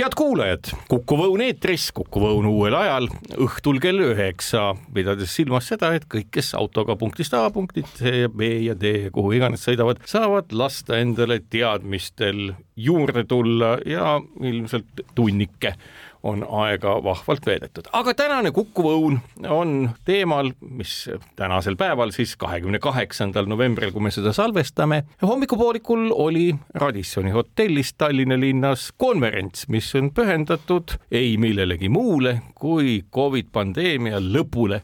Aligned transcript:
Head 0.00 0.14
kuulajad, 0.16 0.68
Kukuv 0.88 1.26
Õun 1.26 1.42
eetris, 1.44 1.90
Kukuv 1.92 2.24
Õun 2.30 2.46
uuel 2.48 2.72
ajal, 2.78 3.08
õhtul 3.44 3.80
kell 3.82 4.00
üheksa, 4.00 4.70
pidades 4.96 5.34
silmas 5.36 5.66
seda, 5.68 5.90
et 5.96 6.06
kõik, 6.08 6.30
kes 6.32 6.54
autoga 6.56 6.96
punktist 6.96 7.34
A 7.36 7.42
punktist 7.52 8.00
C 8.00 8.22
ja 8.22 8.30
B 8.32 8.48
ja 8.64 8.76
D 8.78 9.10
kuhu 9.12 9.34
iganes 9.36 9.66
sõidavad, 9.66 10.00
saavad 10.08 10.54
lasta 10.56 10.96
endale 11.02 11.42
teadmistel 11.52 12.54
juurde 12.80 13.26
tulla 13.28 13.74
ja 13.84 14.16
ilmselt 14.40 15.04
tunnike 15.18 15.74
on 16.22 16.44
aega 16.64 16.94
vahvalt 17.04 17.46
veedetud, 17.46 17.88
aga 17.96 18.14
tänane 18.14 18.50
Kukkuv 18.54 18.88
Õun 18.90 19.18
on 19.48 19.90
teemal, 20.04 20.52
mis 20.60 21.08
tänasel 21.36 21.76
päeval 21.80 22.12
siis 22.16 22.36
kahekümne 22.40 22.78
kaheksandal 22.82 23.48
novembril, 23.50 23.92
kui 23.94 24.04
me 24.04 24.12
seda 24.14 24.32
salvestame, 24.36 25.02
hommikupoolikul 25.22 26.10
oli 26.12 26.50
Radissoni 26.74 27.32
hotellis 27.34 27.94
Tallinna 27.94 28.40
linnas 28.40 28.90
konverents, 28.96 29.68
mis 29.68 29.88
on 29.96 30.10
pühendatud 30.14 30.96
ei 31.10 31.36
millelegi 31.40 31.88
muule 31.88 32.40
kui 32.54 33.00
Covid 33.14 33.48
pandeemia 33.52 34.20
lõpule 34.20 34.82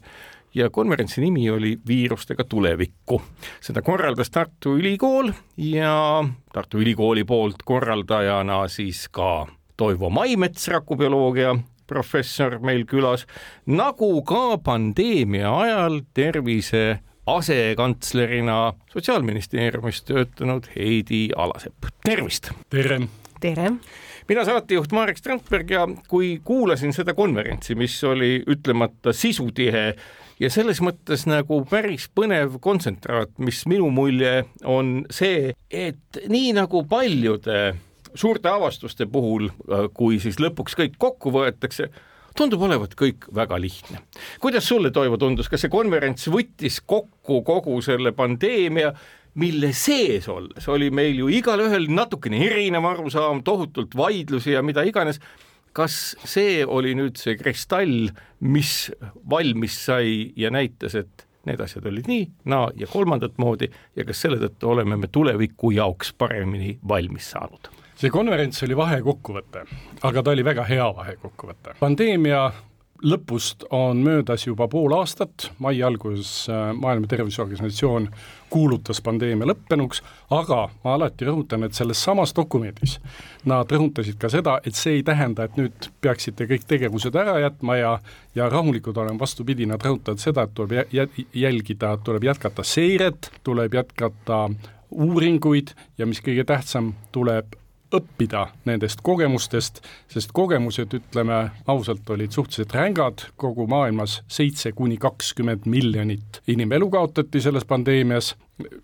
ja 0.57 0.69
konverentsi 0.69 1.21
nimi 1.21 1.49
oli 1.49 1.77
Viirustega 1.87 2.43
tulevikku. 2.43 3.21
seda 3.61 3.81
korraldas 3.81 4.29
Tartu 4.29 4.77
Ülikool 4.77 5.31
ja 5.57 6.23
Tartu 6.53 6.81
Ülikooli 6.81 7.23
poolt 7.23 7.63
korraldajana 7.65 8.67
siis 8.67 9.07
ka 9.11 9.47
Toivo 9.77 10.09
Maimets, 10.09 10.67
rakubioloogia 10.73 11.51
professor 11.87 12.57
meil 12.65 12.81
külas, 12.89 13.27
nagu 13.69 14.09
ka 14.25 14.57
pandeemia 14.65 15.51
ajal 15.53 15.99
tervise 16.17 16.99
asekantslerina 17.29 18.73
Sotsiaalministeeriumis 18.93 20.01
töötanud 20.07 20.65
Heidi 20.75 21.27
Alasepp, 21.35 21.91
tervist! 22.03 22.49
tere! 22.73 22.99
tere! 23.39 23.71
mina 24.27 24.45
saatejuht 24.49 24.91
Marek 24.97 25.21
Strandberg 25.21 25.71
ja 25.71 25.85
kui 26.09 26.39
kuulasin 26.43 26.93
seda 26.93 27.13
konverentsi, 27.13 27.77
mis 27.77 28.01
oli 28.03 28.41
ütlemata 28.49 29.13
sisutihe 29.13 29.85
ja 30.39 30.49
selles 30.49 30.81
mõttes 30.81 31.29
nagu 31.29 31.61
päris 31.69 32.09
põnev 32.09 32.57
kontsentraat, 32.65 33.37
mis 33.37 33.61
minu 33.69 33.91
mulje 33.93 34.41
on 34.65 35.03
see, 35.13 35.53
et 35.69 36.25
nii 36.27 36.55
nagu 36.57 36.81
paljude 36.89 37.75
suurte 38.17 38.49
avastuste 38.51 39.07
puhul, 39.11 39.49
äh, 39.49 39.87
kui 39.93 40.21
siis 40.23 40.39
lõpuks 40.41 40.77
kõik 40.79 40.97
kokku 41.01 41.33
võetakse, 41.33 41.89
tundub 42.37 42.61
olevat 42.67 42.93
kõik 42.97 43.29
väga 43.33 43.59
lihtne. 43.61 44.01
kuidas 44.39 44.67
sulle, 44.67 44.91
Toivo, 44.91 45.17
tundus, 45.17 45.49
kas 45.49 45.65
see 45.65 45.73
konverents 45.73 46.27
võttis 46.29 46.81
kokku 46.85 47.41
kogu 47.45 47.79
selle 47.81 48.11
pandeemia, 48.11 48.93
mille 49.37 49.71
sees 49.73 50.27
olles 50.29 50.67
oli 50.67 50.89
meil 50.89 51.17
ju 51.17 51.29
igalühel 51.29 51.89
natukene 51.93 52.41
erinev 52.45 52.85
arusaam, 52.89 53.43
tohutult 53.45 53.95
vaidlusi 53.97 54.55
ja 54.55 54.63
mida 54.65 54.85
iganes, 54.85 55.21
kas 55.77 56.15
see 56.25 56.63
oli 56.65 56.95
nüüd 56.97 57.19
see 57.21 57.37
kristall, 57.37 58.09
mis 58.41 58.89
valmis 59.29 59.77
sai 59.85 60.31
ja 60.37 60.49
näitas, 60.53 60.95
et 60.97 61.27
need 61.47 61.61
asjad 61.63 61.85
olid 61.87 62.09
nii, 62.09 62.23
naa 62.51 62.71
ja 62.75 62.89
kolmandat 62.91 63.37
moodi 63.41 63.69
ja 63.95 64.05
kas 64.07 64.25
selle 64.25 64.39
tõttu 64.41 64.73
oleme 64.73 64.97
me 64.99 65.09
tuleviku 65.11 65.71
jaoks 65.75 66.13
paremini 66.17 66.77
valmis 66.87 67.31
saanud? 67.35 67.69
See 67.97 68.13
konverents 68.13 68.63
oli 68.63 68.77
vahekokkuvõte, 68.77 69.65
aga 70.05 70.23
ta 70.23 70.33
oli 70.35 70.45
väga 70.45 70.65
hea 70.69 70.87
vahekokkuvõte. 71.01 71.77
pandeemia 71.79 72.47
lõpust 73.05 73.65
on 73.73 73.99
möödas 74.01 74.47
juba 74.47 74.67
pool 74.67 74.93
aastat, 74.97 75.51
mai 75.61 75.81
alguses 75.83 76.47
äh, 76.49 76.71
Maailma 76.73 77.07
Terviseorganisatsioon 77.07 78.07
kuulutas 78.49 79.01
pandeemia 79.05 79.49
lõppenuks, 79.51 80.01
aga 80.33 80.63
ma 80.83 80.93
alati 80.95 81.27
rõhutan, 81.27 81.65
et 81.65 81.77
selles 81.77 82.01
samas 82.03 82.33
dokumendis 82.35 82.97
nad 83.45 83.69
rõhutasid 83.71 84.17
ka 84.21 84.31
seda, 84.33 84.57
et 84.65 84.75
see 84.75 84.97
ei 84.99 85.03
tähenda, 85.05 85.45
et 85.45 85.59
nüüd 85.59 85.91
peaksite 86.01 86.47
kõik 86.49 86.65
tegevused 86.69 87.15
ära 87.15 87.37
jätma 87.43 87.77
ja 87.77 87.93
ja 88.37 88.49
rahulikud 88.49 88.97
olema, 88.97 89.19
vastupidi, 89.19 89.65
nad 89.65 89.81
rõhutavad 89.81 90.21
seda, 90.21 90.45
et 90.45 90.53
tuleb 90.57 90.89
jälgida, 91.33 91.95
tuleb 92.05 92.27
jätkata 92.29 92.65
seiret, 92.65 93.31
tuleb 93.43 93.73
jätkata 93.73 94.47
uuringuid 94.89 95.73
ja 95.97 96.05
mis 96.05 96.21
kõige 96.23 96.45
tähtsam, 96.47 96.93
tuleb 97.11 97.57
õppida 97.95 98.47
nendest 98.67 99.01
kogemustest, 99.05 99.81
sest 100.11 100.33
kogemused, 100.35 100.93
ütleme 100.97 101.39
ausalt, 101.69 102.09
olid 102.09 102.35
suhteliselt 102.35 102.75
rängad, 102.75 103.23
kogu 103.39 103.67
maailmas 103.67 104.21
seitse 104.31 104.71
kuni 104.75 104.97
kakskümmend 105.01 105.67
miljonit 105.69 106.41
inimelu 106.47 106.89
kaotati 106.91 107.41
selles 107.43 107.65
pandeemias, 107.67 108.33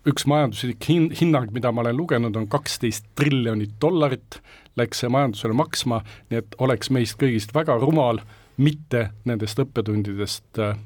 üks 0.08 0.26
majanduslik 0.30 0.88
hin-, 0.88 1.10
hinnang, 1.20 1.52
mida 1.52 1.72
ma 1.72 1.84
olen 1.84 1.96
lugenud, 1.96 2.36
on 2.36 2.48
kaksteist 2.48 3.10
triljonit 3.18 3.76
dollarit, 3.82 4.40
läks 4.76 5.04
see 5.04 5.12
majandusele 5.12 5.56
maksma, 5.56 6.00
nii 6.30 6.40
et 6.40 6.56
oleks 6.64 6.90
meist 6.94 7.20
kõigist 7.20 7.54
väga 7.54 7.76
rumal 7.82 8.22
mitte 8.56 9.08
nendest 9.26 9.58
õppetundidest 9.58 10.60
äh, 10.62 10.76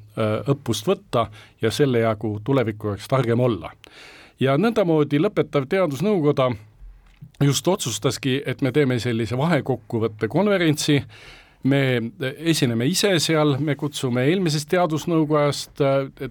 õppust 0.48 0.88
võtta 0.88 1.28
ja 1.62 1.70
selle 1.74 2.00
jagu 2.02 2.38
tuleviku 2.44 2.94
jaoks 2.94 3.08
targem 3.08 3.40
olla. 3.40 3.70
ja 4.40 4.56
nõndamoodi 4.56 5.20
lõpetav 5.20 5.66
teadusnõukoda 5.68 6.50
just 7.44 7.68
otsustaski, 7.68 8.42
et 8.46 8.62
me 8.62 8.72
teeme 8.72 8.98
sellise 9.02 9.36
vahekokkuvõtte 9.38 10.28
konverentsi, 10.30 10.98
me 11.68 11.82
esineme 12.38 12.86
ise 12.86 13.16
seal, 13.22 13.56
me 13.62 13.74
kutsume 13.78 14.24
eelmisest 14.30 14.68
teadusnõukojast 14.74 15.82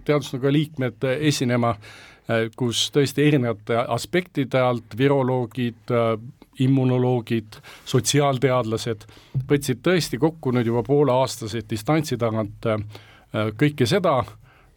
teadusnõukoja 0.06 0.54
liikmed 0.56 1.08
esinema, 1.20 1.74
kus 2.60 2.88
tõesti 2.96 3.24
erinevate 3.28 3.78
aspektide 3.88 4.60
alt 4.60 4.98
viroloogid, 5.00 5.94
immunoloogid, 6.64 7.60
sotsiaalteadlased 7.88 9.06
võtsid 9.48 9.84
tõesti 9.86 10.20
kokku 10.20 10.52
nüüd 10.56 10.68
juba 10.68 10.82
pooleaastaseid 10.88 11.68
distantsi 11.70 12.18
tagant 12.20 12.68
kõike 13.60 13.88
seda, 13.88 14.24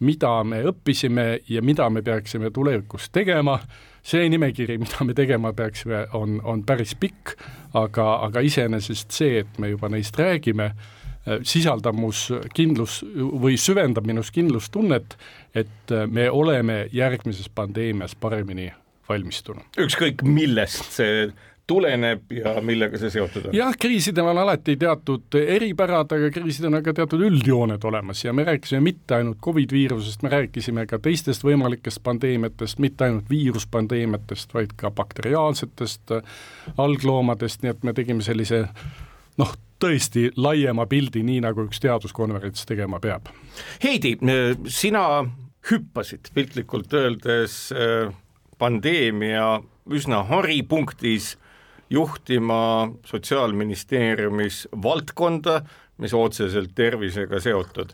mida 0.01 0.33
me 0.45 0.63
õppisime 0.71 1.27
ja 1.49 1.63
mida 1.63 1.89
me 1.91 2.03
peaksime 2.03 2.51
tulevikus 2.51 3.11
tegema 3.13 3.59
see 4.03 4.29
nimekiri, 4.33 4.79
mida 4.81 5.05
me 5.05 5.15
tegema 5.15 5.53
peaksime, 5.57 6.07
on, 6.17 6.41
on 6.45 6.65
päris 6.67 6.95
pikk, 7.01 7.35
aga, 7.77 8.07
aga 8.27 8.43
iseenesest 8.45 9.13
see, 9.13 9.43
et 9.45 9.61
me 9.61 9.73
juba 9.75 9.91
neist 9.93 10.17
räägime, 10.19 10.71
äh, 10.73 11.41
sisaldab 11.47 11.99
mus 11.99 12.29
kindlus 12.57 13.01
või 13.05 13.59
süvendab 13.61 14.09
minus 14.09 14.33
kindlustunnet, 14.35 15.17
et 15.55 15.95
äh, 15.95 16.07
me 16.09 16.31
oleme 16.31 16.87
järgmises 16.97 17.51
pandeemias 17.55 18.17
paremini 18.17 18.71
valmistunud. 19.11 19.67
ükskõik 19.81 20.23
millest 20.23 20.93
see 20.95 21.29
tuleneb 21.71 22.33
ja 22.35 22.57
millega 22.65 22.99
see 23.01 23.13
seotud 23.15 23.49
on? 23.49 23.57
jah, 23.57 23.75
kriisidel 23.79 24.31
on 24.33 24.41
alati 24.43 24.77
teatud 24.81 25.39
eripärad, 25.41 26.13
aga 26.17 26.31
kriisidel 26.35 26.75
on 26.79 26.85
ka 26.87 26.95
teatud 26.97 27.23
üldjooned 27.27 27.85
olemas 27.91 28.25
ja 28.25 28.35
me 28.37 28.45
rääkisime 28.49 28.83
mitte 28.91 29.21
ainult 29.21 29.39
Covid 29.45 29.75
viirusest, 29.75 30.25
me 30.27 30.35
rääkisime 30.35 30.87
ka 30.91 30.99
teistest 31.03 31.47
võimalikest 31.47 32.03
pandeemiatest, 32.07 32.83
mitte 32.83 33.07
ainult 33.07 33.31
viiruspandeemiatest, 33.31 34.55
vaid 34.57 34.75
ka 34.81 34.91
bakteriaalsetest 34.95 36.17
algloomadest, 36.81 37.63
nii 37.63 37.75
et 37.75 37.87
me 37.87 37.95
tegime 37.97 38.27
sellise 38.27 38.65
noh, 39.41 39.55
tõesti 39.81 40.29
laiema 40.37 40.85
pildi, 40.91 41.23
nii 41.25 41.41
nagu 41.47 41.65
üks 41.69 41.81
teaduskonverents 41.81 42.67
tegema 42.69 43.01
peab. 43.01 43.31
Heidi, 43.83 44.17
sina 44.69 45.05
hüppasid 45.71 46.33
piltlikult 46.35 46.93
öeldes 46.97 47.69
äh, 47.73 48.11
pandeemia 48.61 49.61
üsna 49.91 50.23
haripunktis 50.29 51.35
juhtima 51.91 52.91
Sotsiaalministeeriumis 53.07 54.69
valdkonda, 54.83 55.61
mis 55.99 56.15
otseselt 56.15 56.75
tervisega 56.75 57.41
seotud. 57.41 57.93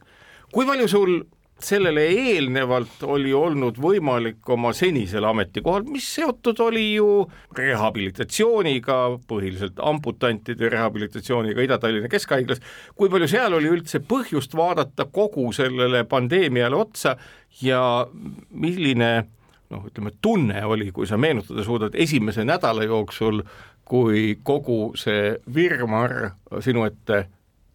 kui 0.53 0.67
palju 0.67 0.89
sul 0.89 1.19
sellele 1.61 2.03
eelnevalt 2.13 3.03
oli 3.09 3.33
olnud 3.35 3.79
võimalik 3.81 4.49
oma 4.53 4.73
senisel 4.77 5.25
ametikohal, 5.25 5.87
mis 5.89 6.07
seotud 6.19 6.61
oli 6.61 6.85
ju 6.95 7.09
rehabilitatsiooniga, 7.57 8.99
põhiliselt 9.29 9.81
amputantide 9.81 10.69
rehabilitatsiooniga 10.73 11.65
Ida-Tallinna 11.65 12.11
Keskhaiglas, 12.13 12.61
kui 12.95 13.09
palju 13.13 13.31
seal 13.33 13.57
oli 13.57 13.73
üldse 13.73 14.03
põhjust 14.05 14.57
vaadata 14.57 15.09
kogu 15.13 15.49
sellele 15.57 16.05
pandeemiale 16.05 16.77
otsa 16.77 17.17
ja 17.63 17.81
milline 18.51 19.11
noh, 19.73 19.87
ütleme 19.89 20.13
tunne 20.23 20.61
oli, 20.69 20.91
kui 20.95 21.09
sa 21.09 21.17
meenutada 21.19 21.65
suudad, 21.65 21.97
esimese 21.97 22.45
nädala 22.47 22.85
jooksul 22.85 23.43
kui 23.87 24.37
kogu 24.43 24.93
see 24.99 25.37
virvarr 25.55 26.31
sinu 26.61 26.85
ette 26.89 27.25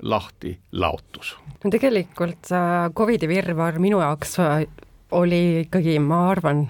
lahti 0.03 0.57
laotus? 0.71 1.35
no 1.63 1.71
tegelikult 1.71 2.51
Covidi 2.97 3.29
virvarr 3.31 3.79
minu 3.79 4.01
jaoks 4.03 4.37
oli 5.11 5.41
ikkagi, 5.65 5.97
ma 5.99 6.29
arvan, 6.31 6.65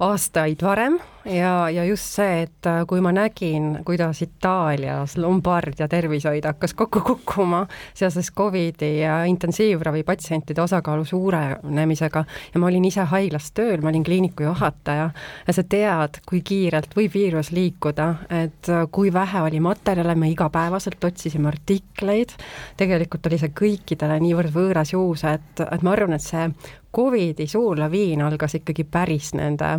aastaid 0.00 0.62
varem 0.64 0.96
ja, 1.26 1.70
ja 1.70 1.84
just 1.84 2.04
see, 2.16 2.42
et 2.46 2.66
äh, 2.66 2.84
kui 2.88 3.00
ma 3.04 3.12
nägin, 3.14 3.80
kuidas 3.86 4.22
Itaalias 4.22 5.16
Lombardia 5.18 5.88
tervishoid 5.88 6.46
hakkas 6.46 6.74
kokku 6.74 7.00
kukkuma 7.06 7.64
seoses 7.94 8.30
Covidi 8.32 9.00
ja 9.00 9.24
intensiivravi 9.24 10.02
patsientide 10.06 10.62
osakaalu 10.62 11.04
suurenemisega 11.04 12.24
ja 12.54 12.60
ma 12.60 12.70
olin 12.70 12.84
ise 12.88 13.06
haiglas 13.10 13.50
tööl, 13.56 13.82
ma 13.82 13.90
olin 13.90 14.04
kliiniku 14.06 14.46
juhataja 14.46 15.10
ja 15.46 15.56
sa 15.56 15.66
tead, 15.68 16.20
kui 16.28 16.42
kiirelt 16.46 16.94
võib 16.96 17.14
viirus 17.14 17.52
liikuda, 17.56 18.08
et 18.44 18.70
äh, 18.72 18.86
kui 18.92 19.12
vähe 19.12 19.42
oli 19.48 19.60
materjale, 19.60 20.14
me 20.14 20.30
igapäevaselt 20.30 21.04
otsisime 21.04 21.50
artikleid, 21.52 22.34
tegelikult 22.76 23.26
oli 23.26 23.40
see 23.42 23.54
kõikidele 23.56 24.20
niivõrd 24.22 24.54
võõras 24.54 24.94
juus, 24.94 25.26
et, 25.26 25.62
et 25.66 25.86
ma 25.86 25.96
arvan, 25.96 26.16
et 26.18 26.24
see 26.24 26.50
Covidi 26.96 27.44
suur 27.46 27.76
laviin 27.76 28.22
algas 28.24 28.54
ikkagi 28.56 28.86
päris 28.88 29.34
nende 29.36 29.74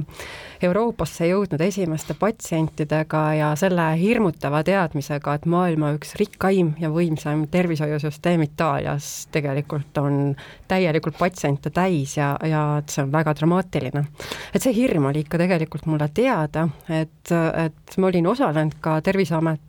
Euroopasse 0.62 1.26
jõudnud 1.26 1.37
esimeste 1.62 2.16
patsientidega 2.20 3.22
ja 3.34 3.52
selle 3.56 3.86
hirmutava 4.00 4.64
teadmisega, 4.64 5.34
et 5.38 5.46
maailma 5.46 5.92
üks 5.98 6.16
rikkaim 6.20 6.74
ja 6.80 6.90
võimsam 6.94 7.46
tervishoiusüsteem 7.52 8.44
Itaalias 8.48 9.28
tegelikult 9.32 9.98
on 10.02 10.36
täielikult 10.68 11.18
patsiente 11.20 11.70
täis 11.70 12.18
ja, 12.18 12.36
ja 12.44 12.64
et 12.82 12.90
see 12.90 13.04
on 13.04 13.12
väga 13.12 13.36
dramaatiline. 13.38 14.06
et 14.54 14.62
see 14.62 14.76
hirm 14.76 15.10
oli 15.12 15.26
ikka 15.26 15.38
tegelikult 15.38 15.86
mulle 15.86 16.10
teada, 16.14 16.68
et, 16.90 17.32
et 17.32 17.98
ma 17.98 18.08
olin 18.08 18.28
osalenud 18.28 18.80
ka 18.82 19.00
Terviseameti 19.02 19.67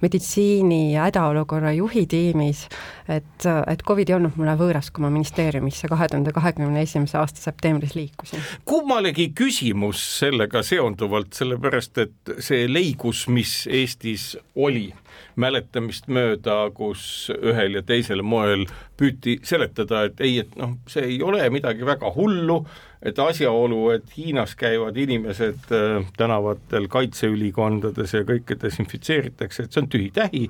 meditsiini 0.00 0.94
ja 0.94 1.08
hädaolukorra 1.08 1.72
juhi 1.72 2.06
tiimis, 2.06 2.66
et, 3.08 3.46
et 3.66 3.82
Covid 3.86 4.08
ei 4.08 4.16
olnud 4.18 4.36
mulle 4.38 4.54
võõras, 4.58 4.92
kui 4.94 5.02
ma 5.02 5.10
ministeeriumisse 5.10 5.90
kahe 5.90 6.08
tuhande 6.10 6.32
kahekümne 6.34 6.82
esimese 6.86 7.18
aasta 7.18 7.42
septembris 7.42 7.96
liikusin. 7.98 8.44
kummalegi 8.64 9.30
küsimus 9.34 10.02
sellega 10.20 10.62
seonduvalt, 10.62 11.32
sellepärast 11.34 11.98
et 12.04 12.34
see 12.38 12.66
leigus, 12.70 13.26
mis 13.28 13.66
Eestis 13.66 14.36
oli, 14.54 14.88
mäletamist 15.38 16.08
mööda, 16.10 16.56
kus 16.74 17.30
ühel 17.36 17.78
ja 17.78 17.82
teisel 17.86 18.22
moel 18.26 18.66
püüti 18.98 19.38
seletada, 19.46 20.04
et 20.08 20.20
ei, 20.24 20.40
et 20.42 20.56
noh, 20.58 20.76
see 20.90 21.06
ei 21.14 21.18
ole 21.22 21.46
midagi 21.54 21.86
väga 21.86 22.10
hullu, 22.14 22.58
et 23.02 23.18
asjaolu, 23.22 23.80
et 23.94 24.10
Hiinas 24.16 24.56
käivad 24.58 24.98
inimesed 24.98 25.70
äh, 25.74 26.10
tänavatel 26.18 26.88
kaitseülikondades 26.90 28.16
ja 28.18 28.24
kõike 28.26 28.58
desinfitseeritakse, 28.60 29.66
et 29.66 29.74
see 29.74 29.84
on 29.84 29.90
tühi-tähi, 29.92 30.44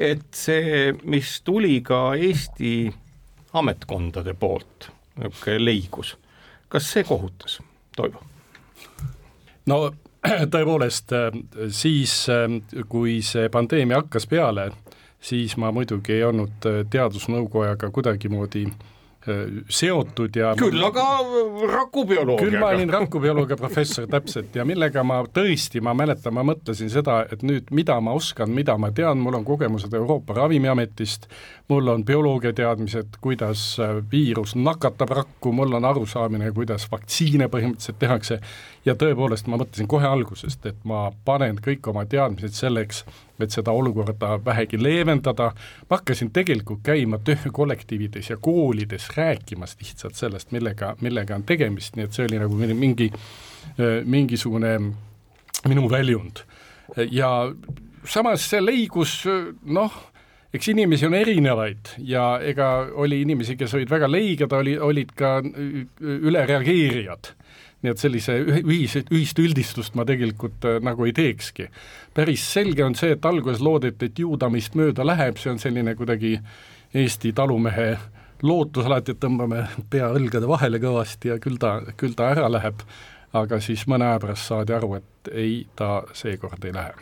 et 0.00 0.26
see, 0.36 0.90
mis 1.04 1.38
tuli 1.44 1.80
ka 1.84 2.14
Eesti 2.16 2.88
ametkondade 3.58 4.34
poolt, 4.38 4.88
niisugune 5.20 5.60
leigus, 5.60 6.16
kas 6.72 6.88
see 6.94 7.04
kohutas, 7.04 7.60
Toivo? 7.92 8.22
no 9.68 9.92
tõepoolest, 10.54 11.12
äh, 11.18 11.42
siis 11.74 12.14
äh, 12.30 12.48
kui 12.88 13.20
see 13.26 13.48
pandeemia 13.52 14.02
hakkas 14.02 14.28
peale, 14.30 14.70
siis 15.22 15.56
ma 15.58 15.72
muidugi 15.74 16.18
ei 16.18 16.24
olnud 16.26 16.70
teadusnõukojaga 16.90 17.90
kuidagimoodi 17.94 18.66
äh, 18.68 18.88
seotud 19.70 20.36
ja 20.36 20.50
küll 20.58 20.82
aga 20.82 21.04
rakubioloogiaga. 21.70 22.42
küll 22.42 22.58
ma 22.58 22.72
olin 22.74 22.90
rakubioloogia 22.90 23.56
professor 23.60 24.08
täpselt 24.10 24.56
ja 24.58 24.64
millega 24.66 25.04
ma 25.06 25.20
tõesti, 25.22 25.82
ma 25.84 25.94
mäletan, 25.94 26.34
ma 26.34 26.42
mõtlesin 26.46 26.90
seda, 26.90 27.20
et 27.30 27.44
nüüd 27.46 27.70
mida 27.70 28.00
ma 28.02 28.16
oskan, 28.18 28.50
mida 28.50 28.74
ma 28.80 28.90
tean, 28.94 29.22
mul 29.22 29.38
on 29.38 29.46
kogemused 29.46 29.94
Euroopa 29.94 30.34
Ravimiametist, 30.40 31.28
mul 31.70 31.92
on 31.94 32.04
bioloogia 32.04 32.52
teadmised, 32.56 33.20
kuidas 33.22 33.64
äh, 33.78 34.00
viirus 34.10 34.56
nakatab 34.58 35.14
rakku, 35.14 35.52
mul 35.54 35.78
on 35.78 35.86
arusaamine, 35.92 36.50
kuidas 36.56 36.88
vaktsiine 36.90 37.46
põhimõtteliselt 37.52 38.00
tehakse 38.02 38.40
ja 38.84 38.96
tõepoolest 38.98 39.46
ma 39.46 39.60
mõtlesin 39.62 39.90
kohe 39.90 40.08
algusest, 40.08 40.66
et 40.66 40.82
ma 40.88 41.10
panen 41.24 41.62
kõik 41.62 41.86
oma 41.92 42.04
teadmised 42.10 42.58
selleks, 42.58 43.04
et 43.40 43.50
seda 43.50 43.72
olukorda 43.72 44.38
vähegi 44.44 44.78
leevendada, 44.82 45.50
ma 45.90 45.98
hakkasin 45.98 46.30
tegelikult 46.34 46.82
käima 46.84 47.18
töökollektiivides 47.24 48.30
ja 48.30 48.36
koolides 48.40 49.08
rääkimas 49.16 49.76
lihtsalt 49.80 50.14
sellest, 50.14 50.52
millega, 50.52 50.96
millega 51.00 51.34
on 51.34 51.46
tegemist, 51.48 51.96
nii 51.96 52.06
et 52.06 52.12
see 52.12 52.28
oli 52.28 52.38
nagu 52.42 52.74
mingi, 52.74 53.10
mingisugune 54.04 54.78
minu 55.68 55.90
väljund. 55.90 56.44
ja 57.10 57.52
samas 58.04 58.50
see 58.50 58.60
leigus 58.60 59.22
noh, 59.62 59.92
eks 60.52 60.68
inimesi 60.68 61.06
on 61.06 61.14
erinevaid 61.14 61.94
ja 61.98 62.38
ega 62.44 62.88
oli 62.92 63.22
inimesi, 63.22 63.56
kes 63.56 63.74
olid 63.74 63.90
väga 63.90 64.10
leiged, 64.10 64.52
oli, 64.52 64.76
olid 64.78 65.14
ka 65.16 65.38
ülereageerijad 66.00 67.32
nii 67.82 67.90
et 67.90 67.98
sellise 68.02 68.36
ühis, 68.62 68.96
ühist 69.02 69.38
üldistust 69.42 69.96
ma 69.98 70.06
tegelikult 70.08 70.64
äh, 70.68 70.78
nagu 70.84 71.06
ei 71.08 71.14
teekski. 71.16 71.68
päris 72.14 72.44
selge 72.52 72.84
on 72.84 72.94
see, 72.98 73.16
et 73.16 73.24
alguses 73.26 73.62
loodeti, 73.62 74.10
et 74.10 74.18
ju 74.18 74.36
ta 74.38 74.50
meist 74.50 74.76
mööda 74.78 75.06
läheb, 75.06 75.38
see 75.38 75.52
on 75.52 75.62
selline 75.62 75.94
kuidagi 75.98 76.38
Eesti 76.94 77.32
talumehe 77.32 77.96
lootus 78.42 78.86
alati, 78.86 79.14
et 79.14 79.20
tõmbame 79.22 79.64
pea 79.90 80.10
õlgade 80.12 80.48
vahele 80.48 80.80
kõvasti 80.82 81.32
ja 81.32 81.38
küll 81.40 81.56
ta, 81.62 81.78
küll 81.96 82.14
ta 82.18 82.32
ära 82.34 82.50
läheb, 82.52 82.82
aga 83.32 83.60
siis 83.64 83.86
mõne 83.88 84.10
aja 84.10 84.20
pärast 84.20 84.50
saadi 84.50 84.76
aru, 84.76 84.94
et 84.98 85.32
ei, 85.32 85.54
ta 85.76 86.02
seekord 86.12 86.64
ei 86.68 86.74
lähe. 86.76 86.92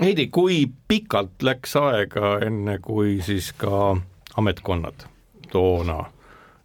Heidi, 0.00 0.26
kui 0.32 0.64
pikalt 0.88 1.44
läks 1.44 1.76
aega, 1.78 2.38
enne 2.42 2.78
kui 2.82 3.20
siis 3.22 3.52
ka 3.58 3.94
ametkonnad 4.40 5.06
toona 5.52 6.00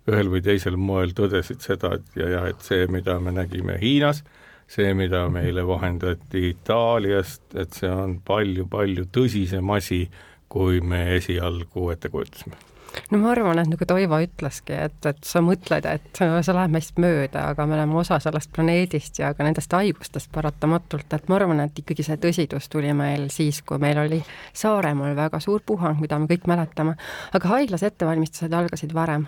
ühel 0.10 0.32
või 0.34 0.44
teisel 0.46 0.78
moel 0.78 1.14
tõdesid 1.18 1.64
seda, 1.66 1.96
et 1.98 2.20
ja, 2.20 2.30
ja 2.36 2.46
et 2.52 2.64
see, 2.66 2.88
mida 2.92 3.20
me 3.24 3.34
nägime 3.36 3.80
Hiinas, 3.82 4.24
see, 4.70 4.94
mida 4.98 5.26
meile 5.34 5.66
vahendati 5.68 6.50
Itaaliast, 6.54 7.46
et 7.58 7.78
see 7.78 7.92
on 7.92 8.20
palju-palju 8.26 9.10
tõsisem 9.14 9.76
asi, 9.78 10.06
kui 10.50 10.82
me 10.82 11.06
esialgu 11.18 11.92
ette 11.94 12.10
kujutasime 12.10 12.69
no 13.12 13.20
ma 13.22 13.32
arvan, 13.34 13.60
et 13.62 13.70
nagu 13.72 13.88
Toivo 13.90 14.20
ütleski, 14.24 14.76
et, 14.88 14.98
et 15.10 15.20
sa 15.26 15.42
mõtled, 15.46 15.86
et 15.90 16.20
sa 16.20 16.56
lähed 16.56 16.74
meist 16.74 17.00
mööda, 17.02 17.50
aga 17.54 17.66
me 17.70 17.78
oleme 17.78 17.98
osa 18.02 18.20
sellest 18.22 18.52
planeedist 18.56 19.20
ja 19.22 19.32
ka 19.38 19.46
nendest 19.46 19.74
haigustest 19.76 20.32
paratamatult, 20.36 21.08
et 21.16 21.30
ma 21.30 21.40
arvan, 21.40 21.64
et 21.66 21.82
ikkagi 21.82 22.06
see 22.06 22.20
tõsidus 22.22 22.70
tuli 22.72 22.94
meil 22.98 23.28
siis, 23.34 23.62
kui 23.66 23.82
meil 23.82 24.02
oli 24.02 24.22
Saaremaal 24.54 25.16
väga 25.18 25.40
suur 25.44 25.64
puhang, 25.66 26.00
mida 26.02 26.20
me 26.20 26.30
kõik 26.30 26.48
mäletame, 26.50 26.96
aga 27.36 27.54
haiglas 27.54 27.84
ettevalmistused 27.88 28.54
algasid 28.54 28.94
varem. 28.96 29.28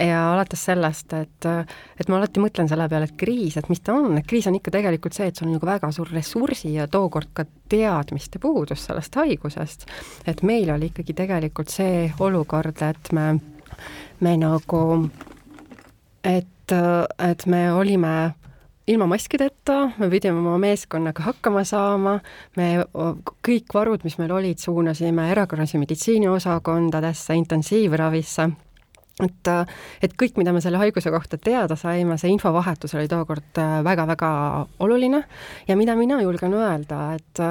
ja 0.00 0.32
alates 0.32 0.64
sellest, 0.68 1.12
et, 1.16 1.46
et 2.00 2.08
ma 2.08 2.18
alati 2.20 2.42
mõtlen 2.42 2.68
selle 2.68 2.88
peale, 2.90 3.08
et 3.08 3.16
kriis, 3.18 3.56
et 3.56 3.68
mis 3.72 3.80
ta 3.80 3.94
on, 3.96 4.18
et 4.18 4.26
kriis 4.26 4.46
on 4.50 4.56
ikka 4.58 4.74
tegelikult 4.74 5.16
see, 5.16 5.30
et 5.30 5.36
sul 5.36 5.48
on 5.48 5.56
nagu 5.56 5.66
väga 5.66 5.90
suur 5.94 6.10
ressursi 6.12 6.74
ja 6.74 6.88
tookord 6.90 7.32
ka 7.36 7.46
teadmiste 7.68 8.38
puudus 8.38 8.84
sellest 8.86 9.16
haigusest, 9.18 9.86
et 10.30 10.42
meil 10.46 10.70
oli 10.74 10.90
ikkagi 10.92 11.16
tegelikult 11.16 11.72
see 11.72 12.06
olukord, 12.22 12.82
et 12.86 12.95
et 12.96 13.12
me, 13.12 13.28
me 14.20 14.34
nagu, 14.40 14.82
et, 16.24 16.74
et 16.74 17.46
me 17.46 17.62
olime 17.72 18.16
ilma 18.86 19.06
maskideta, 19.10 19.92
me 19.98 20.10
pidime 20.10 20.38
oma 20.40 20.58
meeskonnaga 20.62 21.24
hakkama 21.26 21.64
saama, 21.66 22.18
me 22.56 22.68
kõik 23.46 23.74
varud, 23.74 24.04
mis 24.06 24.18
meil 24.20 24.34
olid, 24.34 24.62
suunasime 24.62 25.30
erakorralise 25.32 25.80
meditsiini 25.82 26.30
osakondadesse, 26.30 27.34
intensiivravisse 27.34 28.50
et, 29.24 29.50
et 30.04 30.16
kõik, 30.20 30.36
mida 30.40 30.52
me 30.52 30.60
selle 30.64 30.80
haiguse 30.80 31.10
kohta 31.12 31.38
teada 31.40 31.76
saime, 31.78 32.18
see 32.20 32.32
infovahetus 32.34 32.94
oli 32.98 33.08
tookord 33.08 33.60
väga-väga 33.86 34.30
oluline. 34.84 35.22
Ja 35.68 35.76
mida 35.78 35.96
mina 35.96 36.20
julgen 36.22 36.56
öelda, 36.56 37.16
et 37.16 37.42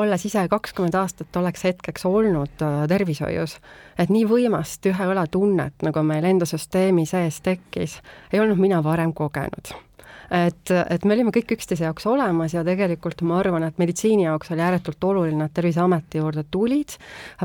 olles 0.00 0.26
ise 0.28 0.44
kakskümmend 0.52 0.98
aastat 1.00 1.36
oleks 1.40 1.64
hetkeks 1.64 2.04
olnud 2.10 2.66
tervishoius, 2.90 3.56
et 3.98 4.12
nii 4.12 4.26
võimast 4.28 4.84
ühe 4.90 5.08
õla 5.14 5.26
tunnet, 5.30 5.76
nagu 5.86 6.04
meil 6.04 6.28
enda 6.28 6.48
süsteemi 6.48 7.06
sees 7.08 7.40
tekkis, 7.44 8.00
ei 8.32 8.44
olnud 8.44 8.60
mina 8.60 8.84
varem 8.84 9.16
kogenud 9.16 9.74
et, 10.30 10.70
et 10.70 11.04
me 11.04 11.14
olime 11.14 11.32
kõik 11.34 11.56
üksteise 11.56 11.84
jaoks 11.84 12.06
olemas 12.06 12.54
ja 12.54 12.64
tegelikult 12.66 13.22
ma 13.26 13.38
arvan, 13.40 13.66
et 13.66 13.78
meditsiini 13.78 14.26
jaoks 14.26 14.52
oli 14.54 14.64
ääretult 14.64 15.04
oluline, 15.04 15.44
et 15.44 15.54
Terviseameti 15.54 16.18
juurde 16.18 16.44
tulid 16.50 16.96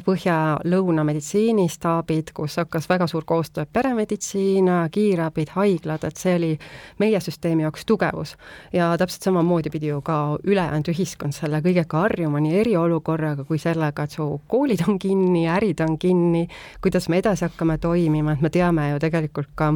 Põhja-Lõuna 0.05 1.03
meditsiinistaabid, 1.05 2.31
kus 2.35 2.57
hakkas 2.61 2.87
väga 2.89 3.07
suur 3.07 3.25
koostöö 3.27 3.65
peremeditsiin, 3.73 4.69
kiirabid, 4.91 5.53
haiglad, 5.55 6.05
et 6.07 6.17
see 6.17 6.35
oli 6.37 6.51
meie 6.99 7.19
süsteemi 7.23 7.65
jaoks 7.67 7.85
tugevus. 7.85 8.35
ja 8.73 8.91
täpselt 8.97 9.23
samamoodi 9.23 9.69
pidi 9.69 9.91
ju 9.91 10.01
ka 10.01 10.37
ülejäänud 10.43 10.89
ühiskond 10.93 11.35
selle 11.35 11.61
kõigega 11.65 12.03
harjuma, 12.05 12.39
nii 12.39 12.59
eriolukorraga 12.61 13.43
kui 13.43 13.59
sellega, 13.59 14.03
et 14.03 14.15
su 14.17 14.41
koolid 14.47 14.83
on 14.87 14.99
kinni, 14.99 15.47
ärid 15.47 15.81
on 15.85 15.97
kinni, 15.97 16.47
kuidas 16.81 17.09
me 17.09 17.19
edasi 17.19 17.45
hakkame 17.47 17.77
toimima, 17.77 18.33
et 18.33 18.41
me 18.41 18.49
teame 18.49 18.89
ju 18.91 18.99
tegelikult 18.99 19.51
ka, 19.55 19.73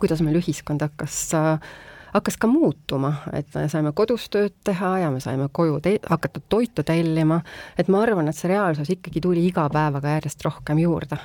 kuidas 0.00 0.22
meil 0.24 0.40
ühiskond 0.40 0.82
hakkas 0.82 1.22
äh, 1.36 1.70
hakkas 2.12 2.36
ka 2.40 2.48
muutuma, 2.50 3.12
et 3.32 3.48
me 3.54 3.66
saime 3.68 3.92
kodus 3.96 4.28
tööd 4.32 4.54
teha 4.64 4.92
ja 5.04 5.10
me 5.10 5.20
saime 5.20 5.48
koju 5.52 5.80
te-, 5.84 5.98
hakata 6.10 6.42
toitu 6.48 6.84
tellima, 6.86 7.40
et 7.78 7.88
ma 7.88 8.02
arvan, 8.04 8.28
et 8.30 8.36
see 8.36 8.50
reaalsus 8.52 8.90
ikkagi 8.96 9.22
tuli 9.24 9.46
iga 9.48 9.68
päevaga 9.72 10.16
järjest 10.16 10.44
rohkem 10.46 10.82
juurde. 10.82 11.20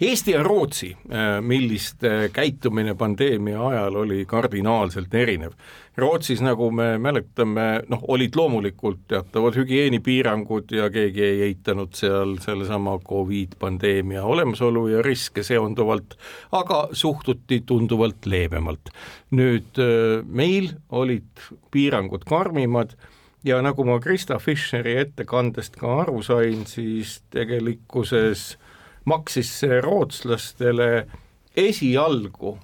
Eesti 0.00 0.34
ja 0.34 0.42
Rootsi, 0.42 0.92
äh, 1.10 1.38
millist 1.40 2.04
äh, 2.04 2.28
käitumine 2.32 2.94
pandeemia 2.98 3.60
ajal 3.68 4.02
oli 4.04 4.24
kardinaalselt 4.26 5.14
erinev. 5.14 5.52
Rootsis, 5.98 6.38
nagu 6.44 6.68
me 6.70 6.92
mäletame, 7.02 7.64
noh, 7.90 8.02
olid 8.14 8.36
loomulikult 8.38 9.00
teatavad 9.10 9.56
hügieenipiirangud 9.58 10.70
ja 10.76 10.86
keegi 10.94 11.24
ei 11.26 11.40
eitanud 11.48 11.96
seal 11.98 12.36
sellesama 12.44 12.94
Covid 13.02 13.56
pandeemia 13.58 14.22
olemasolu 14.22 14.86
ja 14.92 15.02
riske 15.02 15.42
seonduvalt, 15.42 16.14
aga 16.54 16.84
suhtuti 16.92 17.64
tunduvalt 17.66 18.30
leebemalt. 18.30 18.92
nüüd 19.34 19.82
äh, 19.82 20.22
meil 20.24 20.70
olid 20.88 21.42
piirangud 21.74 22.22
karmimad 22.30 22.94
ja 23.44 23.58
nagu 23.62 23.84
ma 23.84 23.98
Krista 24.00 24.38
Fischeri 24.38 24.96
ettekandest 25.02 25.76
ka 25.82 26.02
aru 26.04 26.22
sain, 26.22 26.62
siis 26.66 27.20
tegelikkuses 27.34 28.52
maksis 29.04 29.50
see 29.60 29.80
rootslastele 29.82 31.08
esialgu 31.58 32.58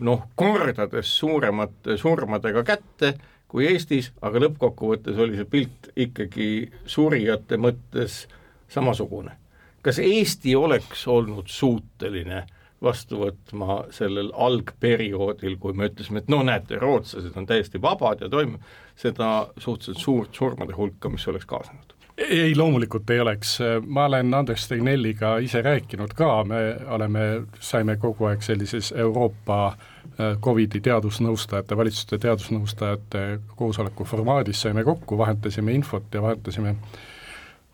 noh, 0.00 0.28
kordades 0.38 1.10
suuremate 1.18 1.96
surmadega 1.98 2.62
kätte 2.64 3.14
kui 3.48 3.66
Eestis, 3.68 4.12
aga 4.22 4.42
lõppkokkuvõttes 4.44 5.18
oli 5.24 5.38
see 5.38 5.48
pilt 5.48 5.90
ikkagi 5.96 6.48
surijate 6.86 7.56
mõttes 7.56 8.26
samasugune. 8.68 9.36
kas 9.82 9.98
Eesti 9.98 10.56
oleks 10.56 11.06
olnud 11.08 11.48
suuteline 11.48 12.44
vastu 12.82 13.22
võtma 13.22 13.84
sellel 13.90 14.30
algperioodil, 14.34 15.56
kui 15.58 15.72
me 15.72 15.88
ütlesime, 15.88 16.22
et 16.22 16.28
no 16.28 16.42
näete, 16.46 16.78
rootslased 16.78 17.36
on 17.36 17.46
täiesti 17.46 17.80
vabad 17.82 18.20
ja 18.20 18.28
toime-, 18.28 18.60
seda 18.96 19.48
suhteliselt 19.56 20.04
suurt 20.04 20.34
surmade 20.34 20.76
hulka, 20.76 21.08
mis 21.08 21.26
oleks 21.28 21.46
kaasnenud? 21.46 21.97
Ei, 22.18 22.56
loomulikult 22.56 23.10
ei 23.10 23.20
oleks, 23.20 23.58
ma 23.86 24.04
olen 24.04 24.34
Andres 24.34 24.64
Stegnelliga 24.64 25.36
ise 25.38 25.62
rääkinud 25.62 26.14
ka, 26.18 26.44
me 26.44 26.62
oleme, 26.94 27.26
saime 27.60 27.96
kogu 27.96 28.28
aeg 28.30 28.42
sellises 28.42 28.90
Euroopa 28.96 29.58
äh, 29.68 30.34
Covidi 30.42 30.80
teadusnõustajate, 30.84 31.76
valitsuste 31.76 32.18
teadusnõustajate 32.22 33.24
koosoleku 33.56 34.04
formaadis 34.04 34.64
saime 34.66 34.84
kokku, 34.84 35.18
vahetasime 35.18 35.74
infot 35.78 36.14
ja 36.14 36.22
vahetasime 36.22 36.74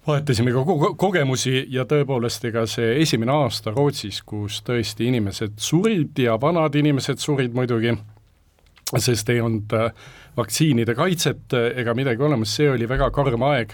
vahetasime 0.07 0.53
ka 0.53 0.65
ko 0.69 0.95
kogemusi 1.01 1.65
ja 1.73 1.87
tõepoolest, 1.89 2.45
ega 2.45 2.67
see 2.69 2.99
esimene 3.01 3.33
aasta 3.33 3.73
Rootsis, 3.73 4.21
kus 4.23 4.61
tõesti 4.67 5.09
inimesed 5.09 5.57
surid 5.57 6.21
ja 6.21 6.37
vanad 6.41 6.77
inimesed 6.77 7.23
surid 7.23 7.57
muidugi, 7.57 7.97
sest 8.99 9.33
ei 9.33 9.41
olnud 9.41 9.73
äh, 9.73 9.91
vaktsiinide 10.37 10.95
kaitset 10.95 11.57
ega 11.75 11.95
midagi 11.97 12.23
olemas, 12.23 12.53
see 12.53 12.69
oli 12.71 12.89
väga 12.89 13.09
karm 13.15 13.49
aeg 13.49 13.73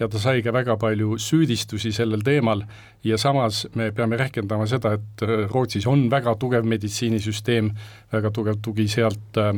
ja 0.00 0.08
ta 0.08 0.20
sai 0.20 0.42
ka 0.42 0.52
väga 0.54 0.76
palju 0.80 1.16
süüdistusi 1.20 1.92
sellel 1.94 2.22
teemal 2.24 2.64
ja 3.04 3.18
samas 3.18 3.66
me 3.74 3.90
peame 3.92 4.16
rehkendama 4.20 4.66
seda, 4.70 4.94
et 4.98 5.24
äh, 5.26 5.44
Rootsis 5.50 5.86
on 5.90 6.08
väga 6.10 6.34
tugev 6.40 6.66
meditsiinisüsteem, 6.68 7.70
väga 8.12 8.32
tugev 8.34 8.60
tugi 8.62 8.88
sealt, 8.90 9.38
äh, 9.38 9.52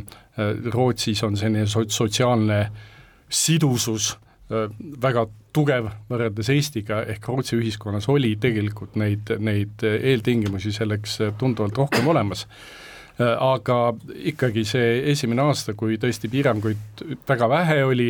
Rootsis 0.75 1.23
on 1.27 1.39
selline 1.41 1.67
so-, 1.71 1.87
sotsiaalne 1.89 2.61
sidusus 3.29 4.15
äh, 4.51 4.69
väga 5.03 5.27
tugev 5.55 5.91
võrreldes 6.11 6.51
Eestiga, 6.55 7.03
ehk 7.09 7.29
Rootsi 7.31 7.59
ühiskonnas 7.61 8.09
oli 8.13 8.35
tegelikult 8.41 8.97
neid, 9.01 9.37
neid 9.39 9.85
eeltingimusi 9.85 10.75
selleks 10.75 11.21
tunduvalt 11.39 11.79
rohkem 11.79 12.09
olemas. 12.11 12.49
Aga 13.23 13.93
ikkagi 14.27 14.65
see 14.67 14.97
esimene 15.13 15.45
aasta, 15.47 15.77
kui 15.79 15.95
tõesti 16.03 16.27
piiranguid 16.33 17.05
väga 17.29 17.47
vähe 17.47 17.77
oli, 17.87 18.09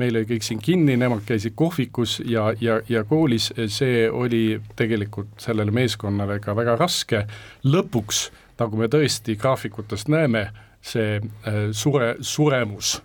meil 0.00 0.16
oli 0.18 0.28
kõik 0.28 0.44
siin 0.44 0.60
kinni, 0.62 0.96
nemad 1.00 1.24
käisid 1.26 1.54
kohvikus 1.56 2.18
ja, 2.24 2.50
ja, 2.60 2.80
ja 2.88 3.04
koolis, 3.08 3.50
see 3.72 4.06
oli 4.10 4.58
tegelikult 4.76 5.40
sellele 5.42 5.72
meeskonnale 5.74 6.38
ka 6.44 6.56
väga 6.56 6.76
raske, 6.80 7.24
lõpuks, 7.64 8.26
nagu 8.60 8.80
me 8.80 8.90
tõesti 8.92 9.38
graafikutest 9.40 10.12
näeme, 10.12 10.48
see 10.86 11.16
äh, 11.18 11.62
sure, 11.72 12.14
suremus 12.20 12.98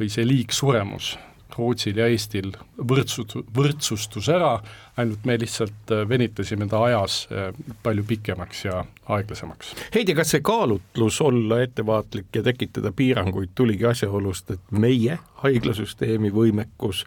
või 0.00 0.08
see 0.10 0.24
liigsuremus 0.26 1.14
Rootsil 1.58 1.98
ja 2.00 2.06
Eestil 2.10 2.52
võrdsut-, 2.78 3.38
võrdsustus 3.54 4.28
ära, 4.32 4.54
ainult 5.00 5.24
me 5.28 5.36
lihtsalt 5.40 5.92
äh, 5.92 6.04
venitasime 6.08 6.68
ta 6.70 6.82
ajas 6.86 7.22
äh, 7.30 7.50
palju 7.82 8.04
pikemaks 8.08 8.64
ja 8.66 8.82
aeglasemaks. 9.12 9.74
Heidi, 9.94 10.14
kas 10.18 10.34
see 10.34 10.44
kaalutlus 10.44 11.20
olla 11.24 11.62
ettevaatlik 11.64 12.32
ja 12.36 12.44
tekitada 12.46 12.92
piiranguid 12.96 13.54
tuligi 13.58 13.88
asjaolust, 13.88 14.54
et 14.54 14.76
meie 14.84 15.18
haiglasüsteemi 15.42 16.32
võimekus 16.34 17.04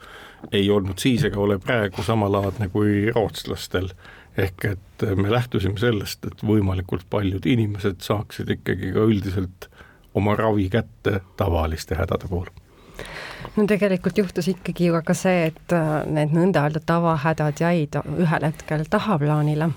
ei 0.51 0.69
olnud 0.69 1.01
siis 1.01 1.23
ega 1.25 1.39
ole 1.41 1.57
praegu 1.61 2.03
samalaadne 2.05 2.69
kui 2.73 3.07
rootslastel, 3.15 3.89
ehk 4.37 4.67
et 4.73 5.07
me 5.15 5.31
lähtusime 5.31 5.79
sellest, 5.79 6.25
et 6.27 6.43
võimalikult 6.45 7.07
paljud 7.09 7.45
inimesed 7.47 8.03
saaksid 8.03 8.51
ikkagi 8.57 8.91
ka 8.95 9.07
üldiselt 9.07 9.69
oma 10.15 10.35
ravi 10.35 10.69
kätte 10.71 11.21
tavaliste 11.39 11.97
hädade 11.99 12.29
puhul 12.31 12.51
no 13.55 13.65
tegelikult 13.67 14.17
juhtus 14.17 14.47
ikkagi 14.51 14.89
ju 14.89 15.01
ka 15.05 15.15
see, 15.17 15.49
et 15.51 15.75
äh, 15.75 15.97
need 16.11 16.35
nõnda 16.35 16.65
öelda 16.67 16.81
tavahädad 16.85 17.61
jäid 17.61 17.97
ühel 18.03 18.47
hetkel 18.47 18.85
tahaplaanile. 18.89 19.69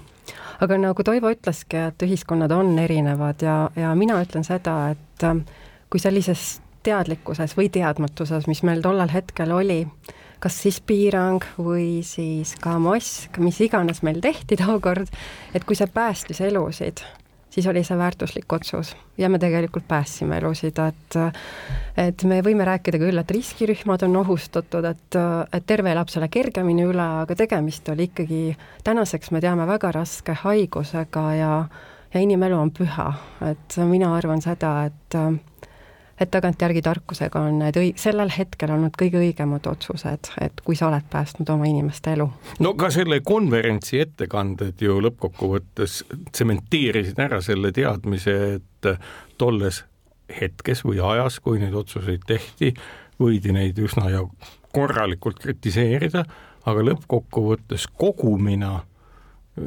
aga 0.61 0.79
nagu 0.79 1.05
Toivo 1.05 1.31
ütleski, 1.31 1.89
et 1.89 2.03
ühiskonnad 2.03 2.53
on 2.53 2.79
erinevad 2.79 3.43
ja, 3.43 3.59
ja 3.77 3.95
mina 3.95 4.19
ütlen 4.23 4.45
seda, 4.45 4.91
et 4.95 5.27
äh, 5.27 5.37
kui 5.91 6.01
sellises 6.01 6.61
teadlikkuses 6.87 7.57
või 7.59 7.69
teadmatuses, 7.73 8.47
mis 8.49 8.63
meil 8.67 8.83
tollel 8.83 9.11
hetkel 9.13 9.53
oli, 9.53 9.85
kas 10.43 10.59
siis 10.63 10.81
piirang 10.81 11.45
või 11.59 12.01
siis 12.07 12.55
ka 12.63 12.77
mask, 12.83 13.39
mis 13.43 13.61
iganes 13.65 14.03
meil 14.07 14.21
tehti 14.25 14.59
tookord, 14.63 15.11
et 15.55 15.67
kui 15.67 15.79
see 15.79 15.91
päästis 15.93 16.43
elusid, 16.45 17.03
siis 17.51 17.67
oli 17.67 17.83
see 17.85 17.99
väärtuslik 17.99 18.53
otsus. 18.53 18.95
Ja 19.19 19.29
me 19.29 19.39
tegelikult 19.39 19.89
päästsime 19.89 20.39
elusid, 20.39 20.79
et 20.79 21.19
et 21.99 22.25
me 22.25 22.41
võime 22.45 22.67
rääkida 22.69 23.01
küll, 23.03 23.19
et 23.19 23.31
riskirühmad 23.35 24.05
on 24.07 24.17
ohustatud, 24.23 24.85
et, 24.85 25.19
et 25.53 25.67
terve 25.67 25.93
elab 25.93 26.13
selle 26.13 26.29
kergemini 26.29 26.87
üle, 26.87 27.07
aga 27.25 27.35
tegemist 27.35 27.89
oli 27.89 28.11
ikkagi, 28.11 28.43
tänaseks 28.85 29.33
me 29.35 29.43
teame, 29.43 29.67
väga 29.67 29.93
raske 29.99 30.37
haigusega 30.45 31.29
ja 31.35 31.53
ja 32.15 32.21
inimelu 32.25 32.57
on 32.57 32.71
püha, 32.73 33.11
et 33.45 33.77
mina 33.85 34.15
arvan 34.17 34.41
seda, 34.41 34.89
et 34.89 35.17
et 36.21 36.31
tagantjärgi 36.31 36.83
tarkusega 36.83 37.41
on 37.41 37.61
need 37.63 37.79
õi-, 37.79 37.93
sellel 37.99 38.31
hetkel 38.35 38.73
olnud 38.75 38.97
kõige 38.99 39.21
õigemad 39.23 39.67
otsused, 39.71 40.33
et 40.43 40.63
kui 40.67 40.77
sa 40.79 40.89
oled 40.91 41.07
päästnud 41.11 41.51
oma 41.55 41.69
inimeste 41.71 42.15
elu. 42.17 42.29
no 42.65 42.75
ka 42.79 42.91
selle 42.95 43.21
konverentsi 43.27 44.03
ettekanded 44.05 44.83
ju 44.83 44.99
lõppkokkuvõttes 45.05 46.01
tsementeerisid 46.33 47.21
ära 47.23 47.41
selle 47.45 47.73
teadmise, 47.75 48.37
et 48.59 48.91
tolles 49.39 49.85
hetkes 50.41 50.85
või 50.85 51.01
ajas, 51.05 51.39
kui 51.41 51.63
neid 51.63 51.75
otsuseid 51.79 52.27
tehti, 52.29 52.75
võidi 53.21 53.55
neid 53.55 53.79
üsna 53.81 54.11
ja 54.13 54.27
korralikult 54.75 55.41
kritiseerida, 55.43 56.25
aga 56.69 56.85
lõppkokkuvõttes 56.91 57.89
kogumina 57.99 58.83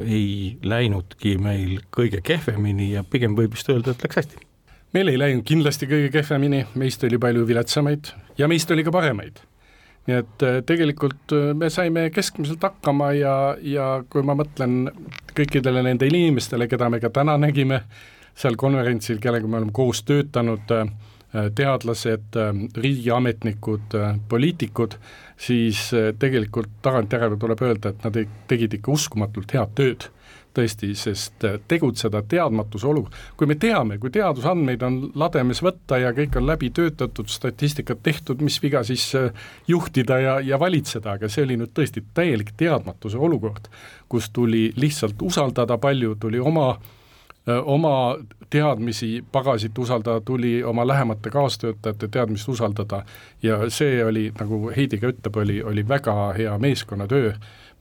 ei 0.06 0.56
läinudki 0.64 1.34
meil 1.42 1.82
kõige 1.92 2.22
kehvemini 2.24 2.92
ja 2.94 3.02
pigem 3.04 3.36
võib 3.36 3.56
vist 3.56 3.68
öelda, 3.68 3.92
et 3.92 4.06
läks 4.06 4.22
hästi 4.22 4.51
meil 4.92 5.12
ei 5.12 5.20
läinud 5.20 5.46
kindlasti 5.48 5.88
kõige 5.88 6.10
kehvemini, 6.12 6.66
meist 6.78 7.04
oli 7.06 7.18
palju 7.20 7.46
viletsamaid 7.48 8.12
ja 8.38 8.48
meist 8.50 8.70
oli 8.70 8.84
ka 8.84 8.92
paremaid. 8.94 9.40
nii 10.02 10.16
et 10.18 10.42
äh, 10.42 10.56
tegelikult 10.66 11.32
äh, 11.36 11.52
me 11.54 11.68
saime 11.70 12.08
keskmiselt 12.10 12.64
hakkama 12.66 13.12
ja, 13.14 13.34
ja 13.62 13.86
kui 14.10 14.24
ma 14.26 14.34
mõtlen 14.34 14.88
kõikidele 15.36 15.84
nendele 15.86 16.18
inimestele, 16.24 16.66
keda 16.66 16.88
me 16.90 16.98
ka 17.00 17.12
täna 17.14 17.36
nägime 17.38 17.84
seal 18.34 18.56
konverentsil, 18.58 19.20
kellega 19.22 19.46
me 19.46 19.60
oleme 19.60 19.72
koos 19.72 20.02
töötanud, 20.08 20.74
äh, 20.74 20.90
teadlased, 21.32 22.34
riigiametnikud, 22.76 23.94
poliitikud, 24.28 24.98
siis 25.40 25.86
tegelikult 26.20 26.74
tagantjärele 26.84 27.38
tuleb 27.40 27.62
öelda, 27.64 27.94
et 27.94 28.02
nad 28.04 28.18
tegid 28.50 28.74
ikka 28.76 28.92
uskumatult 28.92 29.54
head 29.56 29.72
tööd 29.78 30.10
tõesti, 30.54 30.92
sest 30.98 31.44
äh, 31.48 31.58
tegutseda 31.68 32.22
teadmatuse 32.28 32.88
olu-, 32.88 33.06
kui 33.36 33.48
me 33.50 33.56
teame, 33.60 33.98
kui 34.02 34.12
teadusandmeid 34.14 34.82
on 34.86 34.98
lademes 35.18 35.62
võtta 35.64 35.98
ja 36.02 36.12
kõik 36.16 36.38
on 36.40 36.48
läbi 36.48 36.70
töötatud, 36.74 37.30
statistikat 37.32 38.02
tehtud, 38.02 38.42
mis 38.44 38.58
viga 38.62 38.84
siis 38.86 39.08
äh, 39.18 39.30
juhtida 39.68 40.18
ja, 40.22 40.38
ja 40.44 40.60
valitseda, 40.60 41.16
aga 41.16 41.30
see 41.32 41.46
oli 41.46 41.58
nüüd 41.60 41.74
tõesti 41.76 42.04
täielik 42.14 42.54
teadmatuse 42.56 43.18
olukord, 43.18 43.70
kus 44.08 44.30
tuli 44.32 44.70
lihtsalt 44.76 45.22
usaldada 45.22 45.78
palju, 45.80 46.16
tuli 46.20 46.40
oma 46.40 46.70
äh, 46.74 47.58
oma 47.64 48.16
teadmisi, 48.52 49.24
pagasit 49.32 49.78
usaldada, 49.78 50.20
tuli 50.20 50.60
oma 50.64 50.86
lähemate 50.86 51.30
kaastöötajate 51.30 52.08
teadmist 52.08 52.48
usaldada. 52.48 53.02
Ja 53.42 53.58
see 53.70 54.04
oli, 54.04 54.28
nagu 54.38 54.68
Heidi 54.76 55.00
ka 55.00 55.08
ütleb, 55.14 55.36
oli, 55.40 55.62
oli 55.62 55.88
väga 55.88 56.32
hea 56.36 56.58
meeskonnatöö 56.58 57.32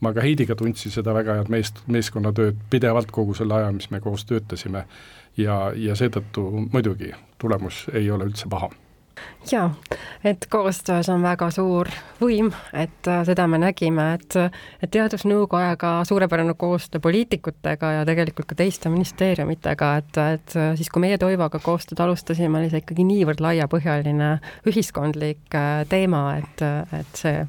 ma 0.01 0.13
ka 0.13 0.21
Heidiga 0.25 0.55
tundsin 0.57 0.91
seda 0.93 1.13
väga 1.13 1.39
head 1.39 1.49
meest, 1.53 1.81
meeskonnatööd 1.87 2.61
pidevalt 2.69 3.11
kogu 3.13 3.35
selle 3.37 3.59
aja, 3.59 3.71
mis 3.75 3.91
me 3.91 4.01
koos 4.01 4.25
töötasime. 4.25 4.85
Ja, 5.37 5.71
ja 5.75 5.95
seetõttu 5.95 6.47
muidugi 6.73 7.13
tulemus 7.39 7.85
ei 7.93 8.09
ole 8.11 8.27
üldse 8.27 8.49
paha 8.51 8.71
jaa, 9.51 9.73
et 10.23 10.45
koostöös 10.49 11.09
on 11.09 11.23
väga 11.23 11.49
suur 11.51 11.89
võim, 12.21 12.51
et 12.73 13.07
äh, 13.09 13.23
seda 13.25 13.47
me 13.49 13.57
nägime, 13.61 14.13
et, 14.19 14.35
et 14.83 14.91
Teadusnõukojaga 14.91 15.93
suurepärane 16.05 16.53
koostöö 16.57 17.01
poliitikutega 17.01 17.91
ja 17.91 18.05
tegelikult 18.05 18.51
ka 18.51 18.55
teiste 18.59 18.89
ministeeriumitega, 18.93 19.91
et, 20.01 20.19
et 20.35 20.55
äh, 20.59 20.73
siis, 20.77 20.91
kui 20.93 21.01
meie 21.01 21.17
Toivoga 21.21 21.59
koostööd 21.63 22.03
alustasime, 22.03 22.59
oli 22.59 22.69
see 22.69 22.83
ikkagi 22.83 23.05
niivõrd 23.07 23.41
laiapõhjaline 23.41 24.31
ühiskondlik 24.69 25.57
äh, 25.57 25.81
teema, 25.89 26.23
et, 26.41 26.65
et 26.99 27.23
see 27.23 27.45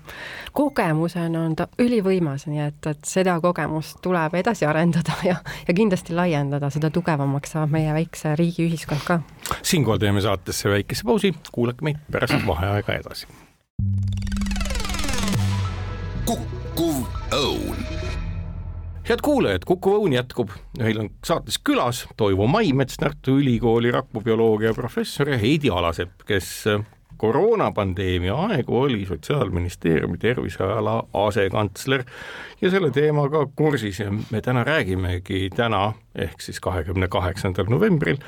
kogemusena 0.56 1.44
on 1.44 1.56
ta 1.58 1.68
ülivõimas, 1.82 2.46
nii 2.48 2.64
et, 2.66 2.88
et 2.88 3.04
seda 3.08 3.36
kogemust 3.44 4.00
tuleb 4.04 4.34
edasi 4.40 4.66
arendada 4.68 5.18
ja, 5.26 5.36
ja 5.68 5.76
kindlasti 5.76 6.16
laiendada, 6.16 6.72
seda 6.72 6.90
tugevamaks 6.94 7.56
saab 7.56 7.72
meie 7.74 7.92
väikse 7.92 8.36
riigi 8.38 8.66
ühiskond 8.68 9.04
ka. 9.06 9.20
siinkohal 9.62 10.00
teeme 10.00 10.24
saatesse 10.24 10.70
väikese 10.72 11.04
pausi, 11.04 11.34
kuulake 11.62 11.84
meid 11.86 11.98
pärast 12.10 12.46
vaheaega 12.46 12.94
edasi. 12.98 13.26
kukkuv 16.26 17.04
õun. 17.34 17.84
Head 19.08 19.18
kuulajad, 19.22 19.64
Kuku 19.66 19.96
Õun 19.98 20.12
jätkub, 20.14 20.50
meil 20.78 20.98
on 21.02 21.08
saates 21.26 21.58
külas 21.58 22.04
Toivo 22.16 22.46
Maimets, 22.46 22.96
Tartu 22.98 23.34
Ülikooli 23.38 23.90
rakkubioloogia 23.90 24.74
professor 24.74 25.28
ja 25.28 25.38
Heidi 25.38 25.70
Alasepp, 25.70 26.22
kes 26.26 26.48
koroonapandeemia 27.18 28.34
aegu 28.34 28.78
oli 28.80 29.06
Sotsiaalministeeriumi 29.06 30.18
terviseala 30.18 30.96
asekantsler 31.14 32.04
ja 32.62 32.70
selle 32.70 32.90
teemaga 32.90 33.44
kursis. 33.56 34.00
Ja 34.00 34.10
me 34.30 34.40
täna 34.40 34.64
räägimegi 34.64 35.50
täna 35.56 35.92
ehk 36.14 36.40
siis 36.40 36.60
kahekümne 36.60 37.08
kaheksandal 37.08 37.70
novembril 37.70 38.22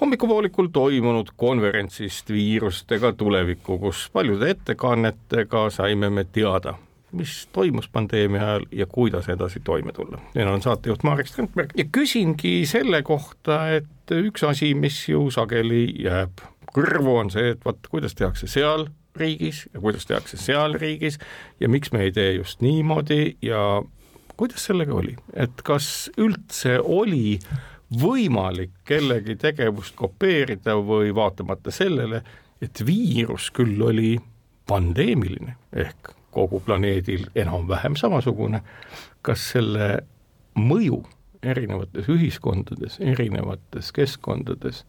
hommikupoolikul 0.00 0.66
toimunud 0.72 1.28
konverentsist 1.36 2.30
viirustega 2.30 3.12
tulevikku, 3.12 3.78
kus 3.78 4.08
paljude 4.12 4.50
ettekannetega 4.50 5.70
saime 5.70 6.10
me 6.10 6.24
teada, 6.24 6.74
mis 7.12 7.48
toimus 7.52 7.88
pandeemia 7.88 8.42
ajal 8.48 8.66
ja 8.72 8.86
kuidas 8.86 9.28
edasi 9.28 9.60
toime 9.60 9.92
tulla. 9.92 10.20
mina 10.34 10.50
olen 10.50 10.62
saatejuht 10.62 11.02
Marek 11.02 11.26
Strandberg 11.26 11.72
ja 11.76 11.84
küsingi 11.92 12.66
selle 12.66 13.02
kohta, 13.02 13.68
et 13.76 14.12
üks 14.12 14.44
asi, 14.44 14.74
mis 14.74 15.08
ju 15.08 15.30
sageli 15.30 15.88
jääb 16.02 16.44
kõrvu, 16.76 17.18
on 17.20 17.30
see, 17.30 17.54
et 17.54 17.64
vot 17.64 17.88
kuidas 17.90 18.14
tehakse 18.14 18.46
seal 18.46 18.88
riigis 19.16 19.64
ja 19.72 19.80
kuidas 19.80 20.06
tehakse 20.06 20.36
seal 20.36 20.76
riigis 20.76 21.18
ja 21.60 21.68
miks 21.72 21.92
me 21.92 22.04
ei 22.04 22.12
tee 22.12 22.32
just 22.36 22.60
niimoodi 22.60 23.36
ja 23.42 23.82
kuidas 24.36 24.66
sellega 24.68 24.94
oli, 24.94 25.16
et 25.32 25.62
kas 25.64 26.10
üldse 26.20 26.76
oli 26.82 27.38
võimalik 27.94 28.72
kellegi 28.84 29.36
tegevust 29.38 29.94
kopeerida 29.96 30.74
või 30.82 31.14
vaatamata 31.14 31.70
sellele, 31.70 32.22
et 32.62 32.82
viirus 32.86 33.50
küll 33.54 33.82
oli 33.82 34.16
pandeemiline 34.66 35.56
ehk 35.72 36.14
kogu 36.36 36.60
planeedil 36.60 37.28
enam-vähem 37.38 37.96
samasugune, 37.96 38.60
kas 39.22 39.52
selle 39.54 40.00
mõju 40.58 41.02
erinevates 41.46 42.08
ühiskondades, 42.12 42.98
erinevates 43.00 43.92
keskkondades, 43.94 44.82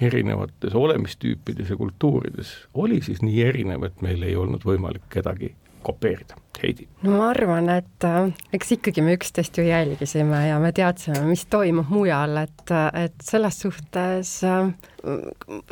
erinevates 0.00 0.74
olemistüüpides 0.74 1.70
ja 1.70 1.76
kultuurides 1.76 2.54
oli 2.74 3.02
siis 3.02 3.22
nii 3.22 3.42
erinev, 3.42 3.84
et 3.88 4.00
meil 4.04 4.22
ei 4.22 4.36
olnud 4.36 4.64
võimalik 4.66 5.04
kedagi 5.12 5.54
kopeerida. 5.84 6.40
Heidi? 6.64 6.86
no 7.02 7.18
ma 7.18 7.28
arvan, 7.32 7.68
et 7.72 8.04
äh, 8.06 8.30
eks 8.56 8.74
ikkagi 8.76 9.02
me 9.04 9.16
üksteist 9.18 9.58
ju 9.58 9.64
jälgisime 9.66 10.38
ja 10.46 10.58
me 10.62 10.70
teadsime, 10.74 11.20
mis 11.28 11.44
toimub 11.50 11.90
mujal, 11.92 12.38
et, 12.44 12.72
et 13.00 13.24
selles 13.24 13.58
suhtes 13.64 14.30
äh, 14.46 14.70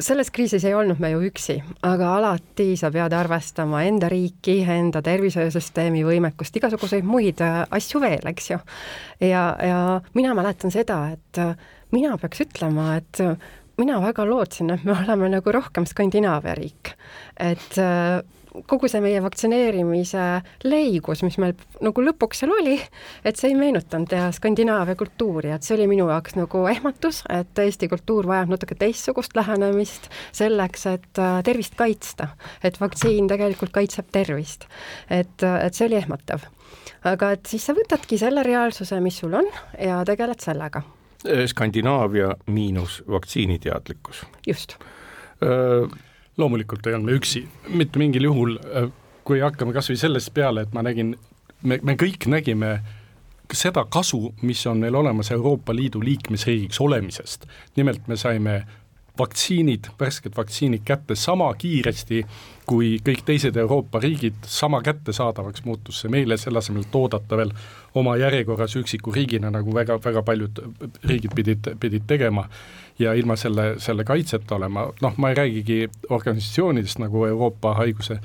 selles 0.02 0.32
kriisis 0.34 0.66
ei 0.68 0.74
olnud 0.76 1.00
me 1.00 1.12
ju 1.14 1.22
üksi, 1.30 1.56
aga 1.88 2.10
alati 2.18 2.72
sa 2.80 2.90
pead 2.92 3.14
arvestama 3.16 3.84
enda 3.88 4.10
riiki, 4.12 4.58
enda 4.74 5.00
tervishoiusüsteemi 5.06 6.04
võimekust, 6.08 6.60
igasuguseid 6.60 7.08
muid 7.08 7.40
äh, 7.44 7.62
asju 7.70 8.02
veel, 8.02 8.28
eks 8.34 8.52
ju. 8.52 8.60
ja, 9.24 9.46
ja 9.62 9.80
mina 10.18 10.36
mäletan 10.38 10.74
seda, 10.74 11.04
et 11.16 11.42
mina 11.94 12.18
peaks 12.20 12.44
ütlema, 12.44 12.96
et 13.00 13.22
mina 13.80 14.02
väga 14.02 14.26
lootsin, 14.28 14.74
et 14.74 14.84
me 14.84 14.98
oleme 14.98 15.32
nagu 15.38 15.56
rohkem 15.56 15.88
Skandinaavia 15.88 16.58
riik, 16.58 16.94
et 17.40 17.80
kogu 18.68 18.88
see 18.90 19.00
meie 19.04 19.20
vaktsineerimise 19.24 20.24
leigus, 20.68 21.22
mis 21.24 21.38
meil 21.40 21.54
nagu 21.84 22.04
lõpuks 22.04 22.42
seal 22.42 22.52
oli, 22.54 22.76
et 23.24 23.38
see 23.40 23.52
ei 23.52 23.58
meenutanud 23.58 24.12
Skandinaavia 24.36 24.96
kultuuri, 24.98 25.52
et 25.54 25.64
see 25.64 25.76
oli 25.78 25.88
minu 25.94 26.08
jaoks 26.10 26.36
nagu 26.36 26.64
ehmatus, 26.70 27.22
et 27.32 27.62
Eesti 27.64 27.88
kultuur 27.92 28.28
vajab 28.28 28.52
natuke 28.52 28.76
teistsugust 28.78 29.36
lähenemist 29.38 30.10
selleks, 30.36 30.86
et 30.92 31.22
äh, 31.22 31.40
tervist 31.46 31.76
kaitsta. 31.78 32.28
et 32.62 32.80
vaktsiin 32.80 33.28
tegelikult 33.28 33.72
kaitseb 33.72 34.12
tervist. 34.12 34.68
et, 35.10 35.42
et 35.42 35.74
see 35.74 35.88
oli 35.88 36.00
ehmatav. 36.02 36.46
aga 37.08 37.32
et 37.36 37.46
siis 37.46 37.64
sa 37.66 37.76
võtadki 37.76 38.18
selle 38.20 38.44
reaalsuse, 38.46 39.00
mis 39.00 39.18
sul 39.24 39.34
on 39.34 39.48
ja 39.78 40.02
tegeled 40.04 40.40
sellega. 40.40 40.82
Skandinaavia 41.46 42.34
miinus 42.46 43.02
vaktsiiniteadlikkus. 43.08 44.26
just 44.46 44.76
öö 45.42 45.86
loomulikult 46.40 46.86
ei 46.86 46.96
olnud 46.96 47.12
me 47.12 47.18
üksi, 47.20 47.44
mitte 47.68 48.00
mingil 48.00 48.24
juhul, 48.30 48.56
äh, 48.58 48.88
kui 49.24 49.42
hakkame 49.42 49.74
kas 49.76 49.90
või 49.92 50.00
sellest 50.00 50.32
peale, 50.34 50.66
et 50.66 50.74
ma 50.74 50.84
nägin, 50.84 51.14
me, 51.62 51.78
me 51.82 51.96
kõik 52.00 52.26
nägime 52.30 52.76
seda 53.52 53.84
kasu, 53.84 54.32
mis 54.42 54.62
on 54.66 54.80
meil 54.80 54.94
olemas 54.96 55.30
Euroopa 55.34 55.74
Liidu 55.76 56.00
liikmesriigiks 56.00 56.80
olemisest. 56.80 57.46
nimelt 57.76 58.08
me 58.08 58.16
saime 58.16 58.62
vaktsiinid, 59.18 59.90
värsked 60.00 60.36
vaktsiinid 60.36 60.84
kätte 60.84 61.16
sama 61.18 61.50
kiiresti, 61.58 62.22
kui 62.66 62.94
kõik 63.04 63.24
teised 63.26 63.56
Euroopa 63.56 64.00
riigid, 64.00 64.38
sama 64.48 64.80
kättesaadavaks 64.82 65.64
muutus 65.64 66.00
see 66.02 66.12
meile, 66.12 66.38
selle 66.40 66.62
asemel, 66.62 66.86
et 66.86 66.94
oodata 66.96 67.36
veel 67.36 67.52
oma 67.98 68.16
järjekorras 68.16 68.76
üksiku 68.80 69.12
riigina, 69.12 69.50
nagu 69.52 69.74
väga, 69.74 69.98
väga 70.04 70.22
paljud 70.22 70.62
riigid 71.04 71.34
pidid, 71.36 71.68
pidid 71.80 72.06
tegema 72.08 72.46
ja 72.98 73.12
ilma 73.18 73.36
selle, 73.36 73.74
selle 73.82 74.04
kaitseta 74.08 74.56
olema, 74.56 74.86
noh, 75.02 75.18
ma 75.18 75.32
ei 75.32 75.38
räägigi 75.42 75.82
organisatsioonidest 76.08 77.02
nagu 77.02 77.26
Euroopa 77.26 77.74
haiguse 77.82 78.20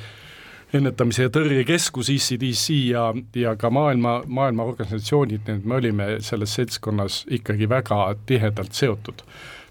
ennetamise 0.76 1.28
ja 1.28 1.32
tõrjekeskus, 1.32 2.10
ECDC 2.12 2.80
ja, 2.92 3.10
ja 3.36 3.56
ka 3.60 3.72
maailma, 3.72 4.22
maailma 4.28 4.66
organisatsioonid, 4.68 5.46
nii 5.48 5.62
et 5.62 5.68
me 5.68 5.78
olime 5.80 6.10
selles 6.24 6.56
seltskonnas 6.60 7.22
ikkagi 7.40 7.70
väga 7.72 8.02
tihedalt 8.28 8.76
seotud. 8.76 9.24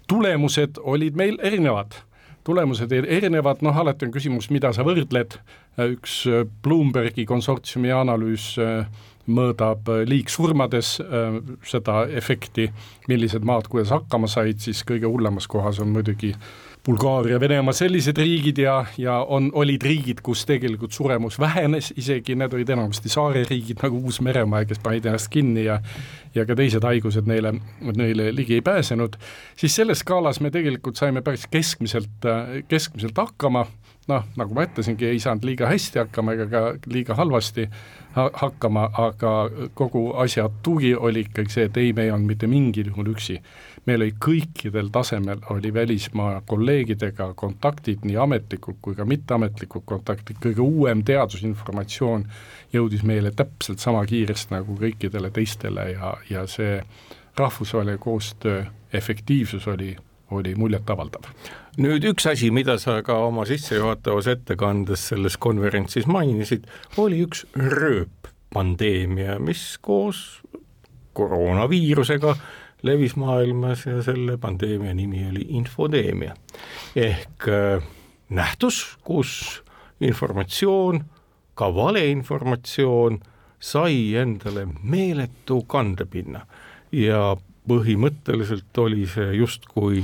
Tulemused 0.07 0.79
olid 0.81 1.15
meil 1.15 1.37
erinevad. 1.43 1.99
Tulemused 2.47 2.91
erinevad, 2.91 3.61
noh 3.61 3.75
alati 3.75 4.07
on 4.07 4.13
küsimus, 4.15 4.47
mida 4.55 4.71
sa 4.73 4.85
võrdled, 4.87 5.35
üks 5.83 6.21
Bloombergi 6.63 7.25
konsortsiumi 7.27 7.91
analüüs 7.91 8.53
äh, 8.63 8.87
mõõdab 9.27 9.89
äh, 9.91 10.05
liigsurmades 10.07 10.93
äh, 11.03 11.41
seda 11.67 12.05
efekti, 12.07 12.69
millised 13.11 13.45
maad 13.47 13.67
kuidas 13.71 13.91
hakkama 13.93 14.29
said, 14.31 14.61
siis 14.63 14.83
kõige 14.87 15.09
hullemas 15.11 15.49
kohas 15.51 15.81
on 15.83 15.91
muidugi 15.93 16.33
Bulgaaria, 16.87 17.35
Venemaa, 17.39 17.73
sellised 17.75 18.15
riigid 18.15 18.61
ja, 18.63 18.77
ja 18.97 19.17
on, 19.27 19.49
olid 19.59 19.83
riigid, 19.83 20.21
kus 20.23 20.45
tegelikult 20.47 20.95
suremus 20.95 21.35
vähenes, 21.39 21.89
isegi 21.99 22.37
need 22.39 22.53
olid 22.55 22.69
enamasti 22.71 23.11
saareriigid 23.11 23.83
nagu 23.83 23.99
Uus-Meremaa, 24.07 24.63
kes 24.69 24.79
panid 24.85 25.09
ennast 25.09 25.27
kinni 25.33 25.65
ja 25.65 25.81
ja 26.35 26.45
ka 26.47 26.55
teised 26.55 26.87
haigused 26.87 27.27
neile, 27.27 27.51
neile 27.81 28.29
ligi 28.35 28.55
ei 28.55 28.63
pääsenud, 28.63 29.17
siis 29.59 29.75
selles 29.75 29.99
skaalas 30.05 30.39
me 30.39 30.51
tegelikult 30.53 30.95
saime 30.95 31.23
päris 31.25 31.43
keskmiselt, 31.51 32.23
keskmiselt 32.71 33.19
hakkama, 33.19 33.65
noh, 34.07 34.27
nagu 34.39 34.55
ma 34.55 34.63
ütlesingi, 34.69 35.09
ei 35.11 35.19
saanud 35.19 35.43
liiga 35.49 35.67
hästi 35.67 36.05
hakkama 36.05 36.37
ega 36.37 36.47
ka 36.53 36.61
liiga 36.87 37.17
halvasti 37.19 37.67
hakkama, 38.15 38.87
aga 39.09 39.33
kogu 39.75 40.13
asja 40.23 40.47
tugi 40.63 40.95
oli 40.95 41.27
ikkagi 41.27 41.51
see, 41.51 41.67
et 41.67 41.81
ei, 41.83 41.91
me 41.91 42.07
ei 42.07 42.15
olnud 42.15 42.31
mitte 42.31 42.47
mingil 42.47 42.93
juhul 42.93 43.11
üksi 43.11 43.41
meil 43.87 44.03
oli 44.03 44.13
kõikidel 44.19 44.89
tasemel, 44.91 45.39
oli 45.53 45.71
välismaa 45.73 46.41
kolleegidega 46.45 47.31
kontaktid, 47.39 48.03
nii 48.03 48.17
ametlikud 48.19 48.81
kui 48.81 48.95
ka 48.97 49.05
mitteametlikud 49.07 49.85
kontaktid, 49.87 50.39
kõige 50.43 50.63
uuem 50.63 51.03
teadusinformatsioon 51.07 52.25
jõudis 52.73 53.05
meile 53.07 53.31
täpselt 53.31 53.79
sama 53.83 54.03
kiiresti 54.05 54.57
nagu 54.57 54.75
kõikidele 54.79 55.31
teistele 55.31 55.91
ja, 55.93 56.13
ja 56.29 56.43
see 56.51 56.81
rahvusvaheline 57.37 57.97
koostöö 58.03 58.65
efektiivsus 58.93 59.67
oli, 59.67 59.95
oli 60.31 60.55
muljetavaldav. 60.55 61.31
nüüd 61.77 62.03
üks 62.11 62.27
asi, 62.27 62.51
mida 62.51 62.77
sa 62.81 62.99
ka 63.05 63.19
oma 63.27 63.45
sissejuhatavas 63.45 64.27
ettekandes 64.27 65.07
selles 65.13 65.37
konverentsis 65.37 66.07
mainisid, 66.09 66.67
oli 66.97 67.21
üks 67.23 67.45
rööppandeemia, 67.55 69.39
mis 69.39 69.77
koos 69.81 70.41
koroonaviirusega 71.13 72.35
levis 72.83 73.15
maailmas 73.15 73.85
ja 73.85 74.01
selle 74.03 74.37
pandeemia 74.37 74.93
nimi 74.93 75.25
oli 75.29 75.45
infodeemia. 75.49 76.35
Ehk 76.95 77.47
äh, 77.47 77.83
nähtus, 78.29 78.97
kus 79.03 79.63
informatsioon, 80.01 81.03
ka 81.55 81.73
valeinformatsioon 81.75 83.19
sai 83.59 84.15
endale 84.15 84.67
meeletu 84.83 85.63
kandepinna. 85.67 86.45
Ja 86.91 87.35
põhimõtteliselt 87.67 88.77
oli 88.79 89.07
see 89.09 89.33
justkui 89.41 90.03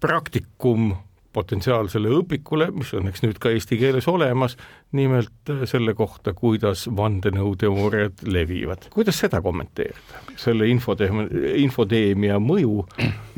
praktikum 0.00 0.92
potentsiaalsele 1.34 2.10
õpikule, 2.20 2.70
mis 2.74 2.92
õnneks 2.96 3.24
nüüd 3.24 3.40
ka 3.42 3.52
eesti 3.54 3.78
keeles 3.80 4.06
olemas, 4.10 4.56
nimelt 4.96 5.52
äh, 5.52 5.64
selle 5.68 5.94
kohta, 5.98 6.34
kuidas 6.36 6.86
vandenõuteooriad 6.96 8.24
levivad. 8.28 8.88
kuidas 8.94 9.18
seda 9.24 9.42
kommenteerida, 9.44 10.22
selle 10.40 10.68
infoteem-, 10.70 11.26
infoteemia 11.64 12.38
mõju 12.42 12.84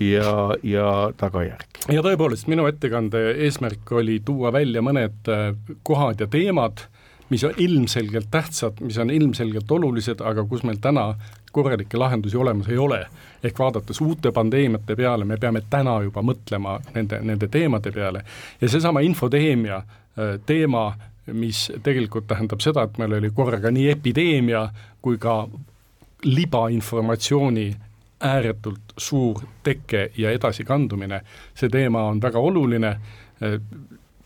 ja, 0.02 0.34
ja 0.62 0.90
tagajärgi? 1.16 1.86
ja 1.96 2.04
tõepoolest, 2.04 2.50
minu 2.52 2.68
ettekande 2.70 3.22
eesmärk 3.46 3.96
oli 3.96 4.20
tuua 4.24 4.52
välja 4.54 4.84
mõned 4.84 5.32
äh, 5.32 5.48
kohad 5.86 6.22
ja 6.22 6.30
teemad, 6.30 6.86
mis 7.28 7.44
on 7.44 7.54
ilmselgelt 7.56 8.26
tähtsad, 8.30 8.80
mis 8.80 8.98
on 8.98 9.10
ilmselgelt 9.10 9.70
olulised, 9.70 10.20
aga 10.20 10.44
kus 10.44 10.62
meil 10.62 10.78
täna 10.80 11.14
korralikke 11.52 11.98
lahendusi 11.98 12.36
olemas 12.36 12.68
ei 12.68 12.78
ole. 12.78 13.06
ehk 13.44 13.58
vaadates 13.58 14.00
uute 14.00 14.32
pandeemiate 14.32 14.96
peale, 14.96 15.24
me 15.24 15.36
peame 15.36 15.62
täna 15.70 16.00
juba 16.02 16.22
mõtlema 16.22 16.80
nende, 16.94 17.20
nende 17.22 17.48
teemade 17.48 17.92
peale 17.92 18.24
ja 18.60 18.68
seesama 18.68 19.00
infoteemia 19.00 19.76
äh, 19.76 20.40
teema, 20.46 20.92
mis 21.32 21.72
tegelikult 21.82 22.26
tähendab 22.26 22.60
seda, 22.60 22.82
et 22.82 22.98
meil 22.98 23.18
oli 23.18 23.30
korraga 23.30 23.70
nii 23.70 23.90
epideemia 23.90 24.68
kui 25.02 25.18
ka 25.18 25.48
libainformatsiooni 26.24 27.66
ääretult 28.20 28.96
suur 28.96 29.42
teke 29.62 30.10
ja 30.16 30.30
edasikandumine, 30.32 31.20
see 31.54 31.68
teema 31.68 32.06
on 32.10 32.22
väga 32.22 32.38
oluline, 32.38 32.96
äh, 33.42 33.60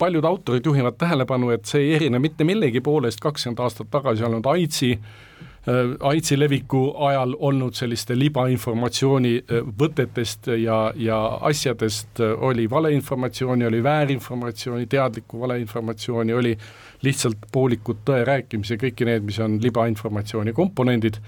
paljud 0.00 0.24
autorid 0.24 0.66
juhivad 0.66 0.96
tähelepanu, 0.98 1.52
et 1.54 1.68
see 1.68 1.84
ei 1.84 1.94
erine 2.00 2.18
mitte 2.18 2.44
millegi 2.48 2.80
poolest. 2.80 3.20
kakskümmend 3.20 3.60
aastat 3.60 3.90
tagasi 3.92 4.24
olnud 4.24 4.46
AIDSi 4.46 4.90
äh, 4.96 5.92
AIDSi 6.10 6.38
leviku 6.40 6.82
ajal 7.06 7.36
olnud 7.38 7.76
selliste 7.76 8.16
libainformatsiooni 8.18 9.34
äh, 9.38 9.64
võtetest 9.82 10.50
ja, 10.56 10.78
ja 10.96 11.18
asjadest 11.50 12.20
äh, 12.20 12.32
oli 12.50 12.68
valeinformatsiooni, 12.70 13.66
oli 13.68 13.82
väärinformatsiooni, 13.82 14.86
teadlikku 14.86 15.40
valeinformatsiooni, 15.40 16.32
oli 16.32 16.56
lihtsalt 17.02 17.50
poolikud 17.52 18.00
tõe 18.04 18.24
rääkimise, 18.24 18.80
kõiki 18.80 19.08
need, 19.08 19.26
mis 19.28 19.40
on 19.40 19.58
libainformatsiooni 19.62 20.56
komponendid, 20.56 21.20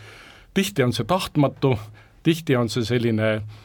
tihti 0.54 0.84
on 0.84 0.96
see 0.96 1.08
tahtmatu, 1.08 1.76
tihti 2.22 2.56
on 2.56 2.72
see 2.72 2.88
selline 2.88 3.34
äh, 3.34 3.60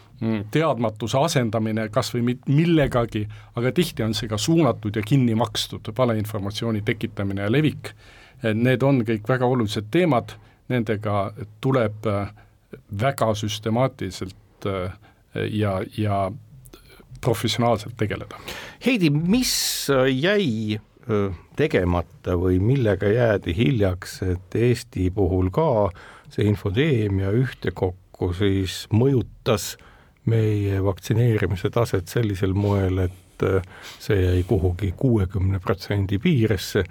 teadmatuse 0.52 1.20
asendamine 1.20 1.88
kas 1.94 2.10
või 2.16 2.38
millegagi, 2.48 3.28
aga 3.56 3.72
tihti 3.72 4.06
on 4.06 4.16
see 4.18 4.30
ka 4.30 4.40
suunatud 4.42 4.96
ja 4.98 5.04
kinni 5.06 5.36
makstud 5.38 5.92
valeinformatsiooni 5.98 6.82
tekitamine 6.86 7.46
ja 7.46 7.52
levik. 7.52 7.94
Need 8.54 8.84
on 8.86 9.04
kõik 9.06 9.30
väga 9.30 9.46
olulised 9.46 9.90
teemad, 9.94 10.36
nendega 10.70 11.32
tuleb 11.62 12.10
äh, 12.10 12.34
väga 13.02 13.32
süstemaatiliselt 13.38 14.68
äh, 14.68 14.92
ja, 15.54 15.80
ja 15.98 16.28
professionaalselt 17.22 17.98
tegeleda. 17.98 18.38
Heidi, 18.86 19.10
mis 19.10 19.88
jäi 20.12 20.78
tegemata 21.56 22.36
või 22.36 22.60
millega 22.60 23.08
jäädi 23.08 23.54
hiljaks, 23.56 24.20
et 24.28 24.56
Eesti 24.60 25.10
puhul 25.16 25.48
ka 25.56 25.88
see 26.34 26.48
infoteemia 26.50 27.32
ühtekokku 27.32 28.34
siis 28.36 28.82
mõjutas 28.92 29.78
meie 30.28 30.82
vaktsineerimise 30.84 31.72
taset 31.74 32.08
sellisel 32.12 32.54
moel, 32.54 33.06
et 33.08 33.46
äh, 33.48 33.62
see 34.00 34.20
jäi 34.22 34.42
kuhugi 34.48 34.94
kuuekümne 34.98 35.60
protsendi 35.64 36.20
piiresse, 36.20 36.84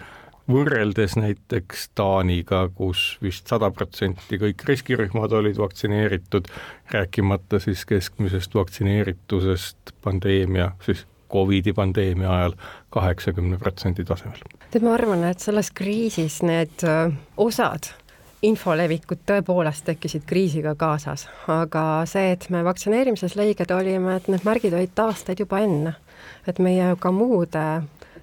võrreldes 0.50 1.16
näiteks 1.18 1.88
Taaniga, 1.98 2.66
kus 2.74 3.16
vist 3.22 3.50
sada 3.50 3.70
protsenti 3.74 4.38
kõik 4.40 4.62
riskirühmad 4.68 5.34
olid 5.34 5.58
vaktsineeritud, 5.58 6.48
rääkimata 6.94 7.60
siis 7.62 7.84
keskmisest 7.88 8.54
vaktsineeritusest 8.54 9.94
pandeemia, 10.02 10.72
siis 10.86 11.06
Covidi 11.32 11.72
pandeemia 11.74 12.30
ajal 12.30 12.52
kaheksakümne 12.94 13.58
protsendi 13.58 14.04
tasemel. 14.06 14.44
tead, 14.70 14.84
ma 14.86 14.94
arvan, 14.94 15.24
et 15.26 15.42
selles 15.42 15.72
kriisis 15.74 16.38
need 16.46 16.86
äh, 16.86 17.10
osad 17.36 17.90
infolevikud 18.46 19.24
tõepoolest 19.28 19.86
tekkisid 19.88 20.26
kriisiga 20.28 20.74
kaasas, 20.78 21.26
aga 21.50 22.04
see, 22.08 22.30
et 22.36 22.48
me 22.54 22.62
vaktsineerimises 22.66 23.36
lõiged 23.38 23.72
olime, 23.74 24.16
et 24.16 24.30
need 24.32 24.46
märgid 24.46 24.76
olid 24.76 25.02
aastaid 25.06 25.42
juba 25.42 25.60
enne, 25.64 25.96
et 26.46 26.60
meie 26.62 26.92
ka 27.00 27.12
muude 27.14 27.66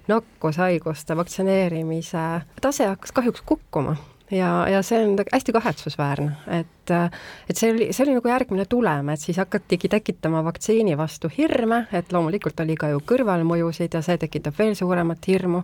nakkushaiguste 0.08 1.16
vaktsineerimise 1.16 2.24
tase 2.60 2.88
hakkas 2.90 3.14
kahjuks 3.16 3.44
kukkuma 3.46 3.96
ja, 4.30 4.50
ja 4.68 4.82
see 4.82 5.00
on 5.04 5.16
hästi 5.32 5.52
kahetsusväärne, 5.52 6.32
et 6.60 6.83
et, 6.84 7.18
et 7.48 7.56
see 7.56 7.72
oli, 7.72 7.88
see 7.92 8.04
oli 8.06 8.16
nagu 8.18 8.28
järgmine 8.28 8.66
tulem, 8.70 9.10
et 9.14 9.20
siis 9.20 9.38
hakatigi 9.40 9.88
tekitama 9.92 10.44
vaktsiini 10.44 10.96
vastu 10.98 11.30
hirme, 11.32 11.84
et 11.92 12.12
loomulikult 12.12 12.60
oli 12.64 12.76
ka 12.78 12.90
ju 12.92 13.00
kõrvalmõjusid 13.06 13.94
ja 13.96 14.02
see 14.04 14.18
tekitab 14.20 14.58
veel 14.58 14.74
suuremat 14.78 15.28
hirmu. 15.28 15.62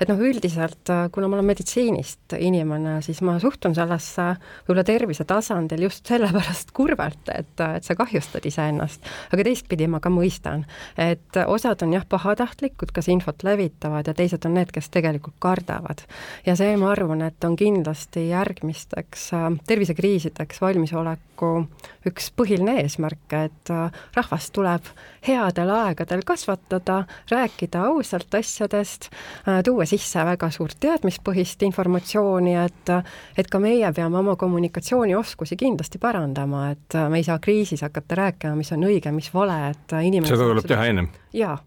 et 0.00 0.08
noh, 0.08 0.18
üldiselt 0.18 0.90
kuna 1.12 1.28
ma 1.28 1.38
olen 1.38 1.48
meditsiinist 1.48 2.36
inimene, 2.38 2.98
siis 3.02 3.20
ma 3.26 3.38
suhtun 3.42 3.74
sellesse 3.74 4.28
võib-olla 4.66 4.84
tervise 4.86 5.24
tasandil 5.28 5.82
just 5.88 6.06
sellepärast 6.08 6.72
kurvalt, 6.76 7.30
et, 7.34 7.54
et 7.60 7.84
sa 7.84 7.96
kahjustad 7.98 8.46
iseennast. 8.46 9.04
aga 9.32 9.46
teistpidi 9.48 9.88
ma 9.90 10.00
ka 10.04 10.12
mõistan, 10.12 10.64
et 10.98 11.40
osad 11.46 11.82
on 11.86 11.94
jah, 11.96 12.06
pahatahtlikud, 12.08 12.92
kes 12.94 13.10
infot 13.12 13.42
levitavad 13.46 14.06
ja 14.08 14.14
teised 14.14 14.44
on 14.48 14.56
need, 14.58 14.72
kes 14.74 14.90
tegelikult 14.94 15.36
kardavad. 15.42 16.04
ja 16.46 16.56
see, 16.58 16.76
ma 16.80 16.92
arvan, 16.92 17.22
et 17.26 17.44
on 17.44 17.56
kindlasti 17.58 18.28
järgmisteks 18.28 19.28
äh, 19.36 19.48
tervisekriisideks 19.68 20.57
selleks 20.58 20.60
valmisoleku 20.60 21.68
üks 22.06 22.30
põhiline 22.36 22.78
eesmärk, 22.82 23.32
et 23.32 23.70
äh, 23.70 23.92
rahvast 24.14 24.52
tuleb 24.52 24.82
headel 25.26 25.70
aegadel 25.70 26.22
kasvatada, 26.24 27.04
rääkida 27.30 27.84
ausalt 27.88 28.34
asjadest, 28.34 29.10
äh, 29.46 29.62
tuua 29.64 29.86
sisse 29.86 30.24
väga 30.24 30.50
suurt 30.50 30.78
teadmispõhist 30.80 31.62
informatsiooni, 31.62 32.56
et 32.56 32.92
et 33.38 33.48
ka 33.50 33.58
meie 33.58 33.92
peame 33.92 34.18
oma 34.18 34.36
kommunikatsioonioskusi 34.36 35.56
kindlasti 35.56 35.98
parandama, 35.98 36.70
et 36.72 36.94
äh, 36.94 37.08
me 37.08 37.18
ei 37.18 37.24
saa 37.24 37.38
kriisis 37.38 37.82
hakata 37.82 38.14
rääkima, 38.14 38.56
mis 38.56 38.72
on 38.72 38.84
õige, 38.84 39.12
mis 39.12 39.32
vale, 39.34 39.70
et 39.70 39.98
inimesed 40.02 40.34
seda 40.34 40.52
tuleb 40.52 40.68
teha 40.68 40.92
ennem? 40.92 41.10
jaa 41.32 41.58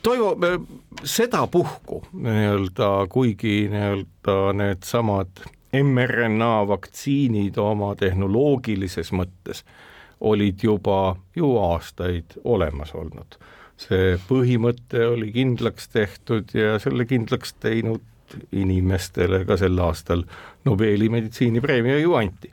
Toivo, 0.00 0.30
sedapuhku 1.04 1.98
nii-öelda, 2.16 2.86
kuigi 3.12 3.66
nii-öelda 3.68 4.36
needsamad 4.56 5.42
mRNA 5.72 6.68
vaktsiinid 6.68 7.58
oma 7.60 7.94
tehnoloogilises 7.96 9.12
mõttes 9.12 9.64
olid 10.20 10.62
juba 10.62 11.16
ju 11.36 11.56
aastaid 11.58 12.38
olemas 12.44 12.94
olnud. 12.94 13.38
see 13.78 14.16
põhimõte 14.26 15.04
oli 15.06 15.28
kindlaks 15.32 15.88
tehtud 15.88 16.50
ja 16.54 16.78
selle 16.82 17.04
kindlaks 17.06 17.52
teinud 17.62 18.02
inimestele 18.52 19.44
ka 19.46 19.56
sel 19.56 19.78
aastal 19.78 20.24
Nobeli 20.64 21.08
meditsiinipreemia 21.08 21.98
ju 21.98 22.14
anti. 22.14 22.50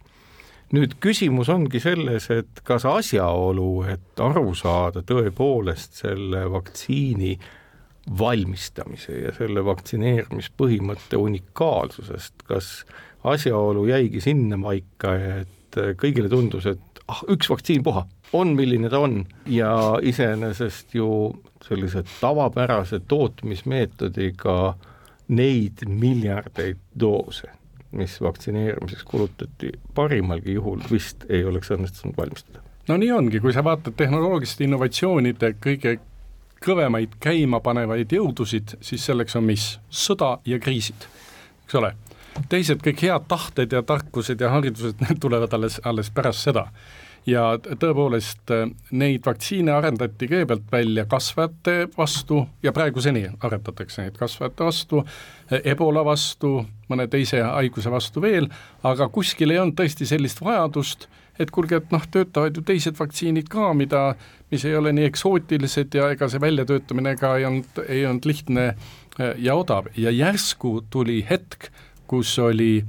nüüd 0.73 0.97
küsimus 0.99 1.49
ongi 1.49 1.79
selles, 1.79 2.29
et 2.29 2.61
kas 2.63 2.85
asjaolu, 2.85 3.83
et 3.89 4.19
aru 4.19 4.53
saada 4.55 5.01
tõepoolest 5.01 6.01
selle 6.03 6.45
vaktsiini 6.51 7.37
valmistamise 8.19 9.19
ja 9.19 9.33
selle 9.33 9.63
vaktsineerimispõhimõtte 9.65 11.17
unikaalsusest, 11.17 12.45
kas 12.47 12.85
asjaolu 13.25 13.87
jäigi 13.89 14.21
sinnapaika, 14.21 15.15
et 15.41 15.79
kõigile 15.99 16.29
tundus, 16.29 16.67
et 16.69 17.01
ah, 17.11 17.23
üks 17.33 17.49
vaktsiin 17.49 17.83
puha, 17.83 18.05
on 18.37 18.53
milline 18.57 18.89
ta 18.93 19.01
on? 19.03 19.23
Ja 19.49 19.97
iseenesest 20.01 20.95
ju 20.95 21.09
sellise 21.65 22.03
tavapärase 22.19 23.01
tootmismeetodiga 23.07 24.75
neid 25.27 25.85
miljardeid 25.89 26.81
doose, 26.99 27.49
mis 27.97 28.19
vaktsineerimiseks 28.21 29.03
kulutati, 29.09 29.71
parimalgi 29.97 30.53
juhul 30.53 30.83
vist 30.91 31.25
ei 31.29 31.45
oleks 31.45 31.71
õnnestunud 31.73 32.17
valmistada. 32.17 32.61
no 32.87 32.97
nii 33.01 33.11
ongi, 33.11 33.39
kui 33.41 33.53
sa 33.53 33.63
vaatad 33.65 33.97
tehnoloogiliste 33.97 34.67
innovatsioonide 34.67 35.55
kõige 35.63 35.97
kõvemaid 36.65 37.19
käimapanevaid 37.23 38.11
jõudusid, 38.17 38.77
siis 38.81 39.05
selleks 39.05 39.37
on 39.37 39.45
mis? 39.47 39.75
sõda 39.89 40.37
ja 40.45 40.59
kriisid, 40.59 41.07
eks 41.65 41.79
ole 41.81 41.95
teised 42.49 42.83
kõik 42.83 43.01
head 43.05 43.25
tahted 43.31 43.73
ja 43.73 43.81
tarkused 43.85 44.41
ja 44.41 44.51
haridused, 44.53 44.99
need 45.03 45.19
tulevad 45.23 45.53
alles, 45.55 45.79
alles 45.83 46.11
pärast 46.13 46.47
seda. 46.49 46.67
ja 47.25 47.55
tõepoolest, 47.57 48.51
neid 48.93 49.23
vaktsiine 49.25 49.71
arendati 49.73 50.27
kõigepealt 50.29 50.67
välja 50.71 51.07
kasvajate 51.09 51.87
vastu 51.97 52.43
ja 52.61 52.73
praeguseni 52.73 53.23
arendatakse 53.39 54.03
neid 54.03 54.19
kasvajate 54.19 54.67
vastu, 54.67 55.01
ebola 55.63 56.03
vastu, 56.05 56.59
mõne 56.89 57.07
teise 57.09 57.41
haiguse 57.41 57.89
vastu 57.89 58.21
veel, 58.21 58.45
aga 58.83 59.09
kuskil 59.09 59.55
ei 59.55 59.57
olnud 59.63 59.73
tõesti 59.79 60.05
sellist 60.05 60.43
vajadust, 60.45 61.07
et 61.39 61.51
kuulge, 61.51 61.79
et 61.81 61.91
noh, 61.91 62.03
töötavad 62.11 62.57
ju 62.57 62.63
teised 62.65 62.97
vaktsiinid 62.99 63.49
ka, 63.51 63.71
mida, 63.77 64.03
mis 64.51 64.65
ei 64.65 64.75
ole 64.77 64.93
nii 64.95 65.07
eksootilised 65.09 65.97
ja 65.97 66.11
ega 66.15 66.29
see 66.31 66.41
väljatöötamine 66.43 67.15
ka 67.19 67.35
ei 67.39 67.47
olnud, 67.49 67.81
ei 67.87 68.05
olnud 68.05 68.29
lihtne 68.29 68.67
ja 69.19 69.55
odav 69.55 69.89
ja 69.97 70.11
järsku 70.11 70.77
tuli 70.89 71.21
hetk, 71.29 71.69
kus 72.07 72.37
oli 72.39 72.85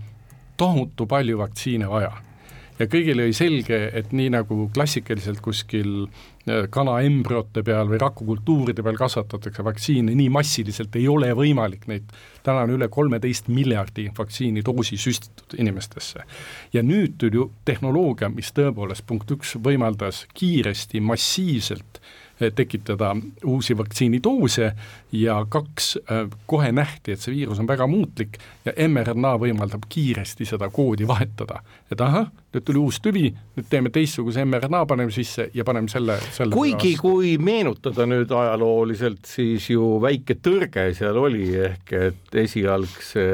tohutu 0.57 1.07
palju 1.07 1.39
vaktsiine 1.39 1.91
vaja. 1.91 2.13
Ja 2.79 2.87
kõigile 2.91 3.27
oli 3.27 3.37
selge, 3.37 3.79
et 3.97 4.13
nii 4.17 4.31
nagu 4.35 4.69
klassikaliselt 4.75 5.41
kuskil 5.45 6.07
kana 6.71 7.01
embrüote 7.03 7.65
peal 7.67 7.89
või 7.91 7.99
rakukultuuride 7.99 8.85
peal 8.87 8.99
kasvatatakse 9.01 9.65
vaktsiine 9.67 10.15
nii 10.15 10.29
massiliselt, 10.31 10.95
ei 10.95 11.09
ole 11.11 11.33
võimalik 11.35 11.89
neid, 11.91 12.13
täna 12.47 12.63
on 12.67 12.75
üle 12.77 12.87
kolmeteist 12.93 13.51
miljardi 13.51 14.07
vaktsiinidoosi 14.19 14.99
süstitud 15.01 15.57
inimestesse. 15.59 16.23
ja 16.73 16.83
nüüd 16.83 17.17
tuli 17.19 17.49
tehnoloogia, 17.65 18.29
mis 18.29 18.53
tõepoolest 18.55 19.07
punkt 19.07 19.31
üks 19.35 19.57
võimaldas 19.63 20.27
kiiresti, 20.35 21.01
massiivselt 21.01 22.01
Eh, 22.01 22.26
tekitada 22.55 23.17
uusi 23.45 23.77
vaktsiinidoose 23.79 24.73
ja 25.13 25.47
kaks, 25.49 25.97
eh, 25.97 26.29
kohe 26.47 26.73
nähti, 26.73 27.13
et 27.13 27.21
see 27.21 27.35
viirus 27.35 27.61
on 27.63 27.69
väga 27.69 27.87
muutlik 27.89 28.39
ja 28.65 28.75
mRNA 28.89 29.37
võimaldab 29.41 29.87
kiiresti 29.89 30.49
seda 30.49 30.69
koodi 30.69 31.09
vahetada. 31.09 31.63
et 31.91 32.01
ahah, 32.01 32.29
nüüd 32.55 32.65
tuli 32.65 32.79
uus 32.79 33.01
tüvi, 33.01 33.31
nüüd 33.57 33.69
teeme 33.71 33.91
teistsuguse 33.91 34.45
mRNA, 34.45 34.85
paneme 34.87 35.15
sisse 35.15 35.51
ja 35.55 35.65
paneme 35.65 35.89
selle, 35.89 36.19
selle 36.33 36.53
kuigi, 36.55 36.97
kui 37.01 37.37
meenutada 37.39 38.07
nüüd 38.07 38.31
ajalooliselt, 38.31 39.25
siis 39.25 39.71
ju 39.71 39.97
väike 40.03 40.39
tõrge 40.43 40.91
seal 40.95 41.17
oli, 41.17 41.49
ehk 41.71 41.93
et 41.93 42.39
esialgse 42.45 43.27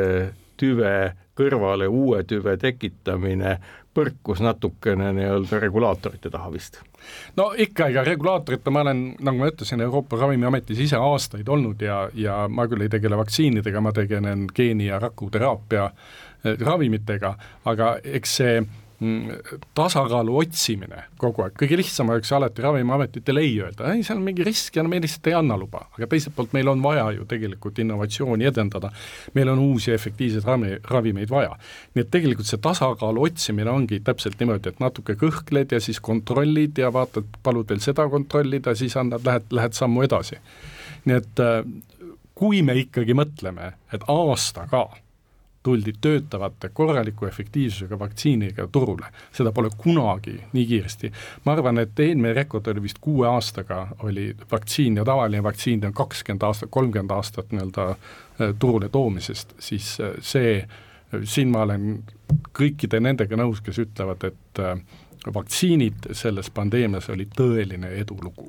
tüve 0.56 0.94
kõrvale 1.38 1.88
uue 1.88 2.22
tüve 2.28 2.56
tekitamine 2.60 3.56
põrkus 3.96 4.40
natukene 4.44 5.12
nii-öelda 5.16 5.60
regulaatorite 5.64 6.30
taha 6.32 6.52
vist 6.52 6.80
no 7.36 7.52
ikka, 7.58 7.88
ega 7.92 8.04
regulaatorita 8.06 8.70
ma 8.70 8.84
olen, 8.86 9.04
nagu 9.20 9.38
ma 9.38 9.50
ütlesin, 9.52 9.80
Euroopa 9.84 10.20
Ravimiametis 10.20 10.82
ise 10.86 11.00
aastaid 11.00 11.48
olnud 11.48 11.82
ja, 11.82 12.04
ja 12.14 12.42
ma 12.48 12.66
küll 12.70 12.84
ei 12.86 12.92
tegele 12.92 13.18
vaktsiinidega, 13.20 13.80
ma 13.80 13.92
tegelen 13.96 14.46
geeni- 14.54 14.90
ja 14.90 14.98
rakuteraapia 15.02 15.90
ravimitega, 16.42 17.34
aga 17.70 17.96
eks 18.02 18.36
see 18.40 18.62
tasakaalu 19.74 20.36
otsimine 20.42 21.04
kogu 21.20 21.44
aeg, 21.44 21.54
kõige 21.58 21.78
lihtsam 21.80 22.10
oleks 22.12 22.30
alati 22.36 22.62
Ravimiametitele 22.62 23.42
ei 23.42 23.54
öelda, 23.64 23.90
ei, 23.92 24.04
seal 24.06 24.20
on 24.20 24.26
mingi 24.26 24.44
risk 24.46 24.76
ja 24.76 24.84
me 24.86 25.00
lihtsalt 25.02 25.30
ei 25.30 25.36
anna 25.38 25.56
luba, 25.58 25.84
aga 25.96 26.08
teiselt 26.10 26.36
poolt 26.36 26.54
meil 26.56 26.70
on 26.70 26.82
vaja 26.84 27.08
ju 27.16 27.26
tegelikult 27.28 27.80
innovatsiooni 27.82 28.48
edendada, 28.50 28.92
meil 29.34 29.52
on 29.52 29.62
uusi 29.62 29.92
efektiivseid 29.94 30.46
ravi, 30.46 30.76
ravimeid 30.90 31.30
vaja. 31.32 31.56
nii 31.94 32.04
et 32.04 32.12
tegelikult 32.14 32.48
see 32.48 32.62
tasakaalu 32.62 33.26
otsimine 33.28 33.70
ongi 33.72 34.00
täpselt 34.04 34.38
niimoodi, 34.40 34.72
et 34.72 34.82
natuke 34.82 35.16
kõhkled 35.18 35.74
ja 35.74 35.80
siis 35.82 36.00
kontrollid 36.00 36.78
ja 36.78 36.92
vaatad, 36.94 37.26
palud 37.42 37.68
veel 37.68 37.82
seda 37.82 38.08
kontrollida, 38.12 38.76
siis 38.78 38.96
annad, 38.96 39.24
lähed, 39.26 39.50
lähed 39.50 39.78
sammu 39.78 40.06
edasi. 40.06 40.38
nii 41.04 41.18
et 41.18 41.42
äh, 41.42 41.62
kui 42.38 42.62
me 42.62 42.76
ikkagi 42.78 43.14
mõtleme, 43.18 43.74
et 43.92 44.04
aastaga 44.10 44.86
tuldi 45.62 45.92
töötavate 46.01 46.68
korraliku 46.68 47.27
efektiivsusega 47.27 47.98
vaktsiiniga 47.98 48.66
turule, 48.72 49.07
seda 49.33 49.53
pole 49.53 49.70
kunagi 49.77 50.37
nii 50.53 50.66
kiiresti. 50.66 51.12
ma 51.44 51.53
arvan, 51.53 51.79
et 51.79 52.01
eelmine 52.01 52.33
rekord 52.35 52.66
oli 52.66 52.83
vist 52.83 52.98
kuue 53.01 53.29
aastaga 53.29 53.87
oli 54.03 54.33
vaktsiin 54.51 54.96
ja 54.96 55.05
tavaline 55.05 55.42
vaktsiin 55.42 55.87
on 55.87 55.92
kakskümmend 55.92 56.42
aastat, 56.42 56.70
kolmkümmend 56.70 57.11
aastat 57.11 57.53
nii-öelda 57.53 57.88
äh, 57.90 58.55
turule 58.59 58.88
toomisest, 58.88 59.55
siis 59.59 60.01
äh, 60.01 60.12
see, 60.20 60.68
siin 61.25 61.48
ma 61.48 61.62
olen 61.62 62.03
kõikide 62.59 63.01
nendega 63.01 63.37
nõus, 63.37 63.61
kes 63.61 63.79
ütlevad, 63.79 64.25
et 64.25 64.61
äh, 64.61 64.79
vaktsiinid 65.35 66.12
selles 66.12 66.51
pandeemias 66.51 67.11
oli 67.11 67.29
tõeline 67.37 67.94
edulugu. 68.03 68.48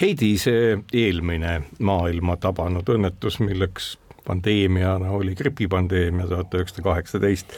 Heidi, 0.00 0.38
see 0.38 0.78
eelmine 0.94 1.62
maailma 1.84 2.36
tabanud 2.40 2.88
õnnetus, 2.88 3.38
milleks 3.42 3.96
pandeemiana 4.28 5.10
oli 5.10 5.34
gripipandeemia 5.34 6.26
tuhat 6.28 6.54
üheksasada 6.54 6.84
kaheksateist. 6.84 7.52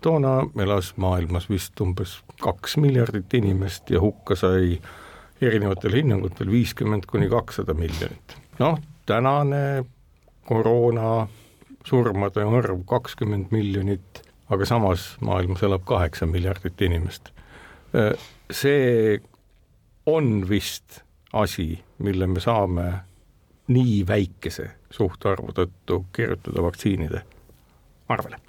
toona 0.00 0.34
elas 0.62 0.92
maailmas 0.96 1.48
vist 1.50 1.80
umbes 1.80 2.18
kaks 2.42 2.76
miljardit 2.82 3.34
inimest 3.34 3.90
ja 3.90 4.00
hukka 4.00 4.36
sai 4.36 4.80
erinevatel 5.40 5.94
hinnangutel 6.00 6.50
viiskümmend 6.50 7.06
kuni 7.06 7.28
kakssada 7.30 7.74
miljonit. 7.74 8.36
noh, 8.58 8.78
tänane 9.06 9.84
koroona 10.46 11.26
surmade 11.86 12.42
arv 12.42 12.82
kakskümmend 12.86 13.54
miljonit, 13.54 14.22
aga 14.50 14.66
samas 14.66 15.08
maailmas 15.20 15.62
elab 15.62 15.84
kaheksa 15.86 16.26
miljardit 16.26 16.82
inimest. 16.82 17.30
see 18.50 19.20
on 20.06 20.48
vist 20.48 21.00
asi, 21.32 21.84
mille 21.98 22.26
me 22.26 22.40
saame 22.40 22.92
nii 23.68 24.06
väikese 24.08 24.70
suhtarvu 24.96 25.54
tõttu 25.56 26.04
kirjutada 26.12 26.64
vaktsiinide 26.64 27.22
arvele? 28.08 28.40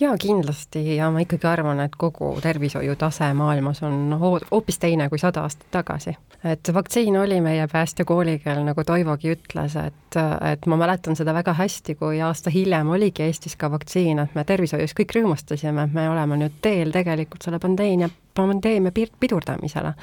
jaa, 0.00 0.16
kindlasti 0.20 0.96
ja 0.96 1.10
ma 1.10 1.22
ikkagi 1.24 1.46
arvan, 1.48 1.80
et 1.80 1.94
kogu 1.98 2.34
tervishoiu 2.42 2.96
tase 3.00 3.30
maailmas 3.34 3.82
on 3.86 4.16
hoopis 4.20 4.78
teine 4.78 5.08
kui 5.08 5.18
sada 5.18 5.46
aastat 5.46 5.70
tagasi. 5.70 6.16
et 6.44 6.70
vaktsiin 6.74 7.16
oli 7.20 7.40
meie 7.40 7.68
päästekoolikel, 7.72 8.60
nagu 8.64 8.84
Toivogi 8.84 9.32
ütles, 9.32 9.76
et, 9.80 10.18
et 10.52 10.66
ma 10.66 10.76
mäletan 10.76 11.16
seda 11.16 11.34
väga 11.34 11.54
hästi, 11.56 11.94
kui 11.94 12.20
aasta 12.20 12.50
hiljem 12.50 12.92
oligi 12.92 13.22
Eestis 13.22 13.56
ka 13.56 13.70
vaktsiin, 13.70 14.18
et 14.18 14.34
me 14.34 14.44
tervishoius 14.44 14.94
kõik 15.00 15.16
rõõmustasime, 15.16 15.88
et 15.88 15.96
me 15.96 16.08
oleme 16.10 16.36
nüüd 16.44 16.60
teel 16.62 16.92
tegelikult 16.92 17.48
selle 17.48 17.58
pandeemia, 17.58 18.10
pandeemia 18.36 18.92
pidurdamisele. 19.20 19.94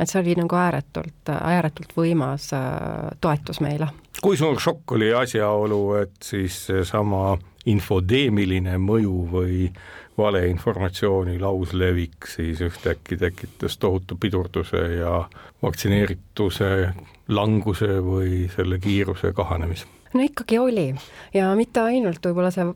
et 0.00 0.10
see 0.10 0.20
oli 0.20 0.34
nagu 0.38 0.56
ääretult, 0.58 1.30
ääretult 1.30 1.92
võimas 1.96 2.50
äh, 2.56 3.12
toetus 3.20 3.60
meile. 3.60 3.88
kui 4.22 4.36
suur 4.36 4.60
šokk 4.60 4.96
oli 4.98 5.12
asjaolu, 5.14 5.82
et 6.02 6.16
siis 6.22 6.66
seesama 6.66 7.36
infodeemiline 7.66 8.78
mõju 8.78 9.18
või 9.32 9.68
valeinformatsiooni 10.18 11.38
lauslevik 11.42 12.28
siis 12.30 12.60
ühtäkki 12.62 13.16
tekitas 13.16 13.78
tohutu 13.78 14.16
pidurduse 14.20 14.82
ja 15.00 15.24
vaktsineerituse 15.62 16.70
languse 17.28 17.98
või 18.04 18.46
selle 18.56 18.78
kiiruse 18.78 19.32
kahanemise? 19.32 19.86
no 20.14 20.22
ikkagi 20.22 20.58
oli 20.58 20.88
ja 21.34 21.50
mitte 21.58 21.82
ainult 21.82 22.26
võib-olla 22.26 22.52
see 22.54 22.66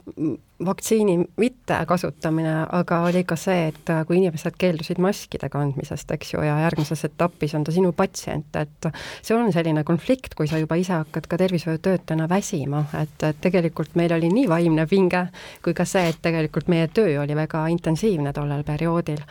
vaktsiini 0.64 1.18
mittekasutamine, 1.38 2.54
aga 2.74 3.00
oli 3.06 3.22
ka 3.28 3.36
see, 3.38 3.68
et 3.70 3.92
kui 4.08 4.18
inimesed 4.18 4.56
keeldusid 4.58 4.98
maskide 5.02 5.48
kandmisest, 5.52 6.10
eks 6.16 6.32
ju, 6.34 6.42
ja 6.42 6.56
järgmises 6.64 7.04
etapis 7.06 7.54
on 7.54 7.66
ta 7.66 7.74
sinu 7.74 7.92
patsient, 7.96 8.56
et 8.58 8.88
see 9.22 9.36
on 9.36 9.52
selline 9.54 9.84
konflikt, 9.86 10.34
kui 10.38 10.50
sa 10.50 10.58
juba 10.58 10.78
ise 10.80 10.96
hakkad 10.96 11.28
ka 11.30 11.38
tervishoiutöötajana 11.44 12.26
väsima, 12.30 12.82
et, 12.98 13.14
et 13.22 13.38
tegelikult 13.44 13.94
meil 13.98 14.16
oli 14.18 14.32
nii 14.32 14.48
vaimne 14.50 14.86
pinge 14.90 15.28
kui 15.62 15.76
ka 15.78 15.86
see, 15.86 16.08
et 16.10 16.18
tegelikult 16.22 16.68
meie 16.72 16.88
töö 16.90 17.20
oli 17.22 17.36
väga 17.38 17.66
intensiivne 17.70 18.32
tollel 18.34 18.64
perioodil. 18.66 19.22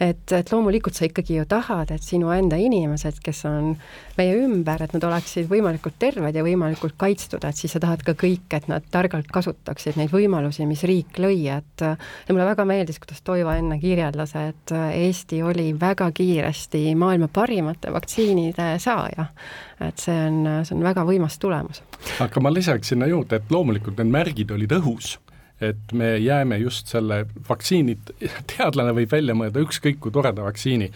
et, 0.00 0.32
et 0.32 0.52
loomulikult 0.52 0.98
sa 0.98 1.06
ikkagi 1.06 1.38
ju 1.38 1.46
tahad, 1.46 1.94
et 1.94 2.02
sinu 2.02 2.32
enda 2.34 2.58
inimesed, 2.58 3.22
kes 3.22 3.44
on 3.46 3.76
meie 4.18 4.34
ümber, 4.42 4.82
et 4.82 4.94
nad 4.96 5.06
oleksid 5.12 5.46
võimalikult 5.50 5.94
terved 6.02 6.34
ja 6.34 6.42
võimalikult 6.42 6.98
kaitstud, 6.98 7.44
et 7.46 7.56
siis 7.56 7.72
sa 7.76 7.80
tahad 7.82 8.02
ka 8.02 8.16
kõik, 8.18 8.48
et 8.56 8.66
nad 8.70 8.84
targalt 8.90 9.30
kasutaksid 9.32 10.00
neid 10.00 10.10
võimalusi, 10.10 10.66
mis 10.72 10.84
riik 10.88 11.20
lõi, 11.22 11.40
et 11.52 11.84
ja 11.84 12.32
mulle 12.32 12.48
väga 12.48 12.66
meeldis, 12.68 13.00
kuidas 13.02 13.22
Toivo 13.24 13.52
enne 13.54 13.78
kirjeldas, 13.82 14.34
et 14.40 14.72
Eesti 14.72 15.42
oli 15.46 15.70
väga 15.78 16.10
kiiresti 16.16 16.84
maailma 16.98 17.28
parimate 17.32 17.92
vaktsiinide 17.92 18.74
saaja. 18.82 19.28
et 19.82 19.98
see 19.98 20.14
on, 20.28 20.44
see 20.66 20.76
on 20.76 20.84
väga 20.84 21.04
võimas 21.08 21.38
tulemus. 21.42 21.82
aga 22.20 22.40
ma 22.40 22.52
lisaks 22.52 22.94
sinna 22.94 23.06
juurde, 23.10 23.36
et 23.36 23.50
loomulikult 23.50 23.98
need 24.00 24.12
märgid 24.14 24.50
olid 24.54 24.80
õhus 24.80 25.16
et 25.62 25.92
me 25.92 26.16
jääme 26.18 26.58
just 26.58 26.90
selle 26.90 27.22
vaktsiinid, 27.48 28.14
teadlane 28.50 28.94
võib 28.96 29.12
välja 29.12 29.34
mõelda 29.38 29.62
ükskõik 29.62 30.00
kui 30.02 30.14
toreda 30.14 30.44
vaktsiini, 30.46 30.90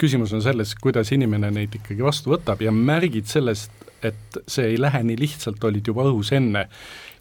küsimus 0.00 0.34
on 0.36 0.44
selles, 0.44 0.74
kuidas 0.80 1.12
inimene 1.16 1.50
neid 1.54 1.74
ikkagi 1.80 2.04
vastu 2.04 2.34
võtab 2.34 2.62
ja 2.64 2.72
märgid 2.74 3.28
sellest, 3.30 3.72
et 4.04 4.40
see 4.48 4.72
ei 4.72 4.80
lähe 4.80 5.02
nii 5.04 5.18
lihtsalt, 5.20 5.64
olid 5.64 5.88
juba 5.92 6.06
õhus 6.08 6.32
enne. 6.36 6.68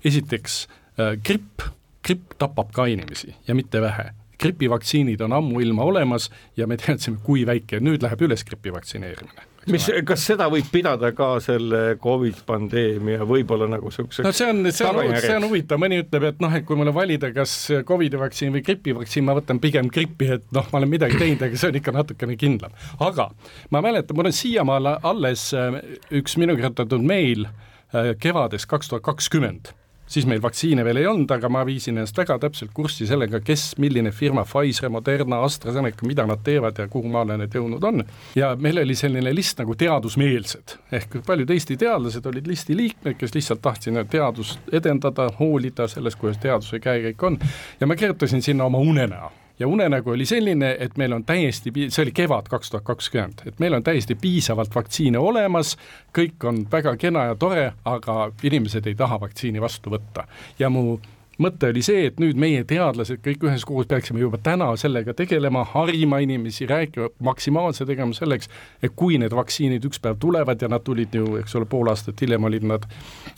esiteks 0.03 0.61
äh, 0.99 1.15
gripp 1.23 1.65
gripp 2.05 2.37
tapab 2.39 2.73
ka 2.73 2.87
inimesi 2.89 3.35
ja 3.47 3.55
mitte 3.55 3.81
vähe. 3.81 4.11
gripivaktsiinid 4.39 5.19
on 5.21 5.33
ammuilma 5.35 5.83
olemas 5.83 6.29
ja 6.57 6.67
me 6.67 6.77
teadsime, 6.79 7.17
kui 7.23 7.41
väike, 7.45 7.81
nüüd 7.83 8.03
läheb 8.05 8.21
üles 8.23 8.45
gripi 8.47 8.71
vaktsineerimine. 8.71 9.49
Mis, 9.67 9.85
kas 10.07 10.23
seda 10.23 10.45
võib 10.51 10.69
pidada 10.71 11.09
ka 11.15 11.27
selle 11.43 11.97
Covid 11.99 12.39
pandeemia 12.47 13.25
võib-olla 13.27 13.67
nagu 13.67 13.89
niisuguseks 13.91 14.23
no 14.23 14.31
see 14.31 14.47
on, 14.47 14.61
see 14.71 14.87
on, 14.87 14.99
see 15.19 15.35
on 15.35 15.47
huvitav, 15.49 15.81
mõni 15.83 15.99
ütleb, 15.99 16.25
et 16.31 16.39
noh, 16.39 16.53
et 16.55 16.63
kui 16.65 16.79
mulle 16.79 16.93
valida, 16.95 17.33
kas 17.35 17.55
Covidi 17.87 18.21
vaktsiin 18.21 18.53
või 18.55 18.63
gripivaktsiin, 18.65 19.27
ma 19.27 19.35
võtan 19.37 19.59
pigem 19.59 19.91
gripi, 19.91 20.31
et 20.37 20.47
noh, 20.55 20.69
ma 20.71 20.79
olen 20.79 20.93
midagi 20.93 21.19
teinud, 21.19 21.43
aga 21.49 21.59
see 21.59 21.73
on 21.73 21.79
ikka 21.81 21.95
natukene 21.97 22.37
kindlam. 22.39 22.79
aga 23.03 23.27
ma 23.75 23.83
mäletan, 23.83 24.17
mul 24.17 24.31
on 24.31 24.37
siiamaale 24.39 24.95
alles 25.11 25.49
äh, 25.57 25.81
üks 26.21 26.39
minu 26.39 26.55
kirjutatud 26.55 27.03
meil 27.03 27.49
äh, 27.49 28.15
kevadest 28.23 28.71
kaks 28.71 28.93
tuhat 28.93 29.03
kakskümmend 29.11 29.73
siis 30.09 30.25
meil 30.29 30.41
vaktsiine 30.41 30.83
veel 30.85 31.01
ei 31.01 31.07
olnud, 31.07 31.29
aga 31.31 31.49
ma 31.51 31.63
viisin 31.67 31.97
ennast 31.97 32.17
väga 32.17 32.39
täpselt 32.41 32.73
kurssi 32.73 33.07
sellega, 33.09 33.41
kes, 33.45 33.71
milline 33.81 34.11
firma, 34.15 34.43
Pfizer, 34.47 34.89
Moderna, 34.89 35.41
AstraZeneca, 35.45 36.05
mida 36.07 36.25
nad 36.29 36.43
teevad 36.43 36.81
ja 36.81 36.87
kuhu 36.91 37.11
maale 37.13 37.37
need 37.39 37.55
jõudnud 37.55 37.83
on. 37.91 38.03
ja 38.35 38.53
meil 38.59 38.81
oli 38.83 38.95
selline 38.95 39.33
list 39.35 39.59
nagu 39.61 39.75
teadusmeelsed, 39.75 40.77
ehk 40.91 41.19
paljud 41.25 41.49
Eesti 41.49 41.77
teadlased 41.77 42.25
olid 42.25 42.47
listi 42.47 42.77
liikmed, 42.77 43.17
kes 43.19 43.35
lihtsalt 43.35 43.61
tahtsid 43.61 43.99
teadust 44.09 44.73
edendada, 44.73 45.29
hoolida 45.39 45.87
sellest, 45.87 46.19
kuidas 46.19 46.41
teaduse 46.41 46.79
käekäik 46.79 47.23
on, 47.23 47.39
ja 47.79 47.87
ma 47.87 47.95
kirjutasin 47.95 48.41
sinna 48.41 48.65
oma 48.65 48.77
unenäo 48.77 49.31
ja 49.59 49.67
unenägu 49.67 50.09
oli 50.09 50.25
selline, 50.25 50.77
et 50.79 50.97
meil 50.97 51.13
on 51.13 51.23
täiesti, 51.25 51.73
see 51.89 52.03
oli 52.03 52.11
kevad 52.15 52.47
kaks 52.49 52.71
tuhat 52.71 52.83
kakskümmend, 52.87 53.43
et 53.45 53.59
meil 53.59 53.73
on 53.73 53.83
täiesti 53.83 54.15
piisavalt 54.15 54.75
vaktsiine 54.75 55.19
olemas, 55.19 55.75
kõik 56.15 56.47
on 56.47 56.63
väga 56.71 56.95
kena 56.97 57.29
ja 57.31 57.35
tore, 57.35 57.71
aga 57.85 58.31
inimesed 58.43 58.87
ei 58.87 58.95
taha 58.95 59.19
vaktsiini 59.19 59.61
vastu 59.61 59.91
võtta. 59.93 60.27
ja 60.59 60.69
mu 60.69 60.99
mõte 61.39 61.69
oli 61.71 61.81
see, 61.83 62.05
et 62.09 62.19
nüüd 62.19 62.39
meie 62.39 62.63
teadlased 62.67 63.21
kõik 63.23 63.43
üheskoos 63.47 63.87
peaksime 63.87 64.19
juba 64.19 64.37
täna 64.43 64.69
sellega 64.79 65.13
tegelema, 65.13 65.63
harima 65.73 66.19
inimesi, 66.19 66.67
rääkima, 66.67 67.09
maksimaalse 67.23 67.85
tegema 67.85 68.13
selleks, 68.13 68.49
et 68.83 68.95
kui 68.95 69.17
need 69.17 69.35
vaktsiinid 69.35 69.85
üks 69.85 69.99
päev 70.03 70.19
tulevad 70.19 70.61
ja 70.61 70.71
nad 70.71 70.83
tulid 70.83 71.15
ju, 71.15 71.37
eks 71.39 71.55
ole, 71.55 71.67
pool 71.69 71.91
aastat 71.91 72.21
hiljem 72.21 72.43
olid 72.43 72.67
nad 72.67 72.87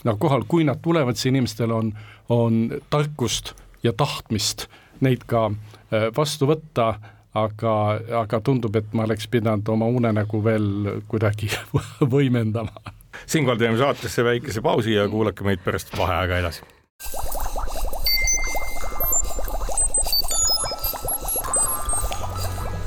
nagu 0.04 0.18
kohal, 0.18 0.46
kui 0.48 0.66
nad 0.66 0.82
tulevad, 0.82 1.18
siis 1.18 1.30
inimestel 1.32 1.74
on, 1.74 1.92
on 2.28 2.64
tarkust 2.90 3.54
ja 3.82 3.92
tahtmist 3.92 4.68
neid 5.02 5.22
ka 5.26 5.46
äh, 5.50 5.81
vastu 6.16 6.48
võtta, 6.48 6.94
aga, 7.34 7.74
aga 8.22 8.40
tundub, 8.44 8.76
et 8.76 8.92
ma 8.96 9.06
oleks 9.06 9.28
pidanud 9.32 9.68
oma 9.72 9.88
unenägu 9.88 10.42
veel 10.44 10.68
kuidagi 11.08 11.50
võimendama. 12.14 12.92
siinkohal 13.26 13.58
teeme 13.58 13.78
saatesse 13.78 14.24
väikese 14.24 14.62
pausi 14.62 14.94
ja 14.94 15.08
kuulake 15.08 15.44
meid 15.44 15.64
pärast 15.64 15.96
vaheaega 15.98 16.42
edasi. 16.42 16.62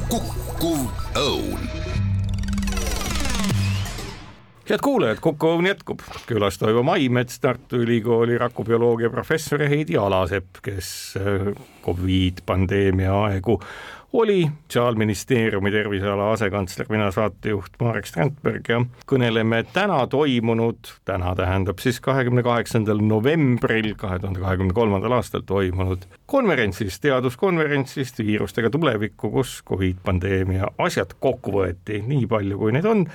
kukkuv 0.10 0.86
õun 1.20 1.75
head 4.69 4.82
kuulajad, 4.84 5.19
Kuku 5.21 5.47
Õun 5.47 5.67
jätkub. 5.69 5.99
külas 6.25 6.58
Toivo 6.58 6.84
Maimets, 6.84 7.39
Tartu 7.39 7.78
Ülikooli 7.84 8.38
rakubioloogia 8.38 9.10
professor 9.10 9.62
ja 9.62 9.69
Heidi 9.69 9.97
Alasepp, 9.97 10.58
kes 10.65 10.88
äh, 11.19 11.54
Covid 11.86 12.41
pandeemia 12.45 13.13
aegu 13.28 13.60
oli 14.15 14.47
Sotsiaalministeeriumi 14.47 15.71
terviseala 15.71 16.32
asekantsler, 16.32 16.88
mina 16.89 17.12
saatejuht 17.12 17.75
Marek 17.82 18.08
Strandberg 18.08 18.69
ja 18.69 18.80
kõneleme 19.12 19.60
täna 19.73 19.99
toimunud, 20.08 20.88
täna 21.06 21.36
tähendab 21.36 21.84
siis 21.84 21.99
kahekümne 22.01 22.43
kaheksandal 22.43 23.04
novembril 23.04 23.91
kahe 23.99 24.19
tuhande 24.19 24.39
kahekümne 24.39 24.73
kolmandal 24.73 25.17
aastal 25.19 25.43
toimunud 25.45 26.08
konverentsist, 26.32 27.01
teaduskonverentsist 27.04 28.23
Viirustega 28.23 28.71
tulevikku, 28.71 29.30
kus 29.36 29.60
Covid 29.67 29.99
pandeemia 30.06 30.71
asjad 30.78 31.13
kokku 31.19 31.60
võeti, 31.60 32.01
nii 32.08 32.25
palju 32.32 32.62
kui 32.62 32.73
neid 32.73 32.88
on 32.89 33.06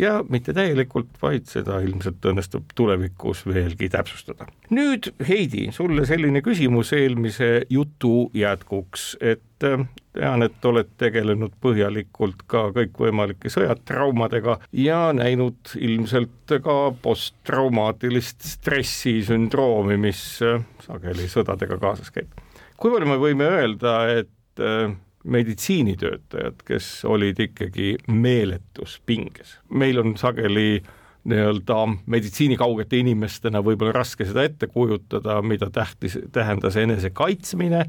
ja 0.00 0.20
mitte 0.28 0.54
täielikult, 0.56 1.12
vaid 1.22 1.48
seda 1.50 1.80
ilmselt 1.84 2.24
õnnestub 2.32 2.72
tulevikus 2.74 3.44
veelgi 3.48 3.90
täpsustada. 3.92 4.48
nüüd 4.70 5.10
Heidi, 5.28 5.68
sulle 5.76 6.06
selline 6.08 6.42
küsimus 6.44 6.92
eelmise 6.96 7.66
jutu 7.70 8.30
jätkuks, 8.34 9.16
et 9.20 9.66
äh, 9.66 9.84
tean, 10.16 10.44
et 10.46 10.64
oled 10.64 10.88
tegelenud 11.00 11.54
põhjalikult 11.62 12.46
ka 12.50 12.68
kõikvõimalike 12.76 13.52
sõjatraumadega 13.52 14.58
ja 14.72 15.02
näinud 15.16 15.74
ilmselt 15.78 16.56
ka 16.64 16.78
posttraumaatilist 17.02 18.46
stressisündroomi, 18.54 20.00
mis 20.08 20.24
äh, 20.46 20.64
sageli 20.86 21.28
sõdadega 21.30 21.78
kaasas 21.82 22.10
käib. 22.14 22.32
kui 22.80 22.92
palju 22.92 23.12
me 23.12 23.20
võime 23.20 23.52
öelda, 23.58 23.96
et 24.22 24.64
äh, 24.64 24.96
meditsiinitöötajad, 25.24 26.62
kes 26.64 27.04
olid 27.04 27.40
ikkagi 27.40 27.96
meeletus 28.08 29.02
pinges. 29.06 29.58
meil 29.68 29.98
on 29.98 30.16
sageli 30.16 30.82
nii-öelda 31.24 31.76
meditsiinikaugete 32.06 32.96
inimestena 32.96 33.60
võib-olla 33.60 33.92
raske 33.92 34.24
seda 34.24 34.44
ette 34.48 34.66
kujutada, 34.66 35.42
mida 35.42 35.68
tähtis, 35.70 36.18
tähendas 36.32 36.76
enese 36.76 37.10
kaitsmine 37.10 37.84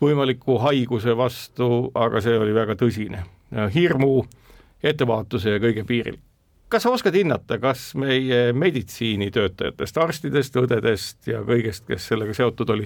võimaliku 0.00 0.58
haiguse 0.62 1.16
vastu, 1.16 1.90
aga 1.94 2.20
see 2.20 2.38
oli 2.38 2.54
väga 2.54 2.76
tõsine. 2.76 3.24
hirmu, 3.74 4.26
ettevaatuse 4.82 5.50
ja 5.50 5.58
kõige 5.58 5.84
piiril 5.84 6.18
kas 6.68 6.82
sa 6.82 6.90
oskad 6.92 7.14
hinnata, 7.16 7.56
kas 7.58 7.94
meie 7.96 8.52
meditsiinitöötajatest, 8.52 9.98
arstidest, 9.98 10.56
õdedest 10.60 11.30
ja 11.30 11.40
kõigest, 11.40 11.86
kes 11.88 12.10
sellega 12.10 12.34
seotud 12.36 12.68
oli, 12.70 12.84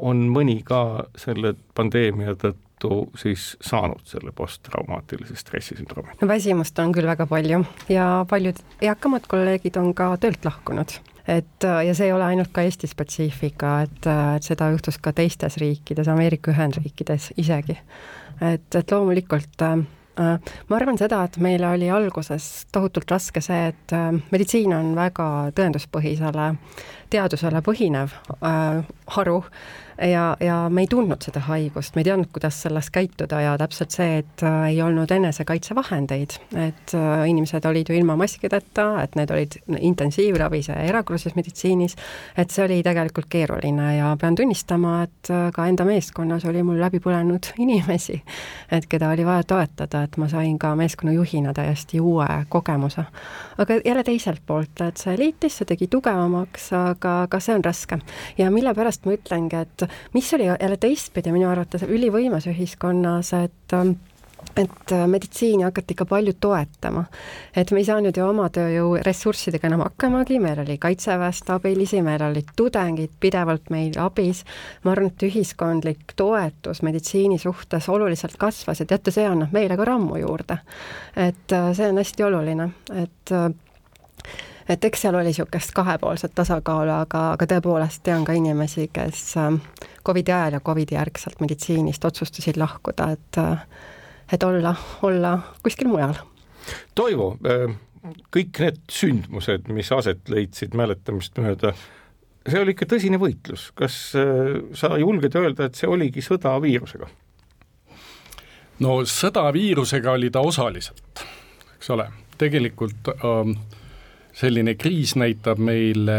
on 0.00 0.26
mõni 0.34 0.58
ka 0.66 1.06
selle 1.16 1.54
pandeemia 1.74 2.34
tõttu 2.34 2.71
tõttu 2.82 3.10
siis 3.18 3.56
saanud 3.60 4.02
selle 4.04 4.32
posttraumaatilise 4.32 5.36
stressisündroomi? 5.36 6.16
no 6.20 6.28
väsimust 6.28 6.78
on 6.78 6.92
küll 6.92 7.06
väga 7.06 7.26
palju 7.26 7.64
ja 7.88 8.26
paljud 8.28 8.58
eakamad 8.82 9.26
kolleegid 9.28 9.76
on 9.76 9.94
ka 9.94 10.16
töölt 10.16 10.44
lahkunud 10.44 10.98
et 11.28 11.62
ja 11.86 11.94
see 11.94 12.06
ei 12.06 12.12
ole 12.12 12.24
ainult 12.24 12.50
ka 12.52 12.64
Eesti 12.66 12.86
spetsiifika, 12.90 13.80
et, 13.86 14.06
et 14.36 14.42
seda 14.42 14.72
juhtus 14.72 14.98
ka 14.98 15.12
teistes 15.12 15.56
riikides, 15.62 16.08
Ameerika 16.08 16.50
Ühendriikides 16.50 17.32
isegi. 17.36 17.78
et, 18.40 18.74
et 18.74 18.90
loomulikult 18.90 19.62
äh, 19.62 19.84
ma 20.68 20.76
arvan 20.76 20.98
seda, 20.98 21.22
et 21.24 21.38
meil 21.38 21.62
oli 21.64 21.90
alguses 21.90 22.66
tohutult 22.72 23.10
raske 23.10 23.40
see, 23.40 23.68
et 23.70 23.94
äh, 23.94 24.10
meditsiin 24.34 24.74
on 24.74 24.94
väga 24.98 25.28
tõenduspõhisele 25.54 26.54
teadusele 27.12 27.62
põhinev 27.62 28.18
äh, 28.40 28.82
haru 29.14 29.42
ja, 30.10 30.36
ja 30.40 30.68
me 30.70 30.82
ei 30.84 30.88
tundnud 30.90 31.22
seda 31.22 31.42
haigust, 31.46 31.94
me 31.94 32.02
ei 32.02 32.08
teadnud, 32.08 32.30
kuidas 32.34 32.58
selles 32.64 32.90
käituda 32.92 33.40
ja 33.42 33.54
täpselt 33.60 33.94
see, 33.94 34.18
et 34.22 34.42
äh, 34.46 34.58
ei 34.72 34.80
olnud 34.82 35.10
enesekaitsevahendeid, 35.14 36.36
et 36.58 36.94
äh, 36.98 37.24
inimesed 37.30 37.64
olid 37.68 37.90
ju 37.90 37.96
ilma 37.96 38.16
maskideta, 38.18 38.86
et 39.02 39.16
need 39.18 39.30
olid 39.34 39.56
intensiivravis 39.78 40.70
ja 40.72 40.78
erakorralises 40.82 41.36
meditsiinis, 41.38 41.96
et 42.38 42.50
see 42.50 42.64
oli 42.66 42.80
tegelikult 42.84 43.28
keeruline 43.32 43.96
ja 43.96 44.12
pean 44.20 44.36
tunnistama, 44.38 45.02
et 45.06 45.30
äh, 45.30 45.48
ka 45.54 45.66
enda 45.70 45.86
meeskonnas 45.88 46.46
oli 46.50 46.64
mul 46.66 46.80
läbi 46.82 47.02
põlenud 47.02 47.52
inimesi, 47.64 48.18
et 48.72 48.88
keda 48.90 49.12
oli 49.14 49.26
vaja 49.28 49.46
toetada, 49.54 50.04
et 50.06 50.18
ma 50.20 50.30
sain 50.32 50.58
ka 50.58 50.74
meeskonna 50.78 51.14
juhina 51.16 51.54
täiesti 51.54 52.00
uue 52.00 52.28
kogemuse. 52.48 53.04
aga 53.58 53.80
jälle 53.84 54.04
teiselt 54.04 54.42
poolt, 54.46 54.80
et 54.80 54.96
see 54.96 55.16
liitis, 55.18 55.60
see 55.60 55.68
tegi 55.68 55.86
tugevamaks, 55.86 56.72
aga, 56.76 57.22
aga 57.28 57.40
see 57.40 57.54
on 57.54 57.64
raske. 57.64 57.98
ja 58.38 58.50
mille 58.50 58.74
pärast 58.74 59.06
ma 59.06 59.14
ütlengi, 59.16 59.62
et 59.62 59.91
mis 60.14 60.32
oli 60.34 60.48
jälle 60.50 60.76
teistpidi 60.76 61.32
minu 61.32 61.48
arvates 61.50 61.84
ülivõimes 61.88 62.48
ühiskonnas, 62.52 63.32
et 63.44 63.76
et 64.56 64.92
meditsiini 65.06 65.62
hakati 65.62 65.94
ikka 65.94 66.04
palju 66.04 66.32
toetama. 66.40 67.04
et 67.56 67.70
me 67.70 67.80
ei 67.80 67.84
saanud 67.84 68.16
ju 68.16 68.24
oma 68.26 68.48
tööjõu 68.52 68.98
ressurssidega 69.06 69.68
enam 69.68 69.84
hakkamagi, 69.86 70.38
meil 70.42 70.60
oli 70.64 70.76
kaitseväest 70.78 71.50
abilisi, 71.54 72.02
meil 72.02 72.22
olid 72.26 72.52
tudengid 72.56 73.14
pidevalt 73.20 73.70
meil 73.70 73.96
abis, 74.02 74.44
ma 74.84 74.92
arvan, 74.92 75.12
et 75.12 75.26
ühiskondlik 75.28 76.16
toetus 76.16 76.82
meditsiini 76.82 77.38
suhtes 77.38 77.88
oluliselt 77.88 78.36
kasvas 78.38 78.82
ja 78.82 78.86
teate, 78.86 79.14
see 79.14 79.26
annab 79.28 79.54
meile 79.56 79.76
ka 79.76 79.88
rammu 79.88 80.20
juurde. 80.20 80.58
et 81.16 81.56
see 81.72 81.88
on 81.88 82.02
hästi 82.02 82.24
oluline, 82.24 82.70
et 82.92 83.36
et 84.68 84.84
eks 84.84 85.00
seal 85.02 85.14
oli 85.14 85.30
niisugust 85.30 85.72
kahepoolset 85.74 86.34
tasakaalu, 86.34 86.92
aga, 87.04 87.24
aga 87.36 87.48
tõepoolest 87.54 88.02
tean 88.06 88.24
ka 88.24 88.36
inimesi, 88.36 88.88
kes 88.92 89.36
ähm, 89.40 89.62
Covidi 90.06 90.32
ajal 90.32 90.58
ja 90.58 90.60
Covidi 90.60 90.94
järgselt 90.94 91.40
meditsiinist 91.40 92.04
otsustasid 92.04 92.60
lahkuda, 92.60 93.10
et 93.16 93.42
äh, 93.42 93.66
et 94.32 94.42
olla, 94.42 94.74
olla 95.02 95.38
kuskil 95.62 95.88
mujal. 95.88 96.14
Toivo, 96.94 97.34
äh, 97.46 97.74
kõik 98.34 98.60
need 98.62 98.78
sündmused, 98.92 99.68
mis 99.74 99.90
aset 99.92 100.30
leidsid 100.32 100.76
mäletamist 100.78 101.36
mööda, 101.42 101.74
see 102.46 102.60
oli 102.60 102.74
ikka 102.76 102.88
tõsine 102.94 103.20
võitlus, 103.22 103.70
kas 103.78 103.98
äh, 104.18 104.62
sa 104.78 104.94
julged 105.00 105.36
öelda, 105.38 105.68
et 105.68 105.78
see 105.78 105.90
oligi 105.90 106.24
sõda 106.24 106.56
viirusega? 106.62 107.10
no 108.82 109.02
sõda 109.06 109.44
viirusega 109.54 110.16
oli 110.16 110.30
ta 110.32 110.40
osaliselt, 110.42 111.22
eks 111.76 111.90
ole, 111.94 112.08
tegelikult 112.40 113.12
ähm, 113.12 113.52
selline 114.32 114.74
kriis 114.74 115.16
näitab 115.16 115.60
meile 115.60 116.18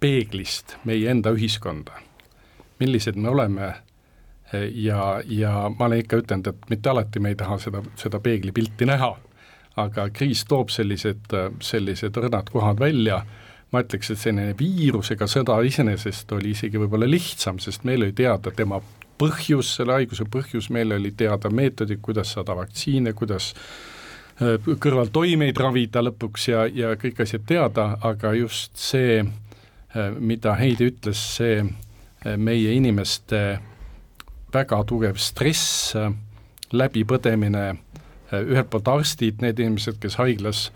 peeglist 0.00 0.76
meie 0.84 1.10
enda 1.10 1.32
ühiskonda, 1.32 1.96
millised 2.80 3.16
me 3.16 3.30
oleme 3.32 3.70
ja, 4.74 5.22
ja 5.26 5.52
ma 5.78 5.86
olen 5.88 6.02
ikka 6.04 6.20
ütelnud, 6.20 6.50
et 6.50 6.68
mitte 6.70 6.92
alati 6.92 7.22
me 7.22 7.32
ei 7.32 7.38
taha 7.40 7.58
seda, 7.62 7.80
seda 8.00 8.20
peeglipilti 8.20 8.88
näha, 8.88 9.14
aga 9.80 10.08
kriis 10.14 10.44
toob 10.48 10.70
sellised, 10.74 11.32
sellised 11.64 12.20
õrnad 12.20 12.52
kohad 12.52 12.82
välja, 12.82 13.22
ma 13.72 13.82
ütleks, 13.82 14.12
et 14.12 14.20
selline 14.20 14.52
viirusega 14.58 15.26
sõda 15.30 15.56
iseenesest 15.66 16.36
oli 16.36 16.52
isegi 16.54 16.78
võib-olla 16.78 17.08
lihtsam, 17.08 17.58
sest 17.58 17.88
meil 17.88 18.04
oli 18.04 18.14
teada 18.14 18.52
tema 18.54 18.82
põhjus, 19.18 19.76
selle 19.78 19.96
haiguse 19.96 20.26
põhjus, 20.30 20.68
meil 20.74 20.92
oli 20.94 21.14
teada 21.16 21.50
meetodid, 21.50 22.02
kuidas 22.02 22.34
saada 22.36 22.54
vaktsiine, 22.58 23.14
kuidas 23.16 23.52
Äh, 23.54 23.93
kõrvaltoimeid 24.38 25.58
ravida 25.62 26.02
lõpuks 26.02 26.48
ja, 26.50 26.64
ja 26.66 26.94
kõik 26.98 27.20
asjad 27.22 27.44
teada, 27.46 27.92
aga 28.02 28.32
just 28.34 28.76
see, 28.80 29.20
äh, 29.22 30.10
mida 30.18 30.56
Heidi 30.58 30.90
ütles, 30.90 31.20
see 31.36 31.60
äh, 31.62 32.36
meie 32.36 32.74
inimeste 32.74 33.44
väga 34.54 34.80
tugev 34.86 35.18
stress, 35.18 35.94
läbipõdemine, 36.74 37.64
ühelt 38.34 38.70
poolt 38.70 38.88
arstid, 38.90 39.42
need 39.42 39.58
inimesed, 39.62 39.98
kes 40.02 40.16
haiglas 40.18 40.68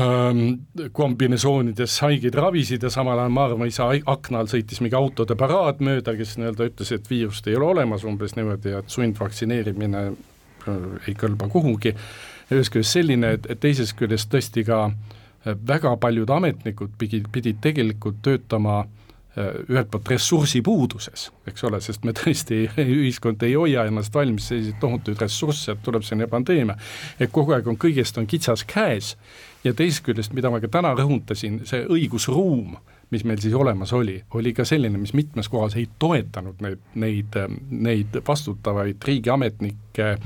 ähm, 0.00 0.62
kombinesoonides 0.94 1.98
haigeid 2.04 2.38
ravisid 2.38 2.86
ja 2.86 2.90
samal 2.92 3.18
ajal 3.18 3.34
Maarma 3.34 3.68
isa 3.70 3.88
akna 4.06 4.42
all 4.42 4.50
sõitis 4.50 4.82
mingi 4.82 4.98
autode 4.98 5.36
paraad 5.38 5.82
mööda, 5.84 6.16
kes 6.18 6.36
nii-öelda 6.40 6.70
ütles, 6.70 6.92
et 6.94 7.10
viirust 7.10 7.46
ei 7.50 7.58
ole 7.58 7.70
olemas, 7.74 8.06
umbes 8.08 8.36
niimoodi, 8.38 8.74
et 8.78 8.94
sundvaktsineerimine 8.94 10.08
äh, 10.70 11.08
ei 11.08 11.16
kõlba 11.18 11.48
kuhugi, 11.52 11.94
ühest 12.52 12.72
küljest 12.74 12.98
selline, 12.98 13.36
et, 13.38 13.48
et 13.50 13.60
teisest 13.62 13.96
küljest 13.98 14.30
tõesti 14.32 14.64
ka 14.66 14.84
äh, 14.90 15.56
väga 15.68 15.96
paljud 16.02 16.30
ametnikud 16.30 16.94
pidid, 16.98 17.30
pidid 17.32 17.60
tegelikult 17.64 18.22
töötama 18.26 18.80
äh, 18.82 19.60
ühelt 19.68 19.90
poolt 19.92 20.10
ressursipuuduses, 20.14 21.30
eks 21.48 21.66
ole, 21.68 21.80
sest 21.84 22.06
me 22.08 22.14
tõesti, 22.16 22.64
ühiskond 23.00 23.42
ei 23.46 23.56
hoia 23.58 23.86
ennast 23.90 24.14
valmis 24.14 24.50
selliseid 24.50 24.80
tohutuid 24.82 25.22
ressursse, 25.22 25.76
et 25.76 25.84
tuleb 25.86 26.06
selline 26.06 26.30
pandeemia. 26.32 26.78
et 27.20 27.32
kogu 27.32 27.56
aeg 27.56 27.68
on, 27.68 27.78
kõigest 27.80 28.18
on 28.18 28.26
kitsas 28.26 28.64
käes 28.66 29.14
ja 29.64 29.74
teisest 29.74 30.04
küljest, 30.06 30.34
mida 30.36 30.50
ma 30.50 30.60
ka 30.62 30.70
täna 30.72 30.94
rõhutasin, 30.98 31.62
see 31.66 31.86
õigusruum, 31.90 32.76
mis 33.10 33.24
meil 33.24 33.38
siis 33.38 33.54
olemas 33.54 33.92
oli, 33.92 34.16
oli 34.34 34.52
ka 34.54 34.64
selline, 34.66 34.98
mis 34.98 35.14
mitmes 35.14 35.48
kohas 35.48 35.76
ei 35.78 35.86
toetanud 35.98 36.58
neid, 36.64 36.82
neid, 36.98 37.38
neid 37.70 38.18
vastutavaid 38.26 39.02
riigiametnikke, 39.06 40.16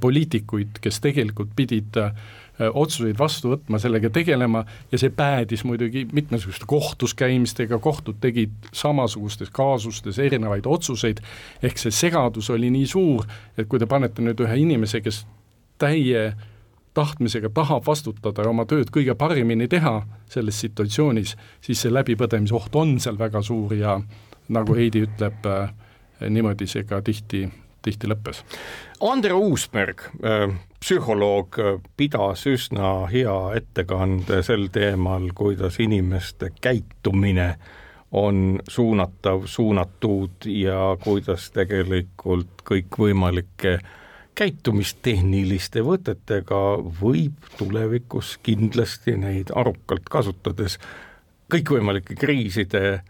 poliitikuid, 0.00 0.82
kes 0.84 1.00
tegelikult 1.00 1.54
pidid 1.56 1.96
äh, 1.96 2.12
otsuseid 2.60 3.16
vastu 3.18 3.54
võtma, 3.54 3.80
sellega 3.80 4.10
tegelema 4.12 4.66
ja 4.92 5.00
see 5.00 5.12
päädis 5.16 5.64
muidugi 5.64 6.04
mitmesuguste 6.12 6.68
kohtus 6.68 7.16
käimistega, 7.16 7.78
kohtud 7.80 8.20
tegid 8.20 8.68
samasugustes 8.76 9.48
kaasustes 9.56 10.20
erinevaid 10.20 10.68
otsuseid, 10.68 11.24
ehk 11.62 11.80
see 11.80 11.94
segadus 12.02 12.52
oli 12.52 12.68
nii 12.74 12.86
suur, 12.86 13.24
et 13.56 13.68
kui 13.68 13.80
te 13.80 13.88
panete 13.88 14.20
nüüd 14.24 14.44
ühe 14.44 14.60
inimese, 14.60 15.00
kes 15.00 15.24
täie 15.80 16.26
äh, 16.28 16.48
tahtmisega 16.94 17.50
tahab 17.54 17.86
vastutada 17.86 18.42
ja 18.42 18.50
oma 18.50 18.66
tööd 18.66 18.90
kõige 18.94 19.14
paremini 19.14 19.68
teha 19.70 20.00
selles 20.30 20.60
situatsioonis, 20.60 21.36
siis 21.62 21.82
see 21.82 21.92
läbipõdemise 21.92 22.56
oht 22.56 22.74
on 22.76 22.98
seal 23.00 23.18
väga 23.18 23.42
suur 23.46 23.74
ja 23.78 24.00
nagu 24.50 24.74
Heidi 24.74 25.04
ütleb, 25.06 25.46
äh, 25.46 25.70
niimoodi 26.28 26.66
see 26.70 26.84
ka 26.84 27.00
tihti, 27.02 27.44
tihti 27.82 28.10
lõppes. 28.10 28.42
Andre 29.06 29.36
Uusberg, 29.38 30.02
äh, 30.24 30.48
psühholoog, 30.80 31.58
äh, 31.58 31.78
pidas 31.96 32.46
üsna 32.46 33.06
hea 33.12 33.36
ettekande 33.60 34.42
sel 34.42 34.68
teemal, 34.72 35.30
kuidas 35.34 35.78
inimeste 35.80 36.50
käitumine 36.60 37.54
on 38.12 38.58
suunatav, 38.68 39.46
suunatud 39.46 40.46
ja 40.50 40.96
kuidas 41.04 41.50
tegelikult 41.54 42.64
kõikvõimalikke 42.66 43.78
käitumistehniliste 44.40 45.82
võtetega 45.84 46.60
võib 47.00 47.44
tulevikus 47.58 48.38
kindlasti 48.42 49.18
neid 49.20 49.52
arukalt 49.52 50.08
kasutades 50.08 50.78
kõikvõimalike 51.52 52.16
kriiside 52.16 53.02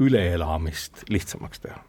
üleelamist 0.00 1.04
lihtsamaks 1.12 1.60
teha. 1.60 1.82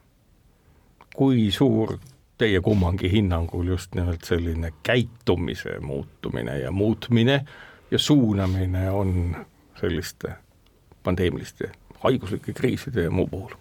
kui 1.16 1.52
suur 1.52 1.96
teie 2.38 2.60
kummangi 2.62 3.12
hinnangul 3.12 3.68
just 3.72 3.96
nimelt 3.96 4.28
selline 4.28 4.74
käitumise 4.84 5.80
muutumine 5.80 6.60
ja 6.60 6.72
muutmine 6.72 7.46
ja 7.92 8.00
suunamine 8.00 8.90
on 8.92 9.36
selliste 9.80 10.36
pandeemiliste 11.04 11.72
haiguslike 12.04 12.54
kriiside 12.54 13.04
ja 13.04 13.12
muu 13.12 13.28
puhul? 13.28 13.54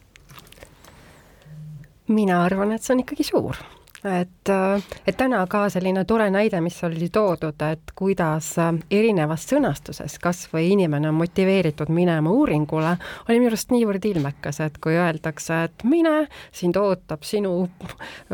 mina 2.08 2.42
arvan, 2.42 2.72
et 2.72 2.82
see 2.82 2.94
on 2.96 3.06
ikkagi 3.06 3.22
suur 3.22 3.68
et, 4.04 4.48
äh, 4.48 4.82
et 5.06 5.16
täna 5.16 5.42
ka 5.50 5.66
selline 5.68 6.04
tore 6.08 6.30
näide, 6.32 6.60
mis 6.64 6.78
oli 6.86 7.10
toodud, 7.12 7.60
et 7.66 7.92
kuidas 7.96 8.52
äh, 8.58 8.72
erinevas 8.90 9.44
sõnastuses 9.50 10.16
kas 10.22 10.46
või 10.52 10.70
inimene 10.72 11.10
on 11.10 11.18
motiveeritud 11.18 11.92
minema 11.92 12.32
uuringule, 12.32 12.94
oli 13.28 13.38
minu 13.38 13.50
arust 13.52 13.74
niivõrd 13.74 14.06
ilmekas, 14.08 14.60
et 14.64 14.78
kui 14.80 14.96
öeldakse, 14.96 15.58
et 15.68 15.84
mine, 15.84 16.14
sind 16.56 16.78
ootab 16.80 17.26
sinu 17.28 17.52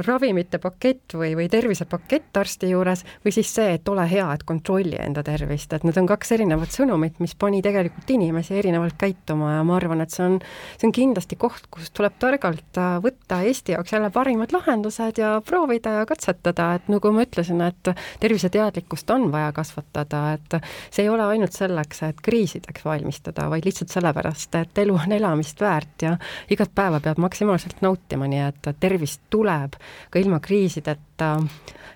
ravimite 0.07 0.61
pakett 0.63 1.17
või, 1.19 1.35
või 1.39 1.49
tervisepakett 1.51 2.39
arsti 2.39 2.71
juures, 2.71 3.03
või 3.25 3.35
siis 3.35 3.51
see, 3.59 3.75
et 3.81 3.91
ole 3.91 4.07
hea, 4.11 4.29
et 4.35 4.47
kontrolli 4.47 5.01
enda 5.03 5.27
tervist, 5.27 5.75
et 5.75 5.87
need 5.87 5.99
on 5.99 6.07
kaks 6.07 6.33
erinevat 6.39 6.75
sõnumit, 6.75 7.19
mis 7.19 7.35
pani 7.35 7.63
tegelikult 7.65 8.15
inimesi 8.15 8.55
erinevalt 8.55 8.99
käituma 9.01 9.57
ja 9.57 9.67
ma 9.67 9.81
arvan, 9.81 10.05
et 10.07 10.15
see 10.15 10.25
on, 10.29 10.39
see 10.79 10.87
on 10.87 10.95
kindlasti 10.95 11.41
koht, 11.41 11.67
kus 11.75 11.91
tuleb 11.91 12.15
targalt 12.23 12.79
äh, 12.79 12.97
võtta 13.03 13.43
Eesti 13.47 13.75
jaoks 13.75 13.93
jälle 13.97 14.15
parimad 14.15 14.55
lahendused 14.55 15.19
ja 15.19 15.37
proovida 15.43 15.56
ja 15.57 16.07
katsetada, 16.07 16.75
et 16.75 16.89
nagu 16.93 17.13
ma 17.13 17.25
ütlesin, 17.25 17.61
et 17.65 17.91
terviseteadlikkust 18.21 19.11
on 19.11 19.31
vaja 19.33 19.53
kasvatada, 19.53 20.23
et 20.37 20.59
see 20.91 21.05
ei 21.05 21.09
ole 21.09 21.25
ainult 21.25 21.53
selleks, 21.57 22.03
et 22.03 22.21
kriisideks 22.23 22.85
valmistada, 22.85 23.49
vaid 23.51 23.65
lihtsalt 23.65 23.95
sellepärast, 23.95 24.55
et 24.55 24.83
elu 24.85 24.95
on 24.95 25.13
elamist 25.13 25.61
väärt 25.61 26.03
ja 26.03 26.17
igat 26.51 26.75
päeva 26.75 27.01
peab 27.01 27.19
maksimaalselt 27.19 27.81
nautima, 27.83 28.29
nii 28.29 28.45
et 28.49 28.75
tervist 28.81 29.23
tuleb 29.31 29.79
ka 30.11 30.19
ilma 30.19 30.41
kriisideta 30.41 31.37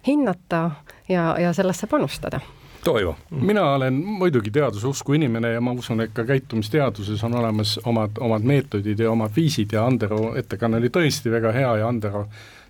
hinnata 0.06 0.70
ja, 1.08 1.34
ja 1.38 1.52
sellesse 1.52 1.86
panustada 1.86 2.40
Toivo. 2.84 3.16
mina 3.30 3.74
olen 3.74 3.94
muidugi 3.94 4.50
teaduse 4.50 4.86
usku 4.86 5.12
inimene 5.12 5.52
ja 5.52 5.60
ma 5.60 5.72
usun, 5.72 6.00
et 6.00 6.14
ka 6.16 6.24
käitumisteaduses 6.24 7.24
on 7.24 7.34
olemas 7.36 7.74
omad, 7.84 8.16
omad 8.20 8.46
meetodid 8.48 8.98
ja 8.98 9.10
omad 9.10 9.36
viisid 9.36 9.72
ja 9.72 9.84
Andero 9.86 10.32
ettekanne 10.36 10.80
oli 10.80 10.88
tõesti 10.88 11.30
väga 11.30 11.52
hea 11.52 11.74
ja 11.82 11.88
Andero 11.88 12.24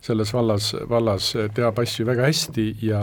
selles 0.05 0.33
vallas, 0.33 0.71
vallas 0.89 1.33
teab 1.55 1.79
asju 1.83 2.07
väga 2.09 2.29
hästi 2.29 2.67
ja 2.87 3.01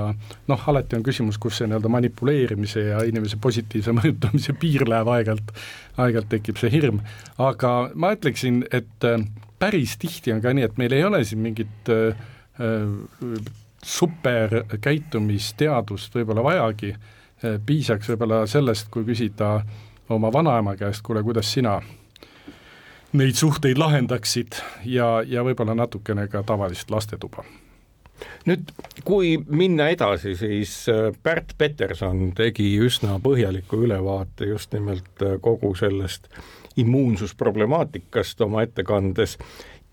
noh, 0.49 0.63
alati 0.71 0.97
on 0.97 1.05
küsimus, 1.05 1.37
kus 1.41 1.59
see 1.59 1.69
nii-öelda 1.69 1.91
manipuleerimise 1.93 2.87
ja 2.87 3.03
inimese 3.05 3.37
positiivse 3.41 3.93
mõjutamise 3.99 4.55
piir 4.57 4.87
läheb 4.89 5.11
aeg-ajalt, 5.13 5.53
aeg-ajalt 5.97 6.31
tekib 6.33 6.61
see 6.61 6.73
hirm, 6.73 7.03
aga 7.37 7.75
ma 7.95 8.15
ütleksin, 8.17 8.63
et 8.73 9.07
äh, 9.07 9.21
päris 9.61 9.97
tihti 10.01 10.33
on 10.33 10.41
ka 10.41 10.53
nii, 10.53 10.65
et 10.69 10.81
meil 10.81 10.97
ei 10.97 11.05
ole 11.05 11.23
siin 11.25 11.43
mingit 11.45 11.93
äh, 11.93 12.27
äh 12.57 13.63
super 13.87 14.63
käitumisteadust 14.81 16.15
võib-olla 16.17 16.43
vajagi, 16.43 16.89
piisaks 17.65 18.09
võib-olla 18.11 18.41
sellest, 18.49 18.89
kui 18.91 19.05
küsida 19.07 19.51
oma 20.09 20.31
vanaema 20.33 20.73
käest, 20.75 21.03
kuule, 21.05 21.23
kuidas 21.23 21.51
sina 21.53 21.77
neid 23.13 23.37
suhteid 23.39 23.79
lahendaksid 23.79 24.59
ja, 24.85 25.21
ja 25.25 25.45
võib-olla 25.47 25.75
natukene 25.77 26.27
ka 26.31 26.43
tavalist 26.47 26.91
lastetuba. 26.91 27.45
Nüüd, 28.47 28.71
kui 29.05 29.35
minna 29.37 29.91
edasi, 29.93 30.33
siis 30.39 30.73
äh, 30.89 31.11
Pärt 31.23 31.53
Peterson 31.57 32.31
tegi 32.35 32.71
üsna 32.81 33.19
põhjaliku 33.21 33.83
ülevaate 33.85 34.49
just 34.49 34.73
nimelt 34.73 35.21
äh, 35.21 35.37
kogu 35.41 35.75
sellest 35.77 36.29
immuunsusproblemaatikast 36.81 38.41
oma 38.45 38.63
ettekandes 38.65 39.37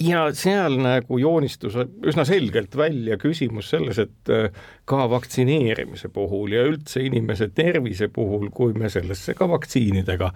ja 0.01 0.25
seal 0.37 0.79
nagu 0.83 1.19
joonistus 1.21 1.77
üsna 2.07 2.25
selgelt 2.29 2.77
välja 2.77 3.19
küsimus 3.21 3.69
selles, 3.75 4.01
et 4.03 4.33
äh, 4.33 4.49
ka 4.89 5.05
vaktsineerimise 5.11 6.11
puhul 6.15 6.57
ja 6.57 6.65
üldse 6.69 7.05
inimese 7.05 7.51
tervise 7.55 8.09
puhul, 8.09 8.49
kui 8.55 8.73
me 8.79 8.91
sellesse 8.93 9.37
ka 9.39 9.49
vaktsiinidega 9.51 10.33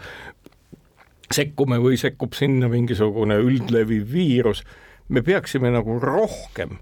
sekkume 1.35 1.79
või 1.83 1.99
sekkub 2.01 2.37
sinna 2.37 2.69
mingisugune 2.73 3.39
üldleviv 3.43 4.07
viirus, 4.13 4.63
me 5.09 5.23
peaksime 5.23 5.71
nagu 5.75 5.99
rohkem 6.03 6.79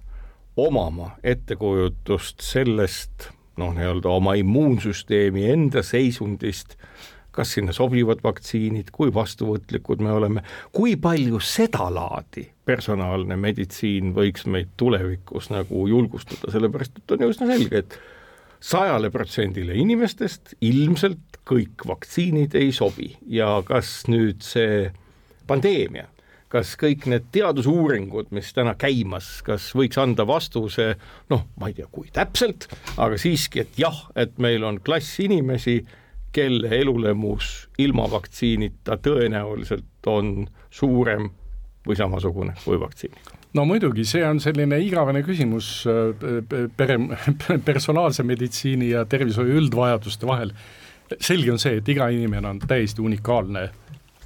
omama 0.57 1.13
ettekujutust 1.23 2.41
sellest 2.45 3.31
noh, 3.61 3.75
nii-öelda 3.77 4.09
oma 4.13 4.35
immuunsüsteemi 4.41 5.47
enda 5.51 5.83
seisundist, 5.85 6.77
kas 7.37 7.53
sinna 7.57 7.73
sobivad 7.77 8.23
vaktsiinid, 8.25 8.91
kui 8.97 9.13
vastuvõtlikud 9.15 10.01
me 10.05 10.13
oleme, 10.13 10.43
kui 10.73 10.97
palju 11.01 11.41
sedalaadi 11.45 12.47
personaalne 12.67 13.37
meditsiin 13.41 14.15
võiks 14.17 14.47
meid 14.51 14.73
tulevikus 14.81 15.51
nagu 15.53 15.87
julgustada, 15.89 16.53
sellepärast 16.53 17.01
et 17.01 17.17
on 17.17 17.25
ju 17.25 17.33
üsna 17.35 17.51
selge, 17.53 17.85
et 17.85 17.99
sajale 18.61 19.11
protsendile 19.15 19.77
inimestest 19.79 20.57
ilmselt 20.67 21.41
kõik 21.47 21.87
vaktsiinid 21.87 22.57
ei 22.59 22.73
sobi. 22.75 23.13
Ja 23.31 23.61
kas 23.67 24.03
nüüd 24.11 24.43
see 24.45 24.89
pandeemia, 25.47 26.09
kas 26.53 26.75
kõik 26.81 27.07
need 27.11 27.29
teadusuuringud, 27.35 28.33
mis 28.35 28.51
täna 28.57 28.75
käimas, 28.79 29.41
kas 29.47 29.69
võiks 29.77 29.99
anda 30.03 30.27
vastuse, 30.29 30.95
noh, 31.31 31.47
ma 31.61 31.71
ei 31.71 31.79
tea, 31.79 31.87
kui 31.93 32.11
täpselt, 32.15 32.69
aga 32.97 33.19
siiski, 33.21 33.63
et 33.63 33.79
jah, 33.81 34.07
et 34.19 34.37
meil 34.43 34.67
on 34.67 34.81
klass 34.83 35.21
inimesi, 35.23 35.81
kelle 36.37 36.69
elulemus 36.77 37.71
ilma 37.81 38.05
vaktsiinita 38.13 38.99
tõenäoliselt 39.01 40.11
on 40.13 40.45
suurem 40.69 41.31
või 41.87 41.97
samasugune 41.97 42.53
kui 42.61 42.77
vaktsiiniga 42.81 43.46
no 43.57 43.65
muidugi, 43.69 44.05
see 44.09 44.25
on 44.27 44.41
selline 44.43 44.79
igavene 44.85 45.23
küsimus 45.27 45.71
äh, 45.91 46.69
pere, 46.77 46.99
personaalse 47.71 48.27
meditsiini 48.27 48.93
ja 48.93 49.07
tervishoiu 49.09 49.61
üldvajaduste 49.63 50.29
vahel. 50.29 50.55
selge 51.21 51.53
on 51.53 51.61
see, 51.63 51.79
et 51.79 51.89
iga 51.89 52.09
inimene 52.11 52.49
on 52.51 52.59
täiesti 52.59 53.03
unikaalne 53.03 53.69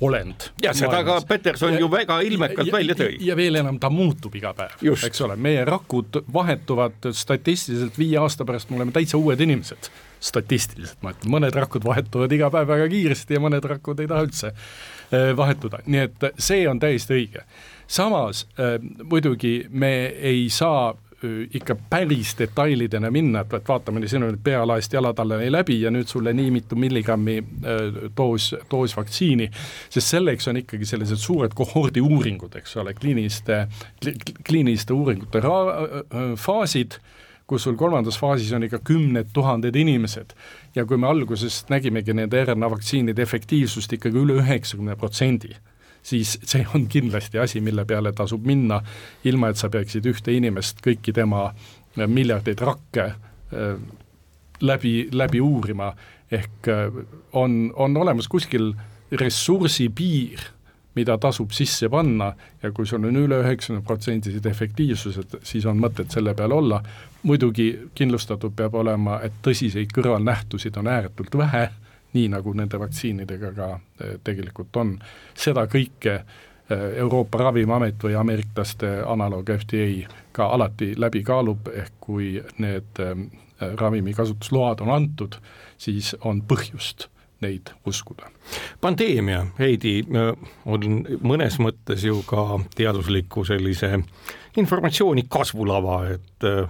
olend. 0.00 0.50
ja 0.62 0.72
seda 0.74 1.02
ka 1.04 1.20
Peterson 1.28 1.78
ju 1.78 1.88
väga 1.90 2.20
ilmekalt 2.24 2.72
välja 2.72 2.96
tõi. 2.96 3.16
ja 3.24 3.36
veel 3.36 3.60
enam, 3.60 3.78
ta 3.80 3.90
muutub 3.92 4.34
iga 4.36 4.52
päev, 4.56 4.76
eks 5.06 5.24
ole, 5.26 5.36
meie 5.36 5.64
rakud 5.68 6.22
vahetuvad 6.32 7.10
statistiliselt 7.16 7.98
viie 7.98 8.18
aasta 8.20 8.46
pärast, 8.48 8.70
me 8.70 8.80
oleme 8.80 8.96
täitsa 8.96 9.20
uued 9.20 9.40
inimesed. 9.40 9.90
statistiliselt 10.20 11.02
ma 11.02 11.14
ütlen, 11.14 11.32
mõned 11.32 11.56
rakud 11.56 11.84
vahetuvad 11.84 12.32
iga 12.32 12.50
päev 12.52 12.68
väga 12.68 12.88
kiiresti 12.92 13.36
ja 13.36 13.40
mõned 13.40 13.64
rakud 13.64 14.00
ei 14.00 14.08
taha 14.08 14.24
üldse 14.28 14.52
äh, 14.52 15.30
vahetuda, 15.36 15.84
nii 15.86 16.06
et 16.08 16.30
see 16.38 16.66
on 16.68 16.80
täiesti 16.80 17.16
õige. 17.16 17.44
Samas 17.90 18.46
äh, 18.54 18.78
muidugi 19.02 19.64
me 19.70 19.94
ei 20.06 20.48
saa 20.50 20.94
ikka 21.54 21.76
päris 21.90 22.32
detailidena 22.38 23.10
minna, 23.10 23.42
et, 23.44 23.54
et 23.54 23.68
vaatame, 23.68 24.00
sinu 24.08 24.30
nüüd 24.30 24.40
pealaest 24.44 24.92
jalatallani 24.96 25.50
läbi 25.52 25.76
ja 25.82 25.92
nüüd 25.92 26.08
sulle 26.08 26.32
nii 26.36 26.50
mitu 26.54 26.78
milligrammi 26.80 27.36
doos, 28.16 28.54
doos 28.70 28.96
vaktsiini, 28.96 29.50
sest 29.92 30.14
selleks 30.14 30.48
on 30.48 30.62
ikkagi 30.62 30.88
sellised 30.88 31.20
suured 31.20 31.52
kohordi 31.56 32.00
uuringud, 32.00 32.56
eks 32.56 32.76
ole, 32.80 32.94
kliiniliste, 32.96 33.66
kliiniliste 34.46 34.96
uuringute 34.96 35.42
ra-, 35.44 36.36
faasid, 36.40 36.96
kus 37.50 37.66
sul 37.66 37.76
kolmandas 37.76 38.16
faasis 38.20 38.52
on 38.56 38.64
ikka 38.64 38.78
kümned 38.86 39.34
tuhanded 39.34 39.76
inimesed. 39.76 40.32
Ja 40.74 40.86
kui 40.86 40.96
me 40.96 41.10
alguses 41.10 41.64
nägimegi 41.68 42.14
nende 42.16 42.44
RNA 42.46 42.70
vaktsiinide 42.70 43.22
efektiivsust 43.26 43.92
ikkagi 43.98 44.22
üle 44.22 44.38
üheksakümne 44.40 44.96
protsendi 44.96 45.52
siis 46.02 46.38
see 46.50 46.66
on 46.74 46.86
kindlasti 46.88 47.38
asi, 47.38 47.60
mille 47.60 47.84
peale 47.84 48.12
tasub 48.12 48.46
minna, 48.46 48.80
ilma 49.24 49.50
et 49.50 49.60
sa 49.60 49.70
peaksid 49.72 50.06
ühte 50.10 50.34
inimest, 50.34 50.82
kõiki 50.84 51.14
tema 51.16 51.48
äh, 51.50 52.06
miljardeid 52.06 52.62
rakke 52.64 53.10
äh, 53.10 53.74
läbi, 54.60 54.94
läbi 55.12 55.40
uurima, 55.40 55.92
ehk 56.30 56.68
äh, 56.68 57.02
on, 57.32 57.72
on 57.76 57.96
olemas 57.96 58.28
kuskil 58.28 58.72
ressursi 59.20 59.88
piir, 59.94 60.42
mida 60.94 61.14
tasub 61.22 61.52
sisse 61.54 61.88
panna 61.88 62.32
ja 62.62 62.72
kui 62.74 62.86
sul 62.86 63.04
on 63.06 63.16
üle 63.16 63.38
üheksakümne 63.44 63.84
protsendised 63.86 64.46
efektiivsused, 64.46 65.36
siis 65.46 65.66
on 65.70 65.78
mõtet 65.78 66.10
selle 66.10 66.34
peal 66.34 66.52
olla, 66.52 66.80
muidugi 67.22 67.68
kindlustatud 67.94 68.56
peab 68.56 68.74
olema, 68.80 69.20
et 69.22 69.38
tõsiseid 69.44 69.92
kõrvalnähtusid 69.94 70.76
on 70.80 70.90
ääretult 70.90 71.36
vähe 71.38 71.68
nii 72.12 72.28
nagu 72.28 72.54
nende 72.56 72.78
vaktsiinidega 72.80 73.52
ka 73.56 73.68
eh, 73.74 74.16
tegelikult 74.24 74.76
on. 74.76 74.96
seda 75.34 75.66
kõike 75.70 76.14
eh, 76.16 76.86
Euroopa 77.02 77.38
Ravimiamet 77.38 78.02
või 78.02 78.16
ameeriklaste 78.18 78.98
analoog 79.06 79.54
FDA 79.58 80.08
ka 80.32 80.50
alati 80.56 80.94
läbi 80.98 81.22
kaalub, 81.26 81.70
ehk 81.74 82.00
kui 82.00 82.34
need 82.58 83.00
eh, 83.04 83.14
ravimi 83.76 84.14
kasutusload 84.16 84.80
on 84.80 84.90
antud, 84.94 85.36
siis 85.78 86.14
on 86.24 86.42
põhjust 86.42 87.08
neid 87.40 87.72
uskuda. 87.86 88.28
pandeemia, 88.80 89.46
Heidi, 89.58 90.02
on 90.66 90.82
mõnes 91.24 91.56
mõttes 91.58 92.04
ju 92.04 92.22
ka 92.28 92.60
teadusliku 92.76 93.44
sellise 93.48 94.02
informatsiooni 94.60 95.24
kasvulava, 95.28 96.02
et 96.16 96.46
äh, 96.48 96.68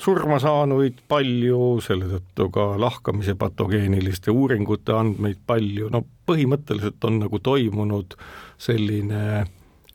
surma 0.00 0.38
saanuid 0.40 1.02
palju, 1.08 1.78
selle 1.84 2.08
tõttu 2.14 2.48
ka 2.54 2.66
lahkamise 2.80 3.34
patogeeniliste 3.38 4.32
uuringute 4.32 4.94
andmeid 4.96 5.40
palju, 5.46 5.90
no 5.92 6.02
põhimõtteliselt 6.26 7.04
on 7.04 7.20
nagu 7.26 7.40
toimunud 7.44 8.16
selline 8.60 9.44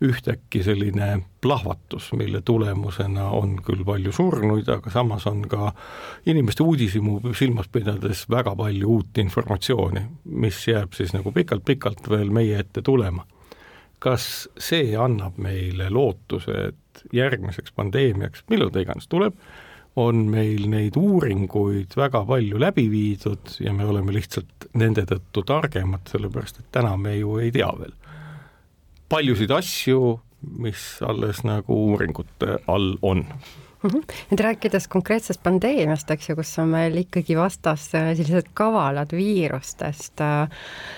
ühtäkki 0.03 0.63
selline 0.63 1.21
plahvatus, 1.41 2.09
mille 2.13 2.41
tulemusena 2.41 3.29
on 3.29 3.55
küll 3.63 3.85
palju 3.87 4.11
surnuid, 4.11 4.67
aga 4.69 4.91
samas 4.91 5.27
on 5.29 5.45
ka 5.49 5.71
inimeste 6.27 6.63
uudishimu 6.63 7.21
silmas 7.37 7.69
pidades 7.71 8.25
väga 8.29 8.55
palju 8.59 8.89
uut 8.97 9.21
informatsiooni, 9.23 10.03
mis 10.25 10.59
jääb 10.67 10.93
siis 10.97 11.15
nagu 11.15 11.31
pikalt-pikalt 11.31 12.09
veel 12.11 12.33
meie 12.33 12.59
ette 12.59 12.81
tulema. 12.81 13.25
kas 14.05 14.49
see 14.61 14.91
annab 15.01 15.39
meile 15.41 15.87
lootuse, 15.89 16.51
et 16.67 16.99
järgmiseks 17.15 17.71
pandeemiaks, 17.73 18.43
millal 18.51 18.69
ta 18.69 18.83
iganes 18.83 19.07
tuleb, 19.09 19.33
on 19.95 20.25
meil 20.31 20.65
neid 20.69 20.97
uuringuid 20.99 21.95
väga 21.95 22.25
palju 22.27 22.59
läbi 22.59 22.87
viidud 22.91 23.55
ja 23.63 23.73
me 23.73 23.85
oleme 23.87 24.15
lihtsalt 24.15 24.67
nende 24.75 25.05
tõttu 25.07 25.45
targemad, 25.47 26.03
sellepärast 26.11 26.59
et 26.59 26.71
täna 26.75 26.95
me 26.99 27.15
ju 27.15 27.37
ei 27.39 27.51
tea 27.55 27.71
veel. 27.79 27.93
Paljusid 29.09 29.51
asju, 29.55 30.17
mis 30.59 30.97
alles 31.05 31.43
nagu 31.47 31.77
uuringute 31.91 32.59
all 32.67 32.97
on 33.01 33.23
-hmm. 33.89 34.15
nüüd 34.31 34.41
rääkides 34.43 34.87
konkreetsest 34.87 35.43
pandeemiast, 35.43 36.11
eks 36.11 36.29
ju, 36.29 36.35
kus 36.35 36.53
on 36.59 36.71
meil 36.73 36.97
ikkagi 36.97 37.37
vastas 37.37 37.89
sellised 37.91 38.51
kavalad 38.53 39.11
viirustest 39.11 40.21
äh, 40.21 40.49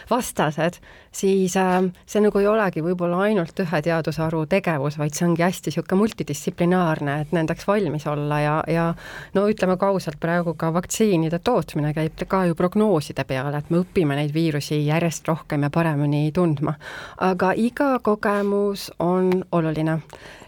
vastased, 0.10 0.80
siis 1.12 1.58
äh, 1.58 1.84
see 2.06 2.22
nagu 2.22 2.40
ei 2.40 2.48
olegi 2.48 2.84
võib-olla 2.86 3.20
ainult 3.28 3.60
ühe 3.60 3.82
teadusharu 3.82 4.46
tegevus, 4.46 4.98
vaid 4.98 5.14
see 5.14 5.28
ongi 5.28 5.44
hästi 5.44 5.72
niisugune 5.72 6.02
multidistsiplinaarne, 6.02 7.20
et 7.22 7.32
nendeks 7.36 7.68
valmis 7.68 8.08
olla 8.08 8.40
ja, 8.40 8.56
ja 8.68 8.88
no 9.34 9.48
ütleme 9.50 9.78
ka 9.78 9.92
ausalt, 9.92 10.20
praegu 10.20 10.54
ka 10.54 10.72
vaktsiinide 10.74 11.40
tootmine 11.40 11.94
käib 11.94 12.26
ka 12.28 12.46
ju 12.46 12.56
prognooside 12.56 13.24
peale, 13.28 13.58
et 13.58 13.70
me 13.70 13.84
õpime 13.84 14.16
neid 14.16 14.34
viirusi 14.34 14.86
järjest 14.86 15.28
rohkem 15.28 15.64
ja 15.64 15.70
paremini 15.70 16.32
tundma. 16.32 16.74
aga 17.18 17.54
iga 17.56 18.00
kogemus 18.00 18.92
on 19.00 19.44
oluline 19.52 20.02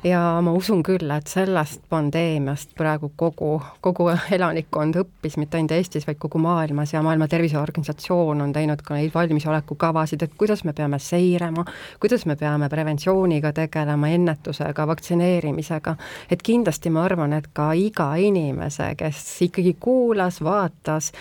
ja 0.03 0.19
ma 0.41 0.51
usun 0.55 0.81
küll, 0.83 1.11
et 1.11 1.27
sellest 1.27 1.81
pandeemiast 1.91 2.71
praegu 2.77 3.11
kogu, 3.19 3.57
kogu 3.83 4.07
elanikkond 4.31 4.95
õppis, 5.01 5.35
mitte 5.41 5.59
ainult 5.59 5.73
Eestis, 5.75 6.07
vaid 6.07 6.19
kogu 6.21 6.39
maailmas 6.39 6.93
ja 6.93 7.01
Maailma 7.03 7.27
Terviseorganisatsioon 7.27 8.41
on 8.41 8.53
teinud 8.55 8.81
ka 8.85 8.95
neid 8.95 9.11
valmisolekukavasid, 9.13 10.23
et 10.23 10.35
kuidas 10.39 10.63
me 10.63 10.73
peame 10.73 10.99
seirama, 11.03 11.65
kuidas 11.99 12.25
me 12.29 12.37
peame 12.39 12.69
preventsiooniga 12.69 13.51
tegelema, 13.55 14.11
ennetusega, 14.15 14.87
vaktsineerimisega, 14.87 15.95
et 16.31 16.43
kindlasti 16.43 16.93
ma 16.93 17.03
arvan, 17.09 17.35
et 17.35 17.51
ka 17.53 17.71
iga 17.75 18.13
inimese, 18.15 18.93
kes 18.99 19.25
ikkagi 19.49 19.75
kuulas, 19.79 20.39
vaatas, 20.43 21.11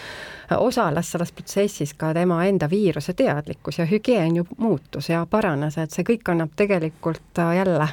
osales 0.56 1.10
selles 1.12 1.32
protsessis, 1.34 1.92
ka 1.98 2.12
tema 2.16 2.40
enda 2.46 2.70
viiruse 2.70 3.12
teadlikkus 3.18 3.82
ja 3.82 3.88
hügieen 3.90 4.38
ju 4.38 4.46
muutus 4.56 5.10
ja 5.10 5.26
paranes, 5.30 5.78
et 5.78 5.92
see 5.92 6.06
kõik 6.06 6.30
annab 6.32 6.54
tegelikult 6.56 7.42
jälle 7.56 7.88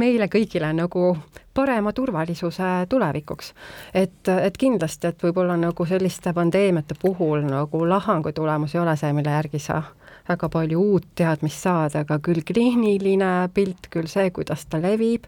meile 0.00 0.30
kõigile 0.32 0.72
nagu 0.76 1.14
parema 1.54 1.92
turvalisuse 1.92 2.70
tulevikuks. 2.88 3.54
et, 3.94 4.28
et 4.28 4.56
kindlasti, 4.56 5.06
et 5.06 5.22
võib-olla 5.22 5.56
nagu 5.60 5.86
selliste 5.86 6.32
pandeemiate 6.32 6.96
puhul 7.02 7.44
nagu 7.46 7.84
lahangu 7.88 8.32
tulemus 8.32 8.74
ei 8.74 8.80
ole 8.80 8.96
see, 8.96 9.12
mille 9.12 9.34
järgi 9.36 9.58
sa 9.58 9.82
väga 10.30 10.48
palju 10.52 10.80
uut 10.80 11.08
teadmist 11.18 11.64
saada, 11.66 12.04
aga 12.04 12.18
küll 12.24 12.42
kliiniline 12.46 13.30
pilt, 13.54 13.88
küll 13.92 14.08
see, 14.10 14.30
kuidas 14.34 14.64
ta 14.70 14.80
levib, 14.82 15.26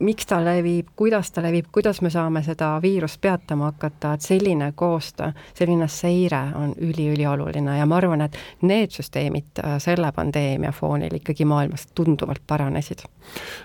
miks 0.00 0.28
ta 0.30 0.40
levib, 0.44 0.90
kuidas 0.98 1.30
ta 1.34 1.44
levib, 1.44 1.70
kuidas 1.72 2.02
me 2.02 2.10
saame 2.10 2.42
seda 2.46 2.72
viirust 2.82 3.20
peatama 3.22 3.70
hakata, 3.70 4.14
et 4.16 4.26
selline 4.26 4.72
koostöö, 4.76 5.32
selline 5.54 5.88
seire 5.88 6.42
on 6.58 6.74
üliülioluline 6.78 7.78
ja 7.78 7.86
ma 7.86 8.00
arvan, 8.00 8.26
et 8.26 8.38
need 8.66 8.94
süsteemid 8.94 9.62
äh, 9.62 9.78
selle 9.82 10.12
pandeemia 10.16 10.72
foonil 10.72 11.20
ikkagi 11.20 11.46
maailmas 11.48 11.88
tunduvalt 11.94 12.42
paranesid. 12.46 13.06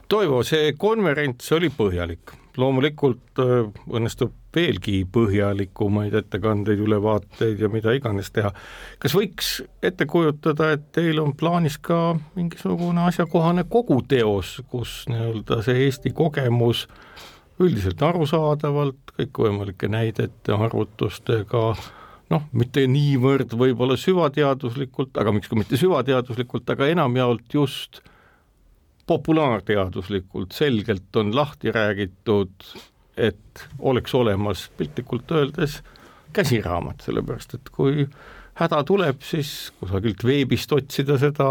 Toivo, 0.09 0.43
see 0.43 0.73
konverents 0.77 1.51
oli 1.55 1.71
põhjalik 1.73 2.44
loomulikult 2.61 3.41
äh, 3.41 3.67
õnnestub 3.91 4.33
veelgi 4.55 5.01
põhjalikumaid 5.11 6.15
ettekandeid, 6.15 6.79
ülevaateid 6.79 7.59
ja 7.59 7.69
mida 7.71 7.91
iganes 7.95 8.31
teha. 8.35 8.53
kas 8.99 9.15
võiks 9.17 9.49
ette 9.83 10.07
kujutada, 10.07 10.71
et 10.75 10.87
teil 10.95 11.19
on 11.19 11.35
plaanis 11.35 11.77
ka 11.77 12.15
mingisugune 12.37 13.03
asjakohane 13.09 13.65
koguteos, 13.69 14.61
kus 14.71 15.03
nii-öelda 15.11 15.61
see 15.65 15.85
Eesti 15.87 16.13
kogemus 16.15 16.85
üldiselt 17.59 18.01
arusaadavalt 18.03 19.15
kõikvõimalike 19.15 19.87
näidete, 19.91 20.55
arvutustega 20.55 21.67
noh, 22.31 22.49
mitte 22.51 22.83
niivõrd 22.89 23.53
võib-olla 23.57 23.97
süvateaduslikult, 23.99 25.15
aga 25.21 25.33
miks 25.35 25.51
ka 25.51 25.59
mitte 25.59 25.79
süvateaduslikult, 25.79 26.67
aga 26.73 26.89
enamjaolt 26.91 27.59
just 27.59 28.01
populaarteaduslikult 29.07 30.51
selgelt 30.51 31.15
on 31.15 31.35
lahti 31.35 31.71
räägitud, 31.71 32.51
et 33.17 33.67
oleks 33.79 34.15
olemas 34.15 34.69
piltlikult 34.77 35.31
öeldes 35.31 35.81
käsiraamat, 36.33 37.05
sellepärast 37.05 37.53
et 37.53 37.69
kui 37.71 38.07
häda 38.59 38.81
tuleb, 38.83 39.21
siis 39.23 39.71
kusagilt 39.79 40.23
veebist 40.25 40.71
otsida 40.75 41.17
seda 41.21 41.49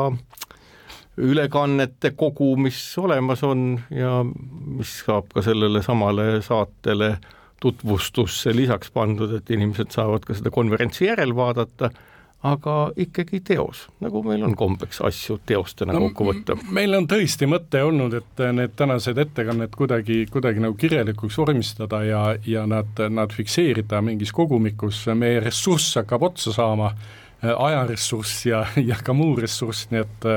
ülekannete 1.17 2.11
kogu, 2.19 2.57
mis 2.57 2.81
olemas 2.99 3.45
on 3.47 3.79
ja 3.91 4.19
mis 4.25 4.99
saab 5.07 5.31
ka 5.35 5.45
sellele 5.47 5.83
samale 5.83 6.43
saatele 6.43 7.15
tutvustusse 7.63 8.53
lisaks 8.57 8.91
pandud, 8.93 9.31
et 9.39 9.51
inimesed 9.51 9.95
saavad 9.95 10.27
ka 10.27 10.37
seda 10.37 10.51
konverentsi 10.53 11.07
järel 11.07 11.33
vaadata 11.37 11.91
aga 12.45 12.75
ikkagi 13.01 13.41
teos, 13.41 13.87
nagu 14.05 14.21
meil 14.27 14.43
on 14.45 14.53
kombeks 14.59 15.01
asju 15.05 15.39
teostena 15.49 15.95
no, 15.97 16.03
kokku 16.09 16.27
võtta. 16.29 16.57
meil 16.77 16.93
on 16.97 17.07
tõesti 17.09 17.49
mõte 17.49 17.81
olnud, 17.85 18.19
et 18.19 18.43
need 18.53 18.75
tänased 18.77 19.19
ettekanded 19.19 19.73
kuidagi, 19.77 20.25
kuidagi 20.33 20.61
nagu 20.61 20.77
kirjalikuks 20.77 21.39
vormistada 21.41 22.03
ja, 22.05 22.23
ja 22.47 22.67
nad, 22.69 23.01
nad 23.11 23.33
fikseerida 23.33 24.03
mingis 24.05 24.33
kogumikus, 24.37 25.07
meie 25.17 25.41
ressurss 25.41 25.97
hakkab 26.03 26.29
otsa 26.29 26.53
saama 26.53 26.93
ajaressurss 27.45 28.47
ja, 28.47 28.61
ja 28.77 29.01
ka 29.05 29.17
muu 29.17 29.39
ressurss, 29.41 29.89
nii 29.93 30.05
et 30.05 30.29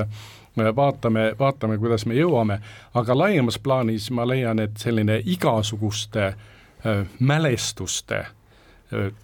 vaatame, 0.76 1.34
vaatame, 1.40 1.78
kuidas 1.78 2.08
me 2.08 2.16
jõuame, 2.16 2.62
aga 2.96 3.18
laiemas 3.18 3.60
plaanis 3.60 4.08
ma 4.16 4.26
leian, 4.28 4.64
et 4.64 4.80
selline 4.80 5.20
igasuguste 5.26 6.32
mälestuste 7.20 8.24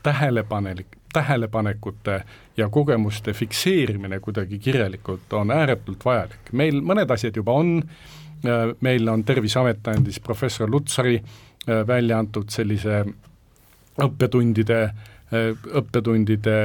tähelepanelik, 0.04 0.98
tähelepanekute 1.14 2.24
ja 2.57 2.70
kogemuste 2.70 3.34
fikseerimine 3.34 4.20
kuidagi 4.20 4.59
kirjalikult 4.59 5.34
on 5.34 5.51
ääretult 5.51 6.05
vajalik. 6.05 6.51
meil 6.51 6.82
mõned 6.82 7.11
asjad 7.11 7.36
juba 7.36 7.51
on, 7.51 7.82
meil 8.82 9.09
on 9.09 9.24
Terviseamet 9.24 9.88
andis 9.88 10.20
professor 10.20 10.70
Lutsari 10.70 11.22
välja 11.88 12.20
antud 12.20 12.49
sellise 12.49 13.03
õppetundide, 14.03 14.80
õppetundide 15.74 16.57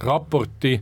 raporti, 0.00 0.78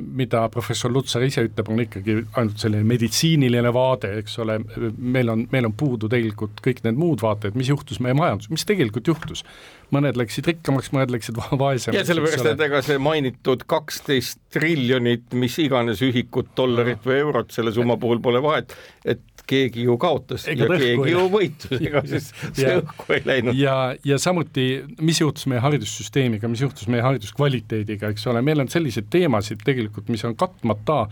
mida 0.00 0.46
professor 0.48 0.92
Lutsar 0.92 1.24
ise 1.26 1.42
ütleb, 1.44 1.68
on 1.68 1.82
ikkagi 1.82 2.14
ainult 2.40 2.62
selline 2.62 2.86
meditsiiniline 2.88 3.72
vaade, 3.76 4.14
eks 4.22 4.38
ole, 4.40 4.56
meil 4.96 5.28
on, 5.32 5.42
meil 5.52 5.68
on 5.68 5.74
puudu 5.76 6.08
tegelikult 6.12 6.62
kõik 6.64 6.80
need 6.86 6.96
muud 6.96 7.20
vaated, 7.24 7.58
mis 7.60 7.68
juhtus 7.68 8.00
meie 8.00 8.16
majandus, 8.16 8.48
mis 8.52 8.64
tegelikult 8.68 9.10
juhtus 9.12 9.44
mõned 9.92 10.16
läksid 10.18 10.48
rikkamaks, 10.48 10.90
mõned 10.96 11.12
läksid 11.12 11.36
vaesemaks. 11.36 11.98
ja 11.98 12.06
sellepärast, 12.08 12.48
et 12.54 12.64
ega 12.66 12.80
see 12.86 12.98
mainitud 13.02 13.66
kaksteist 13.68 14.40
triljonit, 14.56 15.28
mis 15.36 15.58
iganes 15.62 16.00
ühikut, 16.04 16.54
dollarit 16.56 17.04
või 17.06 17.20
eurot, 17.20 17.52
selle 17.54 17.74
summa 17.76 17.98
puhul 18.00 18.22
pole 18.24 18.40
vahet, 18.42 18.72
et 19.04 19.35
keegi 19.46 19.86
ju 19.86 19.96
kaotas 20.00 20.46
ega 20.50 20.66
ja 20.66 20.80
keegi 20.80 21.14
ju 21.14 21.24
võitus, 21.32 21.78
ega 21.88 22.02
siis 22.08 22.28
see 22.48 22.66
ja, 22.66 22.80
õhku 22.82 23.16
ei 23.16 23.24
läinud. 23.28 23.58
ja, 23.58 23.78
ja 24.06 24.20
samuti, 24.22 24.68
mis 25.00 25.22
juhtus 25.22 25.48
meie 25.50 25.62
haridussüsteemiga, 25.64 26.50
mis 26.52 26.64
juhtus 26.66 26.90
meie 26.92 27.04
hariduskvaliteediga, 27.06 28.12
eks 28.14 28.28
ole, 28.32 28.44
meil 28.46 28.64
on 28.64 28.70
selliseid 28.72 29.10
teemasid 29.12 29.64
tegelikult, 29.66 30.10
mis 30.12 30.24
on 30.28 30.36
katmata 30.38 31.04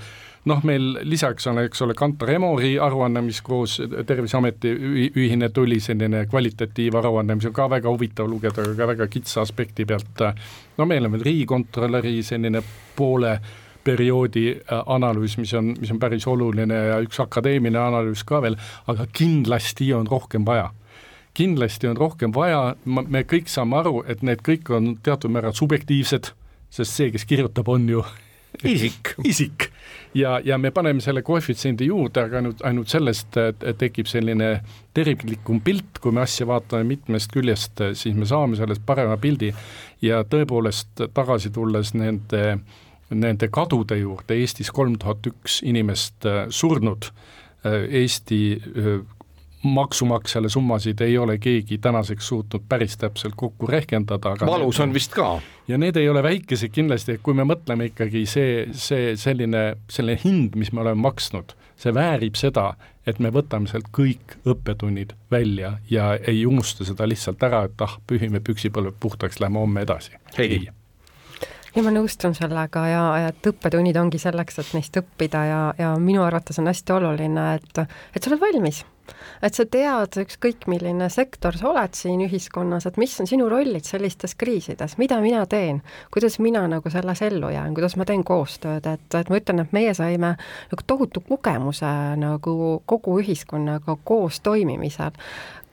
noh, 0.50 0.60
meil 0.66 0.92
lisaks 1.08 1.46
on, 1.50 1.60
eks 1.64 1.82
ole, 1.84 1.96
Kantar 1.96 2.34
Emori 2.34 2.74
aruanne, 2.82 3.22
mis 3.24 3.40
koos 3.44 3.78
Terviseameti 4.06 4.72
ühine 5.16 5.48
tuli, 5.54 5.80
selline 5.82 6.24
kvalitatiivaruanne, 6.30 7.38
mis 7.38 7.48
on 7.48 7.56
ka 7.56 7.68
väga 7.72 7.92
huvitav 7.92 8.28
lugeda, 8.30 8.64
aga 8.64 8.76
ka 8.78 8.90
väga 8.92 9.08
kitsa 9.12 9.42
aspekti 9.44 9.86
pealt. 9.88 10.24
no 10.78 10.86
meil 10.90 11.06
on 11.06 11.16
veel 11.16 11.28
riigikontrolöri 11.30 12.18
selline 12.22 12.62
poole 12.96 13.38
perioodi 13.84 14.46
äh, 14.54 14.82
analüüs, 14.86 15.36
mis 15.38 15.54
on, 15.54 15.74
mis 15.80 15.92
on 15.92 16.00
päris 16.02 16.26
oluline 16.30 16.80
ja 16.90 16.98
üks 17.04 17.20
akadeemiline 17.22 17.80
analüüs 17.80 18.24
ka 18.26 18.42
veel, 18.44 18.58
aga 18.90 19.06
kindlasti 19.12 19.92
on 19.94 20.08
rohkem 20.10 20.46
vaja. 20.46 20.70
Kindlasti 21.34 21.88
on 21.90 21.96
rohkem 21.98 22.34
vaja, 22.34 22.76
me 22.84 23.24
kõik 23.26 23.48
saame 23.50 23.80
aru, 23.80 24.04
et 24.06 24.22
need 24.22 24.44
kõik 24.46 24.70
on 24.70 24.92
teatud 25.02 25.32
määral 25.34 25.54
subjektiivsed, 25.56 26.30
sest 26.70 27.00
see, 27.00 27.10
kes 27.14 27.26
kirjutab, 27.26 27.68
on 27.68 27.88
ju 27.90 28.04
isik. 28.74 29.14
isik. 29.24 29.70
Ja, 30.14 30.40
ja 30.44 30.58
me 30.58 30.70
paneme 30.70 31.02
selle 31.02 31.22
koefitsiendi 31.26 31.88
juurde, 31.88 32.22
aga 32.22 32.38
ainult, 32.38 32.62
ainult 32.62 32.92
sellest 32.92 33.34
tekib 33.78 34.06
selline 34.06 34.60
terviklikum 34.94 35.58
pilt, 35.64 35.98
kui 36.00 36.14
me 36.14 36.22
asja 36.22 36.46
vaatame 36.46 36.86
mitmest 36.94 37.34
küljest, 37.34 37.82
siis 37.98 38.14
me 38.14 38.28
saame 38.30 38.56
sellest 38.56 38.84
parema 38.86 39.16
pildi. 39.18 39.50
Ja 40.04 40.22
tõepoolest 40.28 41.02
tagasi 41.16 41.50
tulles 41.50 41.94
nende, 41.98 42.44
nende 43.10 43.48
kadude 43.52 43.98
juurde, 44.00 44.38
Eestis 44.40 44.70
kolm 44.72 44.98
tuhat 44.98 45.26
üks 45.28 45.60
inimest 45.66 46.26
surnud, 46.50 47.10
Eesti 47.64 48.40
maksumaksjale 49.64 50.48
summasid 50.48 51.00
ei 51.00 51.18
ole 51.18 51.38
keegi 51.38 51.78
tänaseks 51.78 52.28
suutnud 52.28 52.62
päris 52.68 52.96
täpselt 52.96 53.34
kokku 53.36 53.66
rehkendada, 53.66 54.34
aga 54.36 54.46
valus 54.46 54.80
on 54.80 54.94
vist 54.94 55.14
ka. 55.14 55.40
ja 55.68 55.78
need 55.78 55.96
ei 55.96 56.08
ole 56.08 56.22
väikesed 56.22 56.72
kindlasti, 56.72 57.18
kui 57.22 57.34
me 57.34 57.46
mõtleme 57.48 57.88
ikkagi 57.90 58.26
see, 58.28 58.66
see 58.72 59.14
selline, 59.16 59.64
selline 59.90 60.20
hind, 60.24 60.58
mis 60.60 60.72
me 60.72 60.84
oleme 60.84 61.00
maksnud, 61.06 61.56
see 61.80 61.94
väärib 61.94 62.36
seda, 62.36 62.74
et 63.06 63.18
me 63.18 63.32
võtame 63.32 63.68
sealt 63.70 63.88
kõik 63.96 64.36
õppetunnid 64.44 65.16
välja 65.32 65.78
ja 65.90 66.14
ei 66.16 66.44
unusta 66.46 66.84
seda 66.84 67.08
lihtsalt 67.08 67.42
ära, 67.42 67.64
et 67.68 67.84
ah, 67.84 67.98
pühime 68.06 68.44
püksipõlved 68.44 69.00
puhtaks, 69.00 69.40
lähme 69.40 69.64
homme 69.64 69.88
edasi. 69.88 70.12
ei 70.38 70.66
ja 71.74 71.82
ma 71.82 71.92
nõustun 71.94 72.34
sellega 72.38 72.86
ja, 72.88 73.04
ja 73.24 73.30
et 73.34 73.50
õppetunnid 73.50 73.98
ongi 74.00 74.20
selleks, 74.22 74.58
et 74.62 74.74
neist 74.76 74.96
õppida 75.00 75.44
ja, 75.48 75.60
ja 75.78 75.94
minu 76.00 76.22
arvates 76.24 76.58
on 76.62 76.70
hästi 76.70 76.98
oluline, 76.98 77.54
et, 77.58 77.86
et 78.14 78.22
sa 78.22 78.30
oled 78.30 78.42
valmis 78.42 78.84
et 79.44 79.56
sa 79.56 79.66
tead, 79.68 80.18
ükskõik 80.24 80.68
milline 80.70 81.08
sektor 81.12 81.56
sa 81.58 81.70
oled 81.70 81.96
siin 81.96 82.22
ühiskonnas, 82.26 82.86
et 82.88 82.98
mis 83.00 83.14
on 83.20 83.28
sinu 83.30 83.48
rollid 83.52 83.86
sellistes 83.86 84.36
kriisides, 84.40 84.96
mida 85.00 85.20
mina 85.24 85.44
teen, 85.50 85.82
kuidas 86.14 86.38
mina 86.42 86.64
nagu 86.70 86.92
selles 86.92 87.22
ellu 87.26 87.50
jään, 87.54 87.74
kuidas 87.76 87.98
ma 88.00 88.06
teen 88.08 88.24
koostööd, 88.26 88.86
et, 88.86 89.08
et 89.18 89.32
ma 89.32 89.40
ütlen, 89.40 89.64
et 89.64 89.74
meie 89.76 89.94
saime 89.96 90.34
nagu 90.70 90.86
tohutu 90.86 91.24
kogemuse 91.28 91.90
nagu 92.20 92.56
kogu 92.86 93.18
ühiskonnaga 93.22 93.98
koos 94.04 94.40
toimimisel, 94.44 95.12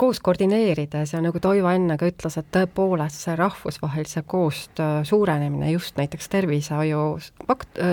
koos 0.01 0.19
koordineerides 0.19 1.13
ja 1.13 1.21
nagu 1.21 1.39
Toivo 1.39 1.69
enne 1.69 1.97
ka 2.01 2.07
ütles, 2.09 2.37
et 2.39 2.47
tõepoolest 2.55 3.21
see 3.27 3.35
rahvusvahelise 3.37 4.23
koostöö 4.25 5.03
suurenemine 5.05 5.71
just 5.75 5.97
näiteks 5.97 6.29
tervishoiu 6.29 7.03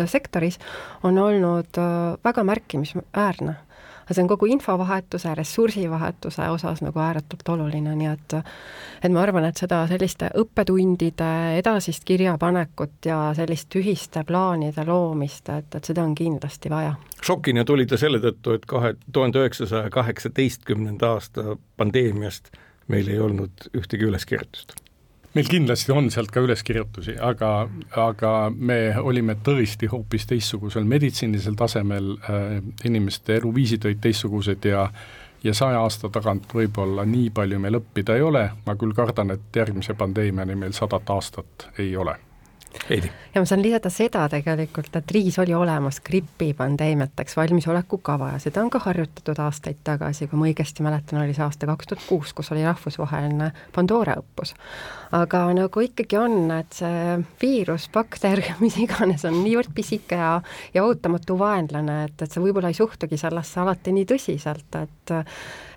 sektoris 0.09 0.57
on 1.05 1.19
olnud 1.19 1.77
äh, 1.79 2.17
väga 2.25 2.45
märkimisväärne 2.45 3.57
aga 4.09 4.17
see 4.17 4.25
on 4.25 4.29
kogu 4.31 4.47
infovahetuse, 4.49 5.35
ressursivahetuse 5.37 6.49
osas 6.49 6.81
nagu 6.81 7.01
ääretult 7.05 7.49
oluline, 7.53 7.93
nii 7.99 8.09
et 8.09 8.37
et 9.05 9.13
ma 9.13 9.21
arvan, 9.21 9.45
et 9.45 9.61
seda 9.61 9.83
selliste 9.91 10.31
õppetundide 10.41 11.29
edasist 11.59 12.07
kirjapanekut 12.09 13.11
ja 13.11 13.19
sellist 13.37 13.77
ühiste 13.77 14.25
plaanide 14.25 14.87
loomist, 14.89 15.53
et, 15.53 15.69
et 15.77 15.93
seda 15.93 16.07
on 16.09 16.17
kindlasti 16.17 16.73
vaja. 16.73 16.97
šokina 17.23 17.65
tuli 17.69 17.87
ta 17.87 18.01
selle 18.01 18.23
tõttu, 18.25 18.57
et 18.57 18.67
kahe, 18.67 18.95
tuhande 19.13 19.45
üheksasaja 19.45 19.93
kaheksateistkümnenda 19.93 21.15
aasta 21.19 21.59
pandeemiast 21.77 22.53
meil 22.89 23.13
ei 23.13 23.21
olnud 23.21 23.69
ühtegi 23.77 24.09
üleskirjutust 24.09 24.88
meil 25.35 25.49
kindlasti 25.51 25.93
on 25.93 26.11
sealt 26.11 26.33
ka 26.35 26.43
üleskirjutusi, 26.45 27.17
aga, 27.21 27.69
aga 28.01 28.33
me 28.55 28.81
olime 29.01 29.39
tõesti 29.45 29.91
hoopis 29.93 30.27
teistsugusel 30.31 30.89
meditsiinilisel 30.89 31.57
tasemel 31.59 32.15
äh,, 32.17 32.61
inimeste 32.89 33.39
eluviisid 33.41 33.89
olid 33.89 34.05
teistsugused 34.05 34.71
ja 34.71 34.89
ja 35.45 35.53
saja 35.55 35.79
aasta 35.79 36.09
tagant 36.11 36.51
võib-olla 36.51 37.05
nii 37.07 37.29
palju 37.31 37.61
meil 37.63 37.79
õppida 37.79 38.17
ei 38.19 38.25
ole, 38.27 38.49
ma 38.67 38.75
küll 38.75 38.91
kardan, 38.91 39.31
et 39.37 39.55
järgmise 39.57 39.95
pandeemiani 39.95 40.57
meil 40.59 40.75
sadat 40.75 41.11
aastat 41.15 41.69
ei 41.79 41.93
ole 41.97 42.17
Heidi. 42.89 43.11
ja 43.35 43.41
ma 43.41 43.47
saan 43.49 43.63
lisada 43.63 43.91
seda 43.93 44.25
tegelikult, 44.33 44.95
et 44.97 45.11
riigis 45.13 45.39
oli 45.43 45.55
olemas 45.55 46.01
gripipandeemiateks 46.05 47.37
valmisoleku 47.37 47.99
kava 48.05 48.33
ja 48.35 48.39
seda 48.43 48.63
on 48.65 48.71
ka 48.73 48.81
harjutatud 48.85 49.41
aastaid 49.45 49.81
tagasi, 49.85 50.29
kui 50.29 50.41
ma 50.41 50.49
õigesti 50.49 50.85
mäletan, 50.85 51.21
oli 51.23 51.37
see 51.37 51.45
aasta 51.45 51.69
kaks 51.69 51.91
tuhat 51.91 52.07
kuus, 52.09 52.33
kus 52.37 52.53
oli 52.55 52.65
rahvusvaheline 52.67 53.51
Pandora 53.75 54.19
õppus. 54.21 54.55
aga 55.17 55.45
nagu 55.57 55.85
ikkagi 55.85 56.19
on, 56.21 56.51
et 56.59 56.81
see 56.81 57.19
viirus, 57.43 57.89
bakter, 57.93 58.43
mis 58.65 58.77
iganes, 58.81 59.25
on 59.29 59.41
niivõrd 59.43 59.73
pisike 59.77 60.21
ja, 60.21 60.35
ja 60.75 60.85
ootamatu 60.85 61.39
vaenlane, 61.41 62.03
et, 62.09 62.21
et 62.23 62.33
sa 62.33 62.45
võib-olla 62.45 62.73
ei 62.73 62.79
suhtugi 62.79 63.21
sellesse 63.21 63.61
alati 63.65 63.97
nii 63.97 64.09
tõsiselt, 64.13 64.83
et 64.83 65.17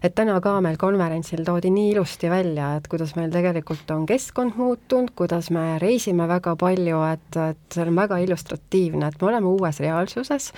et 0.01 0.15
täna 0.17 0.39
ka 0.41 0.55
meil 0.65 0.79
konverentsil 0.81 1.43
toodi 1.45 1.69
nii 1.73 1.91
ilusti 1.93 2.29
välja, 2.31 2.71
et 2.79 2.87
kuidas 2.89 3.13
meil 3.17 3.29
tegelikult 3.33 3.89
on 3.93 4.07
keskkond 4.09 4.57
muutunud, 4.57 5.13
kuidas 5.17 5.51
me 5.53 5.77
reisime 5.81 6.25
väga 6.29 6.55
palju, 6.59 6.80
et, 6.89 7.37
et 7.37 7.75
see 7.75 7.85
on 7.85 7.95
väga 7.95 8.17
illustratiivne, 8.23 9.07
et 9.07 9.21
me 9.21 9.27
oleme 9.27 9.51
uues 9.51 9.79
reaalsuses, 9.83 10.51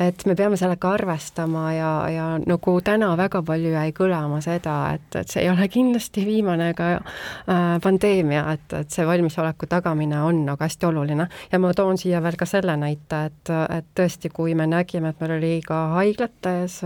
et 0.00 0.24
me 0.26 0.36
peame 0.38 0.58
sellega 0.60 0.92
arvestama 0.96 1.64
ja, 1.74 1.92
ja 2.12 2.26
nagu 2.40 2.74
täna 2.84 3.12
väga 3.18 3.42
palju 3.46 3.72
jäi 3.72 3.92
kõlama 3.96 4.40
seda, 4.44 4.76
et, 4.96 5.08
et 5.16 5.32
see 5.32 5.44
ei 5.44 5.50
ole 5.52 5.68
kindlasti 5.72 6.24
viimane 6.26 6.72
ka 6.78 6.90
äh, 6.98 7.78
pandeemia, 7.82 8.44
et, 8.56 8.66
et 8.82 8.92
see 8.92 9.06
valmisoleku 9.08 9.68
tagamine 9.70 10.22
on 10.22 10.44
nagu 10.46 10.62
hästi 10.62 10.88
oluline. 10.88 11.28
Ja 11.52 11.60
ma 11.62 11.72
toon 11.76 12.00
siia 12.00 12.22
veel 12.22 12.38
ka 12.40 12.48
selle 12.48 12.76
näite, 12.80 13.24
et, 13.30 13.54
et 13.78 13.90
tõesti, 13.98 14.32
kui 14.34 14.56
me 14.58 14.66
nägime, 14.70 15.12
et 15.12 15.22
meil 15.22 15.36
oli 15.38 15.54
ka 15.66 15.82
haiglates 15.96 16.80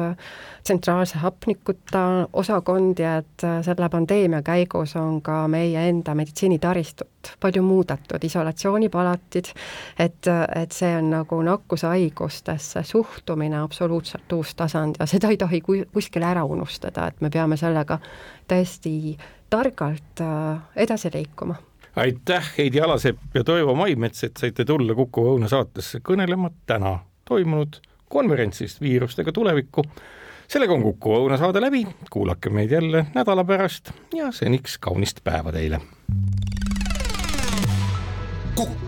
tsentraalse 0.67 1.21
hapnikuta 1.23 2.29
osakondi, 2.33 3.07
et 3.07 3.47
selle 3.67 3.91
pandeemia 3.91 4.43
käigus 4.47 4.97
on 4.99 5.21
ka 5.23 5.45
meie 5.51 5.89
enda 5.89 6.15
meditsiinitaristut 6.19 7.37
palju 7.41 7.63
muudetud, 7.63 8.23
isolatsioonipalatid, 8.77 9.45
et, 9.99 10.27
et 10.57 10.73
see 10.73 10.97
on 10.97 11.11
nagu 11.11 11.43
nakkushaigustesse 11.43 12.83
suhtumine 12.83 13.59
absoluutselt 13.63 14.33
uus 14.33 14.55
tasand 14.55 14.97
ja 14.99 15.07
seda 15.07 15.31
ei 15.31 15.37
tohi 15.37 15.61
kuskile 15.93 16.27
ära 16.27 16.45
unustada, 16.45 17.09
et 17.09 17.21
me 17.21 17.31
peame 17.31 17.57
sellega 17.57 17.99
tõesti 18.49 19.17
targalt 19.51 20.21
äh, 20.21 20.61
edasi 20.77 21.11
liikuma. 21.15 21.57
Aitäh, 21.97 22.53
Heidi 22.59 22.81
Alasepp 22.81 23.35
ja 23.35 23.45
Toivo 23.45 23.75
Maimets, 23.75 24.25
et 24.25 24.37
saite 24.37 24.65
tulla 24.65 24.95
Kuku 24.95 25.25
Õuna 25.31 25.49
saatesse 25.49 26.03
kõnelema 26.05 26.51
täna 26.67 26.99
toimunud 27.25 27.81
konverentsist 28.09 28.81
Viirustega 28.81 29.33
tulevikku. 29.33 29.85
Sellega 30.49 30.75
on 30.77 30.83
Kuku 30.83 31.17
Õunasaade 31.23 31.61
läbi, 31.61 31.87
kuulake 32.13 32.51
meid 32.51 32.71
jälle 32.71 33.07
nädala 33.15 33.45
pärast 33.45 33.91
ja 34.15 34.31
seniks 34.33 34.79
kaunist 34.79 35.25
päeva 35.25 35.53
teile 35.57 35.81
cook 38.57 38.86